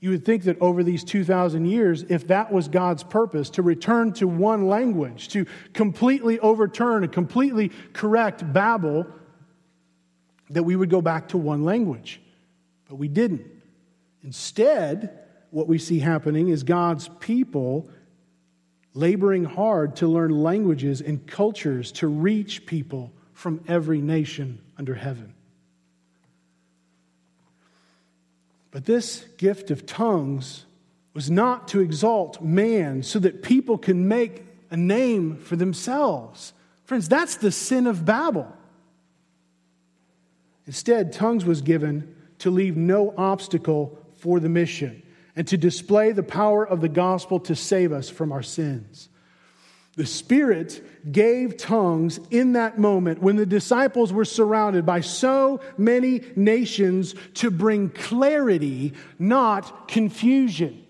You 0.00 0.10
would 0.10 0.24
think 0.24 0.44
that 0.44 0.60
over 0.60 0.82
these 0.82 1.04
2,000 1.04 1.64
years, 1.64 2.02
if 2.08 2.26
that 2.26 2.52
was 2.52 2.66
God's 2.66 3.04
purpose, 3.04 3.50
to 3.50 3.62
return 3.62 4.12
to 4.14 4.26
one 4.26 4.66
language, 4.66 5.28
to 5.28 5.46
completely 5.74 6.40
overturn 6.40 7.04
and 7.04 7.12
completely 7.12 7.70
correct 7.92 8.52
Babel, 8.52 9.06
that 10.50 10.64
we 10.64 10.74
would 10.74 10.90
go 10.90 11.00
back 11.00 11.28
to 11.28 11.38
one 11.38 11.64
language. 11.64 12.20
But 12.88 12.96
we 12.96 13.06
didn't. 13.06 13.46
Instead, 14.24 15.20
what 15.50 15.68
we 15.68 15.78
see 15.78 16.00
happening 16.00 16.48
is 16.48 16.64
God's 16.64 17.08
people 17.20 17.88
laboring 18.94 19.44
hard 19.44 19.96
to 19.96 20.08
learn 20.08 20.30
languages 20.30 21.00
and 21.00 21.24
cultures 21.26 21.92
to 21.92 22.08
reach 22.08 22.66
people 22.66 23.12
from 23.32 23.62
every 23.68 24.00
nation 24.00 24.60
under 24.82 24.94
heaven. 24.96 25.32
But 28.72 28.84
this 28.84 29.24
gift 29.36 29.70
of 29.70 29.86
tongues 29.86 30.64
was 31.14 31.30
not 31.30 31.68
to 31.68 31.78
exalt 31.78 32.42
man 32.42 33.04
so 33.04 33.20
that 33.20 33.44
people 33.44 33.78
can 33.78 34.08
make 34.08 34.44
a 34.72 34.76
name 34.76 35.36
for 35.36 35.54
themselves. 35.54 36.52
Friends, 36.82 37.08
that's 37.08 37.36
the 37.36 37.52
sin 37.52 37.86
of 37.86 38.04
Babel. 38.04 38.52
Instead, 40.66 41.12
tongues 41.12 41.44
was 41.44 41.62
given 41.62 42.16
to 42.40 42.50
leave 42.50 42.76
no 42.76 43.14
obstacle 43.16 43.96
for 44.16 44.40
the 44.40 44.48
mission 44.48 45.00
and 45.36 45.46
to 45.46 45.56
display 45.56 46.10
the 46.10 46.24
power 46.24 46.66
of 46.66 46.80
the 46.80 46.88
gospel 46.88 47.38
to 47.38 47.54
save 47.54 47.92
us 47.92 48.10
from 48.10 48.32
our 48.32 48.42
sins. 48.42 49.08
The 49.94 50.06
Spirit 50.06 51.12
gave 51.12 51.58
tongues 51.58 52.18
in 52.30 52.54
that 52.54 52.78
moment 52.78 53.22
when 53.22 53.36
the 53.36 53.44
disciples 53.44 54.12
were 54.12 54.24
surrounded 54.24 54.86
by 54.86 55.02
so 55.02 55.60
many 55.76 56.22
nations 56.34 57.14
to 57.34 57.50
bring 57.50 57.90
clarity, 57.90 58.94
not 59.18 59.88
confusion. 59.88 60.86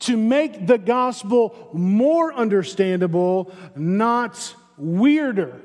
To 0.00 0.16
make 0.16 0.66
the 0.66 0.78
gospel 0.78 1.70
more 1.72 2.32
understandable, 2.34 3.52
not 3.74 4.54
weirder. 4.76 5.60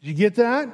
Did 0.00 0.08
you 0.08 0.14
get 0.14 0.36
that? 0.36 0.68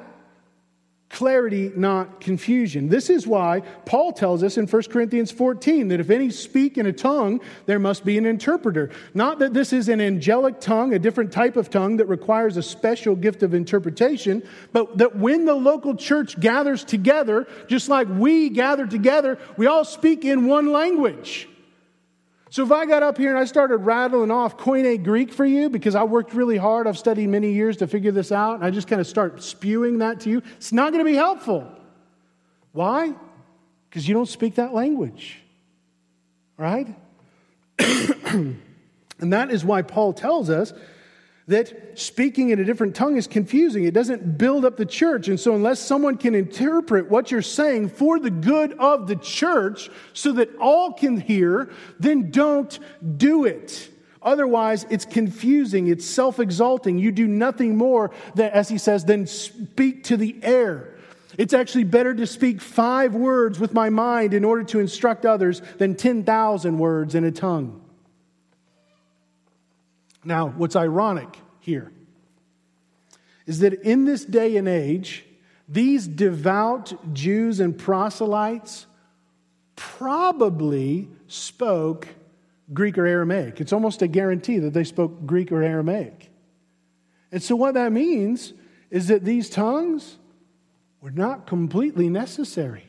Clarity, 1.09 1.71
not 1.75 2.21
confusion. 2.21 2.87
This 2.87 3.09
is 3.09 3.25
why 3.25 3.61
Paul 3.85 4.13
tells 4.13 4.43
us 4.43 4.57
in 4.57 4.67
1 4.67 4.83
Corinthians 4.83 5.31
14 5.31 5.87
that 5.87 5.99
if 5.99 6.11
any 6.11 6.29
speak 6.29 6.77
in 6.77 6.85
a 6.85 6.93
tongue, 6.93 7.41
there 7.65 7.79
must 7.79 8.05
be 8.05 8.17
an 8.17 8.27
interpreter. 8.27 8.91
Not 9.15 9.39
that 9.39 9.53
this 9.53 9.73
is 9.73 9.89
an 9.89 9.99
angelic 9.99 10.61
tongue, 10.61 10.93
a 10.93 10.99
different 10.99 11.31
type 11.31 11.57
of 11.57 11.69
tongue 11.69 11.97
that 11.97 12.05
requires 12.05 12.57
a 12.57 12.63
special 12.63 13.15
gift 13.15 13.41
of 13.41 13.55
interpretation, 13.55 14.43
but 14.71 14.99
that 14.99 15.15
when 15.15 15.45
the 15.45 15.55
local 15.55 15.95
church 15.95 16.39
gathers 16.39 16.83
together, 16.83 17.47
just 17.67 17.89
like 17.89 18.07
we 18.07 18.49
gather 18.49 18.85
together, 18.85 19.39
we 19.57 19.65
all 19.65 19.85
speak 19.85 20.23
in 20.23 20.45
one 20.45 20.71
language. 20.71 21.48
So 22.51 22.63
if 22.63 22.71
I 22.71 22.85
got 22.85 23.03
up 23.03 23.17
here 23.17 23.29
and 23.29 23.37
I 23.37 23.45
started 23.45 23.77
rattling 23.77 24.31
off 24.31 24.57
Koine 24.57 25.03
Greek 25.03 25.31
for 25.31 25.45
you 25.45 25.69
because 25.69 25.93
I 25.93 26.03
worked 26.03 26.33
really 26.33 26.57
hard, 26.57 26.87
I've 26.87 26.97
studied 26.97 27.27
many 27.27 27.51
years 27.51 27.77
to 27.77 27.87
figure 27.87 28.11
this 28.11 28.31
out, 28.31 28.55
and 28.55 28.63
I 28.63 28.71
just 28.71 28.87
kind 28.87 28.99
of 28.99 29.05
start 29.05 29.43
spewing 29.43 29.99
that 29.99 30.21
to 30.21 30.29
you, 30.29 30.41
it's 30.57 30.71
not 30.71 30.91
going 30.91 31.05
to 31.05 31.09
be 31.09 31.15
helpful. 31.15 31.71
Why? 32.71 33.13
Because 33.89 34.07
you 34.07 34.15
don't 34.15 34.27
speak 34.27 34.55
that 34.55 34.73
language. 34.73 35.41
Right? 36.57 36.87
and 37.79 38.57
that 39.19 39.51
is 39.51 39.63
why 39.63 39.83
Paul 39.83 40.13
tells 40.13 40.49
us 40.49 40.73
that 41.49 41.97
speaking 41.99 42.51
in 42.51 42.59
a 42.59 42.63
different 42.63 42.95
tongue 42.95 43.17
is 43.17 43.25
confusing. 43.25 43.83
It 43.83 43.93
doesn't 43.93 44.37
build 44.37 44.65
up 44.65 44.77
the 44.77 44.85
church. 44.85 45.27
And 45.27 45.39
so, 45.39 45.55
unless 45.55 45.79
someone 45.79 46.15
can 46.15 46.35
interpret 46.35 47.09
what 47.09 47.31
you're 47.31 47.41
saying 47.41 47.89
for 47.89 48.19
the 48.19 48.29
good 48.29 48.73
of 48.73 49.07
the 49.07 49.15
church 49.15 49.89
so 50.13 50.31
that 50.33 50.55
all 50.57 50.93
can 50.93 51.19
hear, 51.19 51.71
then 51.99 52.29
don't 52.29 52.79
do 53.17 53.45
it. 53.45 53.89
Otherwise, 54.21 54.85
it's 54.91 55.05
confusing, 55.05 55.87
it's 55.87 56.05
self 56.05 56.39
exalting. 56.39 56.99
You 56.99 57.11
do 57.11 57.27
nothing 57.27 57.75
more, 57.75 58.11
than, 58.35 58.51
as 58.51 58.69
he 58.69 58.77
says, 58.77 59.03
than 59.03 59.25
speak 59.25 60.03
to 60.05 60.17
the 60.17 60.35
air. 60.43 60.95
It's 61.37 61.53
actually 61.53 61.85
better 61.85 62.13
to 62.13 62.27
speak 62.27 62.61
five 62.61 63.15
words 63.15 63.59
with 63.59 63.73
my 63.73 63.89
mind 63.89 64.35
in 64.35 64.43
order 64.43 64.63
to 64.65 64.79
instruct 64.79 65.25
others 65.25 65.61
than 65.77 65.95
10,000 65.95 66.77
words 66.77 67.15
in 67.15 67.23
a 67.23 67.31
tongue. 67.31 67.78
Now, 70.29 70.49
what's 70.49 70.75
ironic 70.75 71.39
here 71.59 71.91
is 73.47 73.61
that 73.61 73.73
in 73.81 74.05
this 74.05 74.23
day 74.23 74.57
and 74.57 74.67
age, 74.67 75.25
these 75.67 76.07
devout 76.07 76.93
Jews 77.15 77.59
and 77.59 77.75
proselytes 77.75 78.85
probably 79.75 81.09
spoke 81.27 82.07
Greek 82.71 82.99
or 82.99 83.07
Aramaic. 83.07 83.59
It's 83.59 83.73
almost 83.73 84.03
a 84.03 84.07
guarantee 84.07 84.59
that 84.59 84.71
they 84.71 84.83
spoke 84.83 85.25
Greek 85.25 85.51
or 85.51 85.63
Aramaic. 85.63 86.29
And 87.31 87.41
so, 87.41 87.55
what 87.55 87.73
that 87.73 87.91
means 87.91 88.53
is 88.91 89.07
that 89.07 89.25
these 89.25 89.49
tongues 89.49 90.17
were 91.01 91.09
not 91.09 91.47
completely 91.47 92.07
necessary. 92.07 92.85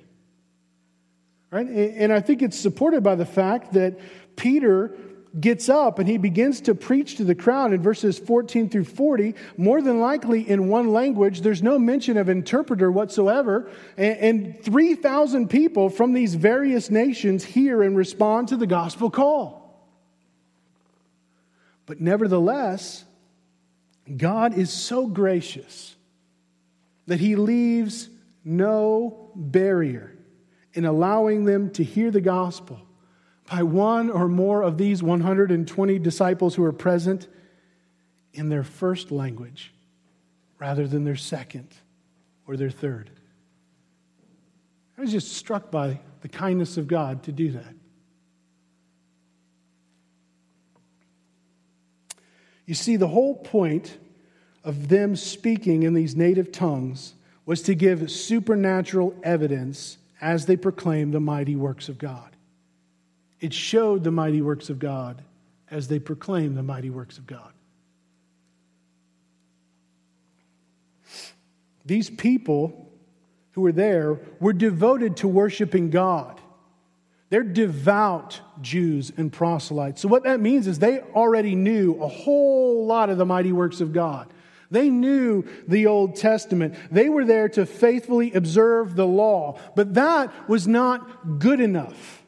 Right? 1.51 1.66
And 1.66 2.12
I 2.12 2.20
think 2.20 2.43
it's 2.43 2.61
supported 2.61 3.03
by 3.03 3.14
the 3.14 3.24
fact 3.24 3.72
that 3.72 3.99
Peter 4.36 4.95
gets 5.39 5.68
up 5.68 5.99
and 5.99 6.09
he 6.09 6.18
begins 6.18 6.62
to 6.62 6.74
preach 6.74 7.16
to 7.16 7.24
the 7.24 7.35
crowd 7.35 7.72
in 7.72 7.83
verses 7.83 8.18
14 8.18 8.68
through 8.68 8.85
40, 8.85 9.35
more 9.57 9.81
than 9.81 10.01
likely 10.01 10.49
in 10.49 10.68
one 10.68 10.89
language. 10.89 11.43
There's 11.43 11.62
no 11.62 11.78
mention 11.78 12.16
of 12.16 12.28
interpreter 12.28 12.91
whatsoever. 12.91 13.70
And, 13.97 14.61
3,000 14.62 15.49
people 15.49 15.89
from 15.89 16.12
these 16.12 16.35
various 16.35 16.91
nations 16.91 17.45
hear 17.45 17.83
and 17.83 17.97
respond 17.97 18.49
to 18.49 18.57
the 18.57 18.66
gospel 18.66 19.11
call. 19.11 19.61
But 21.87 22.01
nevertheless, 22.01 23.05
God 24.16 24.55
is 24.55 24.70
so 24.70 25.07
gracious 25.07 25.95
that 27.07 27.20
he 27.20 27.37
leaves 27.37 28.09
no 28.45 29.31
barrier 29.35 30.16
in 30.72 30.85
allowing 30.85 31.45
them 31.45 31.70
to 31.70 31.85
hear 31.85 32.11
the 32.11 32.20
gospel 32.20 32.81
by 33.51 33.65
one 33.65 34.11
or 34.11 34.29
more 34.29 34.63
of 34.63 34.79
these 34.79 35.03
120 35.03 35.99
disciples 35.99 36.55
who 36.55 36.63
are 36.63 36.73
present 36.73 37.27
in 38.33 38.49
their 38.49 38.63
first 38.63 39.11
language 39.11 39.75
rather 40.61 40.87
than 40.87 41.03
their 41.03 41.17
second 41.17 41.67
or 42.47 42.57
their 42.57 42.71
third. 42.71 43.11
I 44.97 45.01
was 45.01 45.11
just 45.11 45.33
struck 45.33 45.71
by 45.71 45.99
the 46.21 46.29
kindness 46.29 46.77
of 46.77 46.87
God 46.87 47.25
to 47.25 47.33
do 47.33 47.51
that. 47.53 47.75
You 52.67 52.75
see, 52.75 52.95
the 52.95 53.09
whole 53.09 53.35
point 53.35 53.99
of 54.63 54.89
them 54.89 55.17
speaking 55.17 55.83
in 55.83 55.95
these 55.95 56.15
native 56.15 56.53
tongues 56.53 57.15
was 57.47 57.63
to 57.63 57.75
give 57.75 58.13
supernatural 58.13 59.19
evidence 59.25 59.99
as 60.21 60.47
they 60.47 60.57
proclaimed 60.57 61.13
the 61.13 61.19
mighty 61.19 61.57
works 61.57 61.89
of 61.89 61.99
God. 61.99 62.30
It 63.41 63.55
showed 63.55 64.05
the 64.05 64.11
mighty 64.11 64.43
works 64.43 64.70
of 64.70 64.78
God 64.78 65.22
as 65.70 65.88
they 65.88 65.99
proclaimed 65.99 66.57
the 66.57 66.62
mighty 66.62 66.91
works 66.91 67.16
of 67.18 67.26
God. 67.26 67.53
These 71.86 72.11
people 72.11 72.91
who 73.53 73.62
were 73.62 73.72
there 73.72 74.20
were 74.38 74.53
devoted 74.53 75.16
to 75.18 75.28
worshiping 75.28 75.91
God. 75.91 76.41
They're 77.30 77.43
devout 77.43 78.41
Jews 78.61 79.12
and 79.16 79.32
proselytes. 79.32 80.01
So, 80.01 80.09
what 80.09 80.24
that 80.24 80.41
means 80.41 80.66
is 80.66 80.78
they 80.78 81.01
already 81.01 81.55
knew 81.55 81.95
a 82.03 82.09
whole 82.09 82.86
lot 82.86 83.09
of 83.09 83.18
the 83.18 83.26
mighty 83.26 83.53
works 83.53 83.80
of 83.80 83.93
God. 83.93 84.32
They 84.70 84.88
knew 84.88 85.45
the 85.66 85.86
Old 85.86 86.16
Testament. 86.16 86.74
They 86.91 87.09
were 87.09 87.24
there 87.24 87.49
to 87.51 87.66
faithfully 87.66 88.32
observe 88.32 88.95
the 88.95 89.07
law, 89.07 89.59
but 89.74 89.95
that 89.95 90.49
was 90.49 90.68
not 90.68 91.38
good 91.38 91.61
enough. 91.61 92.20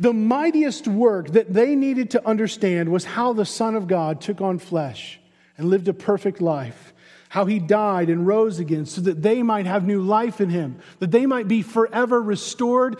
The 0.00 0.14
mightiest 0.14 0.88
work 0.88 1.28
that 1.32 1.52
they 1.52 1.76
needed 1.76 2.10
to 2.12 2.26
understand 2.26 2.88
was 2.88 3.04
how 3.04 3.34
the 3.34 3.44
Son 3.44 3.76
of 3.76 3.86
God 3.86 4.22
took 4.22 4.40
on 4.40 4.58
flesh 4.58 5.20
and 5.58 5.68
lived 5.68 5.88
a 5.88 5.92
perfect 5.92 6.40
life, 6.40 6.94
how 7.28 7.44
he 7.44 7.58
died 7.58 8.08
and 8.08 8.26
rose 8.26 8.58
again 8.58 8.86
so 8.86 9.02
that 9.02 9.20
they 9.20 9.42
might 9.42 9.66
have 9.66 9.86
new 9.86 10.00
life 10.00 10.40
in 10.40 10.48
him, 10.48 10.78
that 11.00 11.10
they 11.10 11.26
might 11.26 11.48
be 11.48 11.60
forever 11.60 12.20
restored 12.20 12.98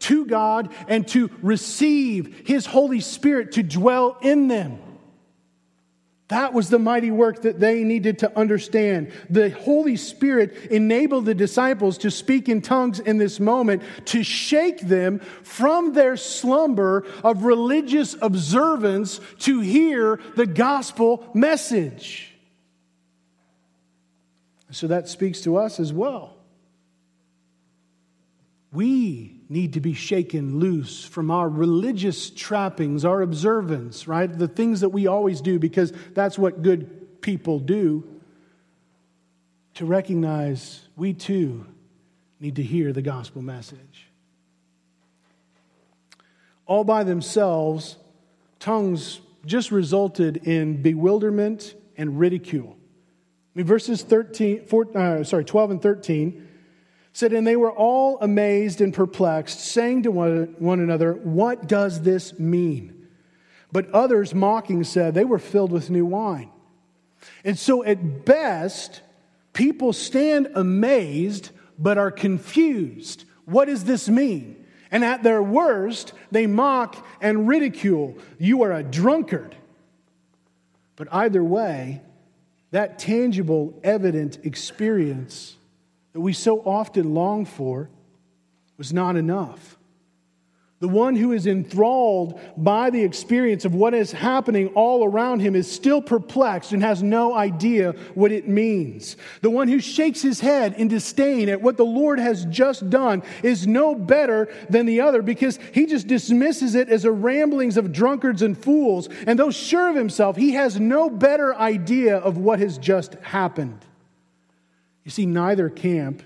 to 0.00 0.26
God 0.26 0.70
and 0.88 1.08
to 1.08 1.30
receive 1.40 2.42
his 2.46 2.66
Holy 2.66 3.00
Spirit 3.00 3.52
to 3.52 3.62
dwell 3.62 4.18
in 4.20 4.48
them. 4.48 4.78
That 6.32 6.54
was 6.54 6.70
the 6.70 6.78
mighty 6.78 7.10
work 7.10 7.42
that 7.42 7.60
they 7.60 7.84
needed 7.84 8.20
to 8.20 8.38
understand. 8.38 9.12
The 9.28 9.50
Holy 9.50 9.96
Spirit 9.96 10.56
enabled 10.70 11.26
the 11.26 11.34
disciples 11.34 11.98
to 11.98 12.10
speak 12.10 12.48
in 12.48 12.62
tongues 12.62 13.00
in 13.00 13.18
this 13.18 13.38
moment 13.38 13.82
to 14.06 14.22
shake 14.22 14.80
them 14.80 15.18
from 15.42 15.92
their 15.92 16.16
slumber 16.16 17.04
of 17.22 17.44
religious 17.44 18.16
observance 18.22 19.20
to 19.40 19.60
hear 19.60 20.20
the 20.34 20.46
gospel 20.46 21.28
message. 21.34 22.32
So 24.70 24.86
that 24.86 25.10
speaks 25.10 25.42
to 25.42 25.58
us 25.58 25.78
as 25.78 25.92
well. 25.92 26.38
We 28.72 29.42
need 29.50 29.74
to 29.74 29.80
be 29.80 29.92
shaken 29.92 30.58
loose 30.58 31.04
from 31.04 31.30
our 31.30 31.48
religious 31.48 32.30
trappings, 32.30 33.04
our 33.04 33.20
observance, 33.20 34.08
right? 34.08 34.26
The 34.26 34.48
things 34.48 34.80
that 34.80 34.88
we 34.88 35.06
always 35.06 35.42
do 35.42 35.58
because 35.58 35.92
that's 36.14 36.38
what 36.38 36.62
good 36.62 37.20
people 37.20 37.58
do. 37.58 38.08
To 39.74 39.86
recognize 39.86 40.80
we 40.96 41.12
too 41.12 41.66
need 42.40 42.56
to 42.56 42.62
hear 42.62 42.92
the 42.92 43.02
gospel 43.02 43.42
message. 43.42 44.08
All 46.66 46.84
by 46.84 47.04
themselves, 47.04 47.96
tongues 48.58 49.20
just 49.44 49.70
resulted 49.70 50.48
in 50.48 50.80
bewilderment 50.80 51.74
and 51.96 52.18
ridicule. 52.18 52.76
I 53.54 53.58
mean, 53.58 53.66
verses 53.66 54.02
13, 54.02 54.64
14, 54.64 54.96
uh, 54.96 55.24
sorry, 55.24 55.44
12 55.44 55.70
and 55.72 55.82
13 55.82 56.48
said, 57.12 57.32
And 57.32 57.46
they 57.46 57.56
were 57.56 57.72
all 57.72 58.18
amazed 58.20 58.80
and 58.80 58.92
perplexed, 58.92 59.60
saying 59.60 60.04
to 60.04 60.10
one, 60.10 60.54
one 60.58 60.80
another, 60.80 61.12
What 61.12 61.66
does 61.66 62.02
this 62.02 62.38
mean? 62.38 63.08
But 63.70 63.90
others, 63.90 64.34
mocking, 64.34 64.84
said, 64.84 65.14
They 65.14 65.24
were 65.24 65.38
filled 65.38 65.72
with 65.72 65.90
new 65.90 66.06
wine. 66.06 66.50
And 67.44 67.58
so, 67.58 67.84
at 67.84 68.24
best, 68.24 69.00
people 69.52 69.92
stand 69.92 70.48
amazed 70.54 71.50
but 71.78 71.98
are 71.98 72.10
confused. 72.10 73.24
What 73.44 73.66
does 73.66 73.84
this 73.84 74.08
mean? 74.08 74.64
And 74.90 75.04
at 75.04 75.22
their 75.22 75.42
worst, 75.42 76.12
they 76.30 76.46
mock 76.46 77.04
and 77.20 77.48
ridicule. 77.48 78.16
You 78.38 78.62
are 78.62 78.72
a 78.72 78.82
drunkard. 78.82 79.56
But 80.96 81.08
either 81.10 81.42
way, 81.42 82.02
that 82.70 82.98
tangible, 82.98 83.78
evident 83.82 84.44
experience 84.44 85.56
that 86.12 86.20
we 86.20 86.32
so 86.32 86.60
often 86.60 87.14
long 87.14 87.44
for 87.44 87.90
was 88.76 88.92
not 88.92 89.16
enough. 89.16 89.78
The 90.82 90.88
one 90.88 91.14
who 91.14 91.30
is 91.30 91.46
enthralled 91.46 92.40
by 92.56 92.90
the 92.90 93.04
experience 93.04 93.64
of 93.64 93.72
what 93.72 93.94
is 93.94 94.10
happening 94.10 94.66
all 94.74 95.04
around 95.04 95.38
him 95.38 95.54
is 95.54 95.70
still 95.70 96.02
perplexed 96.02 96.72
and 96.72 96.82
has 96.82 97.04
no 97.04 97.36
idea 97.36 97.92
what 98.14 98.32
it 98.32 98.48
means. 98.48 99.16
The 99.42 99.50
one 99.50 99.68
who 99.68 99.78
shakes 99.78 100.22
his 100.22 100.40
head 100.40 100.74
in 100.74 100.88
disdain 100.88 101.48
at 101.48 101.62
what 101.62 101.76
the 101.76 101.84
Lord 101.84 102.18
has 102.18 102.46
just 102.46 102.90
done 102.90 103.22
is 103.44 103.64
no 103.64 103.94
better 103.94 104.52
than 104.70 104.86
the 104.86 105.02
other 105.02 105.22
because 105.22 105.60
he 105.72 105.86
just 105.86 106.08
dismisses 106.08 106.74
it 106.74 106.88
as 106.88 107.04
a 107.04 107.12
ramblings 107.12 107.76
of 107.76 107.92
drunkards 107.92 108.42
and 108.42 108.58
fools. 108.58 109.08
And 109.28 109.38
though 109.38 109.52
sure 109.52 109.88
of 109.88 109.94
himself, 109.94 110.36
he 110.36 110.54
has 110.54 110.80
no 110.80 111.08
better 111.08 111.54
idea 111.54 112.16
of 112.16 112.38
what 112.38 112.58
has 112.58 112.76
just 112.76 113.14
happened. 113.22 113.86
You 115.04 115.10
see, 115.10 115.26
neither 115.26 115.68
camp 115.68 116.22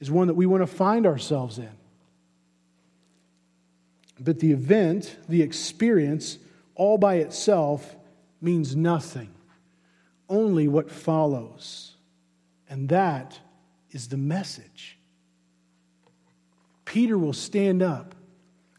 is 0.00 0.10
one 0.10 0.28
that 0.28 0.34
we 0.34 0.46
want 0.46 0.62
to 0.62 0.66
find 0.66 1.06
ourselves 1.06 1.58
in. 1.58 1.70
But 4.18 4.38
the 4.38 4.52
event, 4.52 5.16
the 5.28 5.42
experience, 5.42 6.38
all 6.74 6.98
by 6.98 7.16
itself 7.16 7.96
means 8.40 8.74
nothing. 8.76 9.30
Only 10.28 10.68
what 10.68 10.90
follows. 10.90 11.92
And 12.68 12.88
that 12.88 13.38
is 13.90 14.08
the 14.08 14.16
message. 14.16 14.98
Peter 16.84 17.18
will 17.18 17.32
stand 17.32 17.82
up 17.82 18.14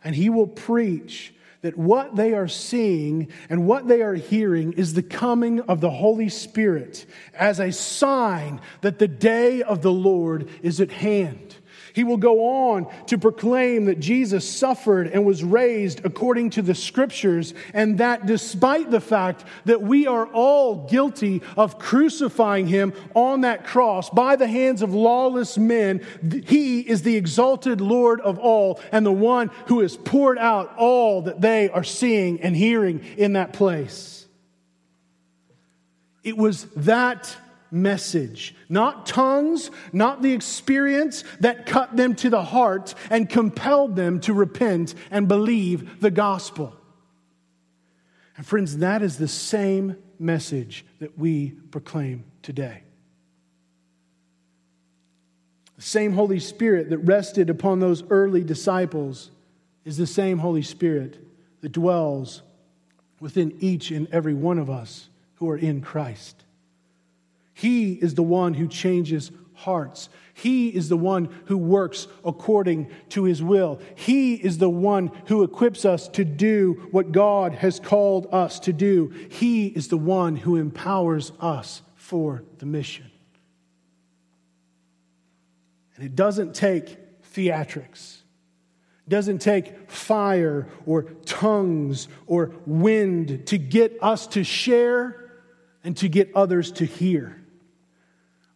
and 0.04 0.16
he 0.16 0.30
will 0.30 0.48
preach 0.48 1.34
that 1.66 1.76
what 1.76 2.16
they 2.16 2.36
are 2.36 2.48
seeing 2.48 3.28
and 3.50 3.66
what 3.66 3.88
they 3.88 4.04
are 4.04 4.14
hearing 4.14 4.74
is 4.74 4.94
the 4.94 5.02
coming 5.02 5.62
of 5.62 5.82
the 5.82 5.90
Holy 5.90 6.30
Spirit 6.30 7.08
as 7.34 7.60
a 7.60 7.72
sign 7.72 8.62
that 8.82 9.00
the 9.00 9.08
day 9.08 9.64
of 9.64 9.82
the 9.82 9.92
Lord 9.92 10.48
is 10.62 10.80
at 10.80 10.92
hand. 10.92 11.56
He 11.96 12.04
will 12.04 12.18
go 12.18 12.74
on 12.74 12.94
to 13.06 13.18
proclaim 13.18 13.86
that 13.86 14.02
Jesus 14.02 14.48
suffered 14.48 15.08
and 15.08 15.26
was 15.26 15.46
raised 15.46 16.04
according 16.04 16.50
to 16.52 16.62
the 16.62 16.76
scriptures, 16.76 17.54
and 17.74 18.00
that 18.00 18.26
despite 18.26 18.92
the 18.92 19.00
fact 19.00 19.46
that 19.64 19.82
we 19.82 20.06
are 20.06 20.28
all 20.28 20.88
guilty 20.90 21.42
of 21.56 21.80
crucifying 21.80 22.68
him 22.68 22.92
on 23.14 23.42
that 23.42 23.66
cross 23.66 24.10
by 24.10 24.36
the 24.36 24.46
hands 24.46 24.82
of 24.82 24.94
lawless 24.94 25.58
men, 25.58 26.06
he 26.46 26.82
is 26.82 27.04
the 27.04 27.16
exalted 27.16 27.80
Lord 27.80 28.20
of 28.20 28.40
all 28.40 28.82
and 28.92 29.06
the 29.06 29.14
one 29.14 29.50
who 29.68 29.80
has 29.80 29.96
poured 29.96 30.38
out 30.38 30.76
all 30.78 31.22
that 31.22 31.40
they 31.40 31.70
are 31.70 31.86
seeing 31.86 32.42
and 32.42 32.58
hearing 32.58 33.06
in 33.16 33.34
that 33.34 33.54
place. 33.54 34.28
It 36.26 36.36
was 36.36 36.66
that 36.76 37.38
message. 37.72 38.55
Not 38.68 39.06
tongues, 39.06 39.72
not 39.94 40.22
the 40.22 40.34
experience 40.34 41.24
that 41.40 41.66
cut 41.66 41.96
them 41.96 42.16
to 42.16 42.30
the 42.30 42.44
heart 42.44 42.96
and 43.10 43.30
compelled 43.30 43.96
them 43.96 44.20
to 44.22 44.34
repent 44.34 44.96
and 45.12 45.28
believe 45.28 46.02
the 46.02 46.12
gospel. 46.12 46.76
And 48.38 48.46
friends, 48.46 48.78
that 48.78 49.02
is 49.02 49.18
the 49.18 49.28
same 49.28 49.98
message 50.20 50.86
that 51.00 51.18
we 51.18 51.52
proclaim 51.72 52.26
today. 52.42 52.84
The 55.76 55.82
same 55.82 56.14
Holy 56.14 56.40
Spirit 56.40 56.90
that 56.90 57.00
rested 57.00 57.50
upon 57.50 57.80
those 57.80 58.04
early 58.10 58.44
disciples 58.44 59.32
is 59.84 59.98
the 59.98 60.08
same 60.08 60.40
Holy 60.40 60.62
Spirit 60.62 61.20
that 61.62 61.72
dwells 61.72 62.42
within 63.20 63.56
each 63.60 63.92
and 63.92 64.08
every 64.12 64.34
one 64.34 64.58
of 64.58 64.70
us 64.70 65.10
who 65.36 65.50
are 65.50 65.58
in 65.58 65.82
Christ. 65.82 66.45
He 67.56 67.94
is 67.94 68.16
the 68.16 68.24
one 68.24 68.54
who 68.54 68.68
changes 68.68 69.32
hearts. 69.54 70.10
He 70.34 70.68
is 70.68 70.90
the 70.90 70.98
one 70.98 71.34
who 71.46 71.58
works 71.58 72.10
according 72.26 72.92
to 73.10 73.24
his 73.24 73.42
will. 73.42 73.80
He 73.96 74.36
is 74.36 74.58
the 74.58 74.70
one 74.70 75.10
who 75.28 75.44
equips 75.44 75.86
us 75.86 76.10
to 76.10 76.26
do 76.26 76.90
what 76.92 77.14
God 77.14 77.54
has 77.54 77.80
called 77.80 78.28
us 78.34 78.60
to 78.60 78.74
do. 78.74 79.14
He 79.30 79.68
is 79.68 79.88
the 79.88 79.98
one 79.98 80.36
who 80.36 80.58
empowers 80.58 81.32
us 81.40 81.82
for 81.96 82.44
the 82.58 82.66
mission. 82.66 83.10
And 85.96 86.04
it 86.04 86.14
doesn't 86.14 86.54
take 86.54 87.24
theatrics. 87.34 88.18
It 89.08 89.10
doesn't 89.10 89.40
take 89.40 89.90
fire 89.90 90.68
or 90.86 91.04
tongues 91.26 92.10
or 92.28 92.52
wind 92.66 93.48
to 93.48 93.58
get 93.58 93.98
us 94.02 94.28
to 94.28 94.44
share 94.44 95.32
and 95.86 95.96
to 95.98 96.10
get 96.10 96.36
others 96.36 96.74
to 96.74 96.86
hear. 96.86 97.42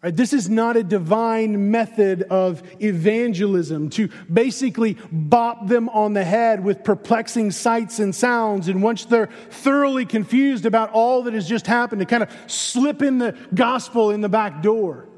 Right, 0.02 0.16
this 0.16 0.32
is 0.32 0.50
not 0.50 0.78
a 0.78 0.84
divine 0.84 1.72
method 1.72 2.24
of 2.24 2.64
evangelism 2.82 3.90
to 3.92 4.10
basically 4.32 4.96
bop 5.12 5.68
them 5.68 5.90
on 5.90 6.14
the 6.14 6.24
head 6.24 6.64
with 6.64 6.86
perplexing 6.86 7.52
sights 7.52 8.00
and 8.00 8.16
sounds. 8.16 8.70
And 8.70 8.82
once 8.82 9.04
they're 9.04 9.28
thoroughly 9.50 10.06
confused 10.06 10.66
about 10.66 10.92
all 10.92 11.24
that 11.24 11.34
has 11.34 11.50
just 11.50 11.68
happened, 11.68 12.00
to 12.00 12.06
kind 12.06 12.24
of 12.24 12.32
slip 12.48 13.02
in 13.02 13.18
the 13.18 13.38
gospel 13.54 14.12
in 14.12 14.22
the 14.22 14.30
back 14.30 14.62
door. 14.62 15.10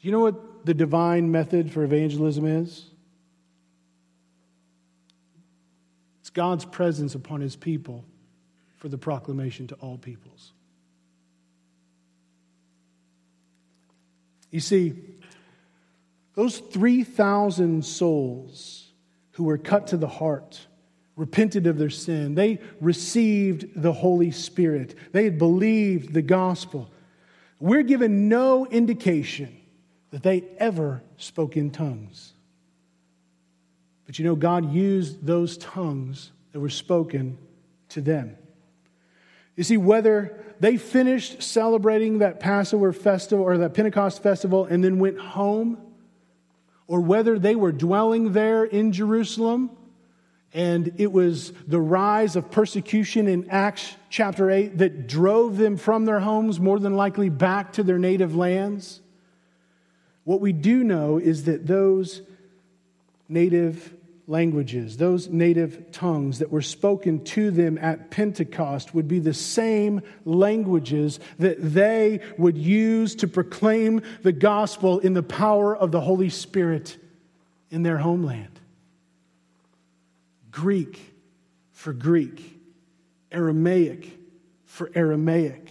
Do 0.00 0.08
you 0.08 0.10
know 0.10 0.20
what 0.20 0.66
the 0.66 0.74
divine 0.74 1.30
method 1.30 1.70
for 1.70 1.84
evangelism 1.84 2.44
is? 2.44 2.86
It's 6.22 6.30
God's 6.30 6.64
presence 6.64 7.14
upon 7.14 7.40
his 7.40 7.54
people 7.54 8.04
for 8.78 8.88
the 8.88 8.98
proclamation 8.98 9.68
to 9.68 9.76
all 9.76 9.96
peoples. 9.96 10.52
You 14.50 14.60
see, 14.60 14.94
those 16.34 16.58
3,000 16.58 17.84
souls 17.84 18.92
who 19.32 19.44
were 19.44 19.58
cut 19.58 19.88
to 19.88 19.96
the 19.96 20.08
heart, 20.08 20.66
repented 21.16 21.66
of 21.66 21.78
their 21.78 21.90
sin, 21.90 22.34
they 22.34 22.60
received 22.80 23.80
the 23.80 23.92
Holy 23.92 24.30
Spirit, 24.30 24.94
they 25.12 25.24
had 25.24 25.38
believed 25.38 26.12
the 26.12 26.22
gospel. 26.22 26.90
We're 27.58 27.82
given 27.82 28.28
no 28.28 28.66
indication 28.66 29.56
that 30.10 30.22
they 30.22 30.44
ever 30.58 31.02
spoke 31.16 31.56
in 31.56 31.70
tongues. 31.70 32.32
But 34.04 34.18
you 34.18 34.24
know, 34.24 34.36
God 34.36 34.72
used 34.72 35.24
those 35.24 35.58
tongues 35.58 36.30
that 36.52 36.60
were 36.60 36.68
spoken 36.68 37.38
to 37.90 38.00
them. 38.00 38.36
You 39.56 39.64
see, 39.64 39.76
whether 39.76 40.38
they 40.60 40.76
finished 40.76 41.42
celebrating 41.42 42.18
that 42.18 42.40
Passover 42.40 42.92
festival 42.92 43.44
or 43.44 43.58
that 43.58 43.74
Pentecost 43.74 44.22
festival 44.22 44.64
and 44.64 44.84
then 44.84 44.98
went 44.98 45.18
home, 45.18 45.78
or 46.86 47.00
whether 47.00 47.38
they 47.38 47.56
were 47.56 47.72
dwelling 47.72 48.32
there 48.32 48.64
in 48.64 48.92
Jerusalem, 48.92 49.70
And 50.56 50.94
it 50.96 51.12
was 51.12 51.52
the 51.66 51.80
rise 51.80 52.34
of 52.34 52.50
persecution 52.50 53.28
in 53.28 53.50
Acts 53.50 53.94
chapter 54.08 54.50
8 54.50 54.78
that 54.78 55.06
drove 55.06 55.58
them 55.58 55.76
from 55.76 56.06
their 56.06 56.20
homes, 56.20 56.58
more 56.58 56.78
than 56.78 56.96
likely 56.96 57.28
back 57.28 57.74
to 57.74 57.82
their 57.82 57.98
native 57.98 58.34
lands. 58.34 59.02
What 60.24 60.40
we 60.40 60.52
do 60.52 60.82
know 60.82 61.18
is 61.18 61.44
that 61.44 61.66
those 61.66 62.22
native 63.28 63.92
languages, 64.28 64.96
those 64.96 65.28
native 65.28 65.92
tongues 65.92 66.40
that 66.40 66.50
were 66.50 66.62
spoken 66.62 67.22
to 67.22 67.50
them 67.50 67.78
at 67.78 68.10
Pentecost 68.10 68.94
would 68.94 69.06
be 69.06 69.20
the 69.20 69.34
same 69.34 70.02
languages 70.24 71.20
that 71.38 71.56
they 71.60 72.20
would 72.36 72.58
use 72.58 73.14
to 73.16 73.28
proclaim 73.28 74.02
the 74.22 74.32
gospel 74.32 74.98
in 74.98 75.14
the 75.14 75.22
power 75.22 75.76
of 75.76 75.92
the 75.92 76.00
Holy 76.00 76.28
Spirit 76.28 76.98
in 77.70 77.82
their 77.82 77.98
homeland. 77.98 78.60
Greek 80.50 81.14
for 81.70 81.92
Greek, 81.92 82.58
Aramaic 83.30 84.18
for 84.64 84.90
Aramaic, 84.94 85.70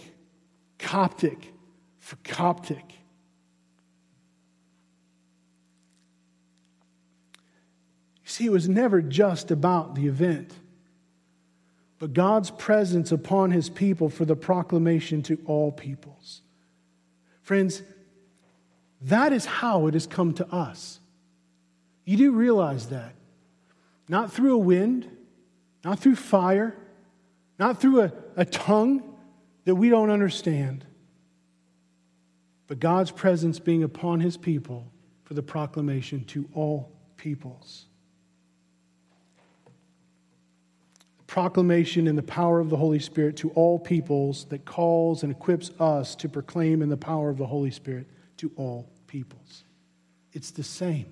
Coptic 0.78 1.52
for 1.98 2.16
Coptic. 2.24 2.95
See, 8.36 8.44
it 8.44 8.52
was 8.52 8.68
never 8.68 9.00
just 9.00 9.50
about 9.50 9.94
the 9.94 10.08
event, 10.08 10.52
but 11.98 12.12
God's 12.12 12.50
presence 12.50 13.10
upon 13.10 13.50
his 13.50 13.70
people 13.70 14.10
for 14.10 14.26
the 14.26 14.36
proclamation 14.36 15.22
to 15.22 15.38
all 15.46 15.72
peoples. 15.72 16.42
Friends, 17.40 17.82
that 19.00 19.32
is 19.32 19.46
how 19.46 19.86
it 19.86 19.94
has 19.94 20.06
come 20.06 20.34
to 20.34 20.46
us. 20.54 21.00
You 22.04 22.18
do 22.18 22.32
realize 22.32 22.88
that. 22.88 23.14
Not 24.06 24.30
through 24.30 24.52
a 24.52 24.58
wind, 24.58 25.08
not 25.82 25.98
through 25.98 26.16
fire, 26.16 26.76
not 27.58 27.80
through 27.80 28.02
a, 28.02 28.12
a 28.36 28.44
tongue 28.44 29.16
that 29.64 29.76
we 29.76 29.88
don't 29.88 30.10
understand, 30.10 30.84
but 32.66 32.80
God's 32.80 33.12
presence 33.12 33.58
being 33.58 33.82
upon 33.82 34.20
his 34.20 34.36
people 34.36 34.92
for 35.24 35.32
the 35.32 35.42
proclamation 35.42 36.22
to 36.24 36.46
all 36.52 36.92
peoples. 37.16 37.86
Proclamation 41.36 42.06
in 42.06 42.16
the 42.16 42.22
power 42.22 42.60
of 42.60 42.70
the 42.70 42.78
Holy 42.78 42.98
Spirit 42.98 43.36
to 43.36 43.50
all 43.50 43.78
peoples 43.78 44.46
that 44.46 44.64
calls 44.64 45.22
and 45.22 45.30
equips 45.30 45.70
us 45.78 46.16
to 46.16 46.30
proclaim 46.30 46.80
in 46.80 46.88
the 46.88 46.96
power 46.96 47.28
of 47.28 47.36
the 47.36 47.44
Holy 47.44 47.70
Spirit 47.70 48.06
to 48.38 48.50
all 48.56 48.88
peoples. 49.06 49.64
It's 50.32 50.50
the 50.50 50.62
same. 50.62 51.04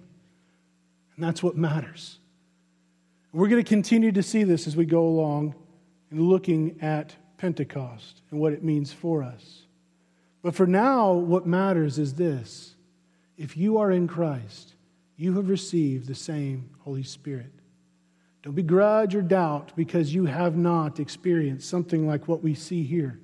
And 1.15 1.23
that's 1.23 1.43
what 1.43 1.59
matters. 1.59 2.21
We're 3.35 3.49
going 3.49 3.63
to 3.63 3.69
continue 3.69 4.13
to 4.13 4.23
see 4.23 4.45
this 4.45 4.67
as 4.67 4.75
we 4.75 4.87
go 4.87 5.07
along 5.07 5.57
and 6.11 6.23
looking 6.23 6.79
at 6.81 7.15
Pentecost 7.37 8.23
and 8.31 8.41
what 8.41 8.55
it 8.55 8.65
means 8.65 8.91
for 8.95 9.23
us. 9.23 9.65
But 10.41 10.55
for 10.55 10.67
now, 10.67 11.13
what 11.13 11.47
matters 11.47 11.99
is 11.99 12.15
this 12.15 12.77
if 13.37 13.59
you 13.59 13.77
are 13.77 13.91
in 13.91 14.09
Christ, 14.09 14.73
you 15.19 15.35
have 15.35 15.51
received 15.51 16.07
the 16.07 16.15
same 16.15 16.71
Holy 16.79 17.03
Spirit. 17.03 17.53
Don't 18.45 18.55
begrudge 18.55 19.15
or 19.15 19.23
doubt 19.23 19.73
because 19.75 20.15
you 20.15 20.27
have 20.27 20.55
not 20.55 21.01
experienced 21.01 21.69
something 21.69 22.07
like 22.07 22.29
what 22.29 22.43
we 22.43 22.55
see 22.55 22.85
here. 22.85 23.19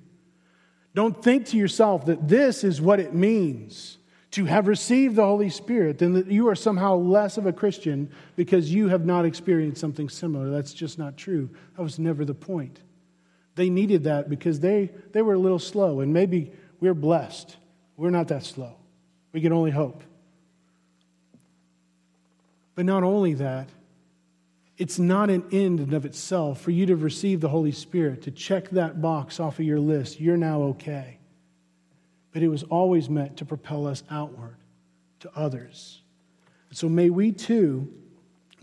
Don't 0.94 1.22
think 1.22 1.46
to 1.46 1.58
yourself 1.58 2.06
that 2.06 2.26
this 2.26 2.64
is 2.64 2.80
what 2.80 3.00
it 3.00 3.14
means 3.14 3.98
to 4.30 4.46
have 4.46 4.66
received 4.66 5.16
the 5.16 5.24
Holy 5.24 5.50
Spirit, 5.50 6.00
and 6.02 6.14
that 6.14 6.28
you 6.28 6.48
are 6.48 6.54
somehow 6.54 6.94
less 6.94 7.36
of 7.36 7.46
a 7.46 7.52
Christian 7.52 8.08
because 8.36 8.72
you 8.72 8.88
have 8.88 9.04
not 9.04 9.24
experienced 9.24 9.80
something 9.80 10.08
similar. 10.08 10.50
That's 10.50 10.72
just 10.72 10.98
not 10.98 11.16
true. 11.16 11.50
That 11.76 11.82
was 11.82 11.98
never 11.98 12.24
the 12.24 12.32
point. 12.32 12.80
They 13.56 13.68
needed 13.68 14.04
that 14.04 14.30
because 14.30 14.60
they, 14.60 14.90
they 15.10 15.20
were 15.20 15.34
a 15.34 15.38
little 15.38 15.58
slow, 15.58 16.00
and 16.00 16.12
maybe 16.12 16.52
we're 16.78 16.94
blessed. 16.94 17.56
We're 17.96 18.10
not 18.10 18.28
that 18.28 18.44
slow. 18.44 18.76
We 19.32 19.40
can 19.40 19.52
only 19.52 19.72
hope. 19.72 20.02
But 22.76 22.84
not 22.84 23.02
only 23.02 23.34
that, 23.34 23.68
it's 24.80 24.98
not 24.98 25.28
an 25.28 25.44
end 25.52 25.78
in 25.78 25.92
of 25.92 26.06
itself 26.06 26.62
for 26.62 26.70
you 26.70 26.86
to 26.86 26.96
receive 26.96 27.42
the 27.42 27.50
Holy 27.50 27.70
Spirit, 27.70 28.22
to 28.22 28.30
check 28.30 28.70
that 28.70 29.02
box 29.02 29.38
off 29.38 29.58
of 29.58 29.66
your 29.66 29.78
list. 29.78 30.18
You're 30.18 30.38
now 30.38 30.62
okay. 30.62 31.18
But 32.32 32.42
it 32.42 32.48
was 32.48 32.62
always 32.62 33.10
meant 33.10 33.36
to 33.36 33.44
propel 33.44 33.86
us 33.86 34.02
outward 34.10 34.56
to 35.20 35.30
others. 35.36 36.00
so 36.72 36.88
may 36.88 37.10
we 37.10 37.30
too 37.30 37.92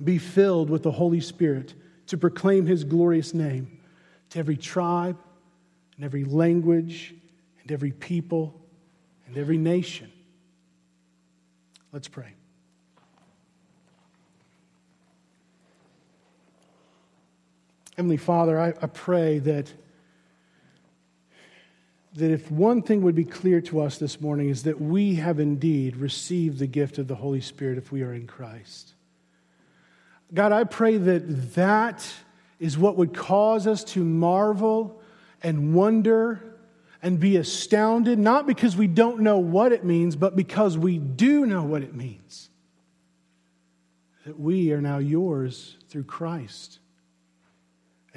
be 0.04 0.18
filled 0.18 0.72
with 0.72 0.82
the 0.82 0.92
Holy 0.92 1.22
Spirit 1.22 1.76
to 2.08 2.18
proclaim 2.18 2.66
his 2.66 2.84
glorious 2.84 3.36
name 3.36 3.80
to 4.32 4.40
every 4.40 4.58
tribe 4.58 5.20
and 5.98 6.04
every 6.04 6.24
language 6.24 7.14
and 7.62 7.72
every 7.72 7.92
people 7.92 8.60
and 9.28 9.38
every 9.38 9.60
nation. 9.60 10.12
Let's 11.92 12.08
pray. 12.08 12.37
Heavenly 17.98 18.18
Father, 18.18 18.60
I, 18.60 18.68
I 18.80 18.86
pray 18.86 19.40
that, 19.40 19.74
that 22.14 22.30
if 22.30 22.52
one 22.52 22.84
thing 22.84 23.02
would 23.02 23.16
be 23.16 23.26
clear 23.26 23.60
to 23.62 23.82
us 23.82 23.98
this 23.98 24.22
morning 24.22 24.50
is 24.50 24.64
that 24.64 24.80
we 24.80 25.16
have 25.16 25.40
indeed 25.40 25.96
received 25.96 26.60
the 26.60 26.68
gift 26.68 27.00
of 27.00 27.08
the 27.08 27.16
Holy 27.16 27.42
Spirit 27.42 27.80
if 27.80 27.92
we 27.92 28.04
are 28.04 28.14
in 28.14 28.28
Christ. 28.28 28.94
God, 30.32 30.52
I 30.52 30.64
pray 30.64 30.98
that 30.98 31.56
that 31.56 32.08
is 32.60 32.78
what 32.78 32.98
would 32.98 33.16
cause 33.16 33.66
us 33.66 33.84
to 33.86 34.04
marvel 34.04 35.02
and 35.42 35.74
wonder 35.74 36.56
and 37.02 37.20
be 37.20 37.38
astounded, 37.38 38.20
not 38.20 38.46
because 38.46 38.78
we 38.78 38.86
don't 38.86 39.22
know 39.22 39.40
what 39.40 39.72
it 39.72 39.84
means, 39.84 40.16
but 40.16 40.36
because 40.36 40.78
we 40.78 41.00
do 41.00 41.48
know 41.48 41.64
what 41.64 41.82
it 41.82 41.96
means. 41.96 42.50
That 44.28 44.40
we 44.40 44.72
are 44.72 44.82
now 44.82 45.00
yours 45.00 45.78
through 45.90 46.04
Christ. 46.04 46.78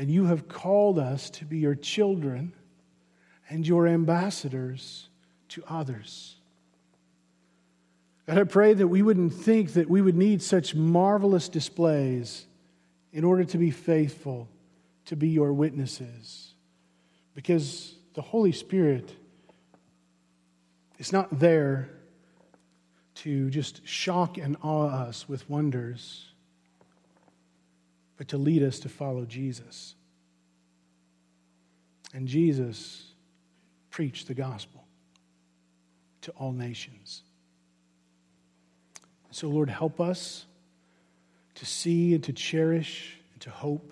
And 0.00 0.10
you 0.10 0.24
have 0.24 0.48
called 0.48 0.98
us 0.98 1.28
to 1.28 1.44
be 1.44 1.58
your 1.58 1.74
children 1.74 2.54
and 3.50 3.68
your 3.68 3.86
ambassadors 3.86 5.10
to 5.50 5.62
others. 5.68 6.36
God, 8.26 8.38
I 8.38 8.44
pray 8.44 8.72
that 8.72 8.88
we 8.88 9.02
wouldn't 9.02 9.34
think 9.34 9.74
that 9.74 9.90
we 9.90 10.00
would 10.00 10.16
need 10.16 10.40
such 10.40 10.74
marvelous 10.74 11.50
displays 11.50 12.46
in 13.12 13.24
order 13.24 13.44
to 13.44 13.58
be 13.58 13.70
faithful, 13.70 14.48
to 15.04 15.16
be 15.16 15.28
your 15.28 15.52
witnesses. 15.52 16.54
Because 17.34 17.94
the 18.14 18.22
Holy 18.22 18.52
Spirit 18.52 19.14
is 20.98 21.12
not 21.12 21.40
there 21.40 21.90
to 23.16 23.50
just 23.50 23.86
shock 23.86 24.38
and 24.38 24.56
awe 24.62 24.86
us 24.86 25.28
with 25.28 25.50
wonders 25.50 26.29
but 28.20 28.28
to 28.28 28.36
lead 28.36 28.62
us 28.62 28.80
to 28.80 28.88
follow 28.90 29.24
Jesus. 29.24 29.94
And 32.12 32.28
Jesus 32.28 33.02
preached 33.90 34.28
the 34.28 34.34
gospel 34.34 34.84
to 36.20 36.30
all 36.32 36.52
nations. 36.52 37.22
So, 39.30 39.48
Lord, 39.48 39.70
help 39.70 40.02
us 40.02 40.44
to 41.54 41.64
see 41.64 42.12
and 42.12 42.22
to 42.24 42.34
cherish 42.34 43.16
and 43.32 43.40
to 43.40 43.48
hope 43.48 43.90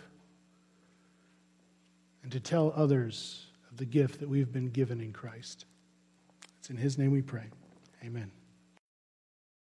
and 2.22 2.31
to 2.33 2.39
tell 2.39 2.70
others 2.76 3.47
of 3.70 3.79
the 3.79 3.87
gift 3.87 4.20
that 4.20 4.29
we've 4.29 4.53
been 4.53 4.68
given 4.68 5.01
in 5.01 5.14
Christ. 5.14 5.64
It's 6.59 6.68
in 6.68 6.76
His 6.76 6.99
name 6.99 7.12
we 7.12 7.22
pray. 7.22 7.47
Amen. 8.05 8.31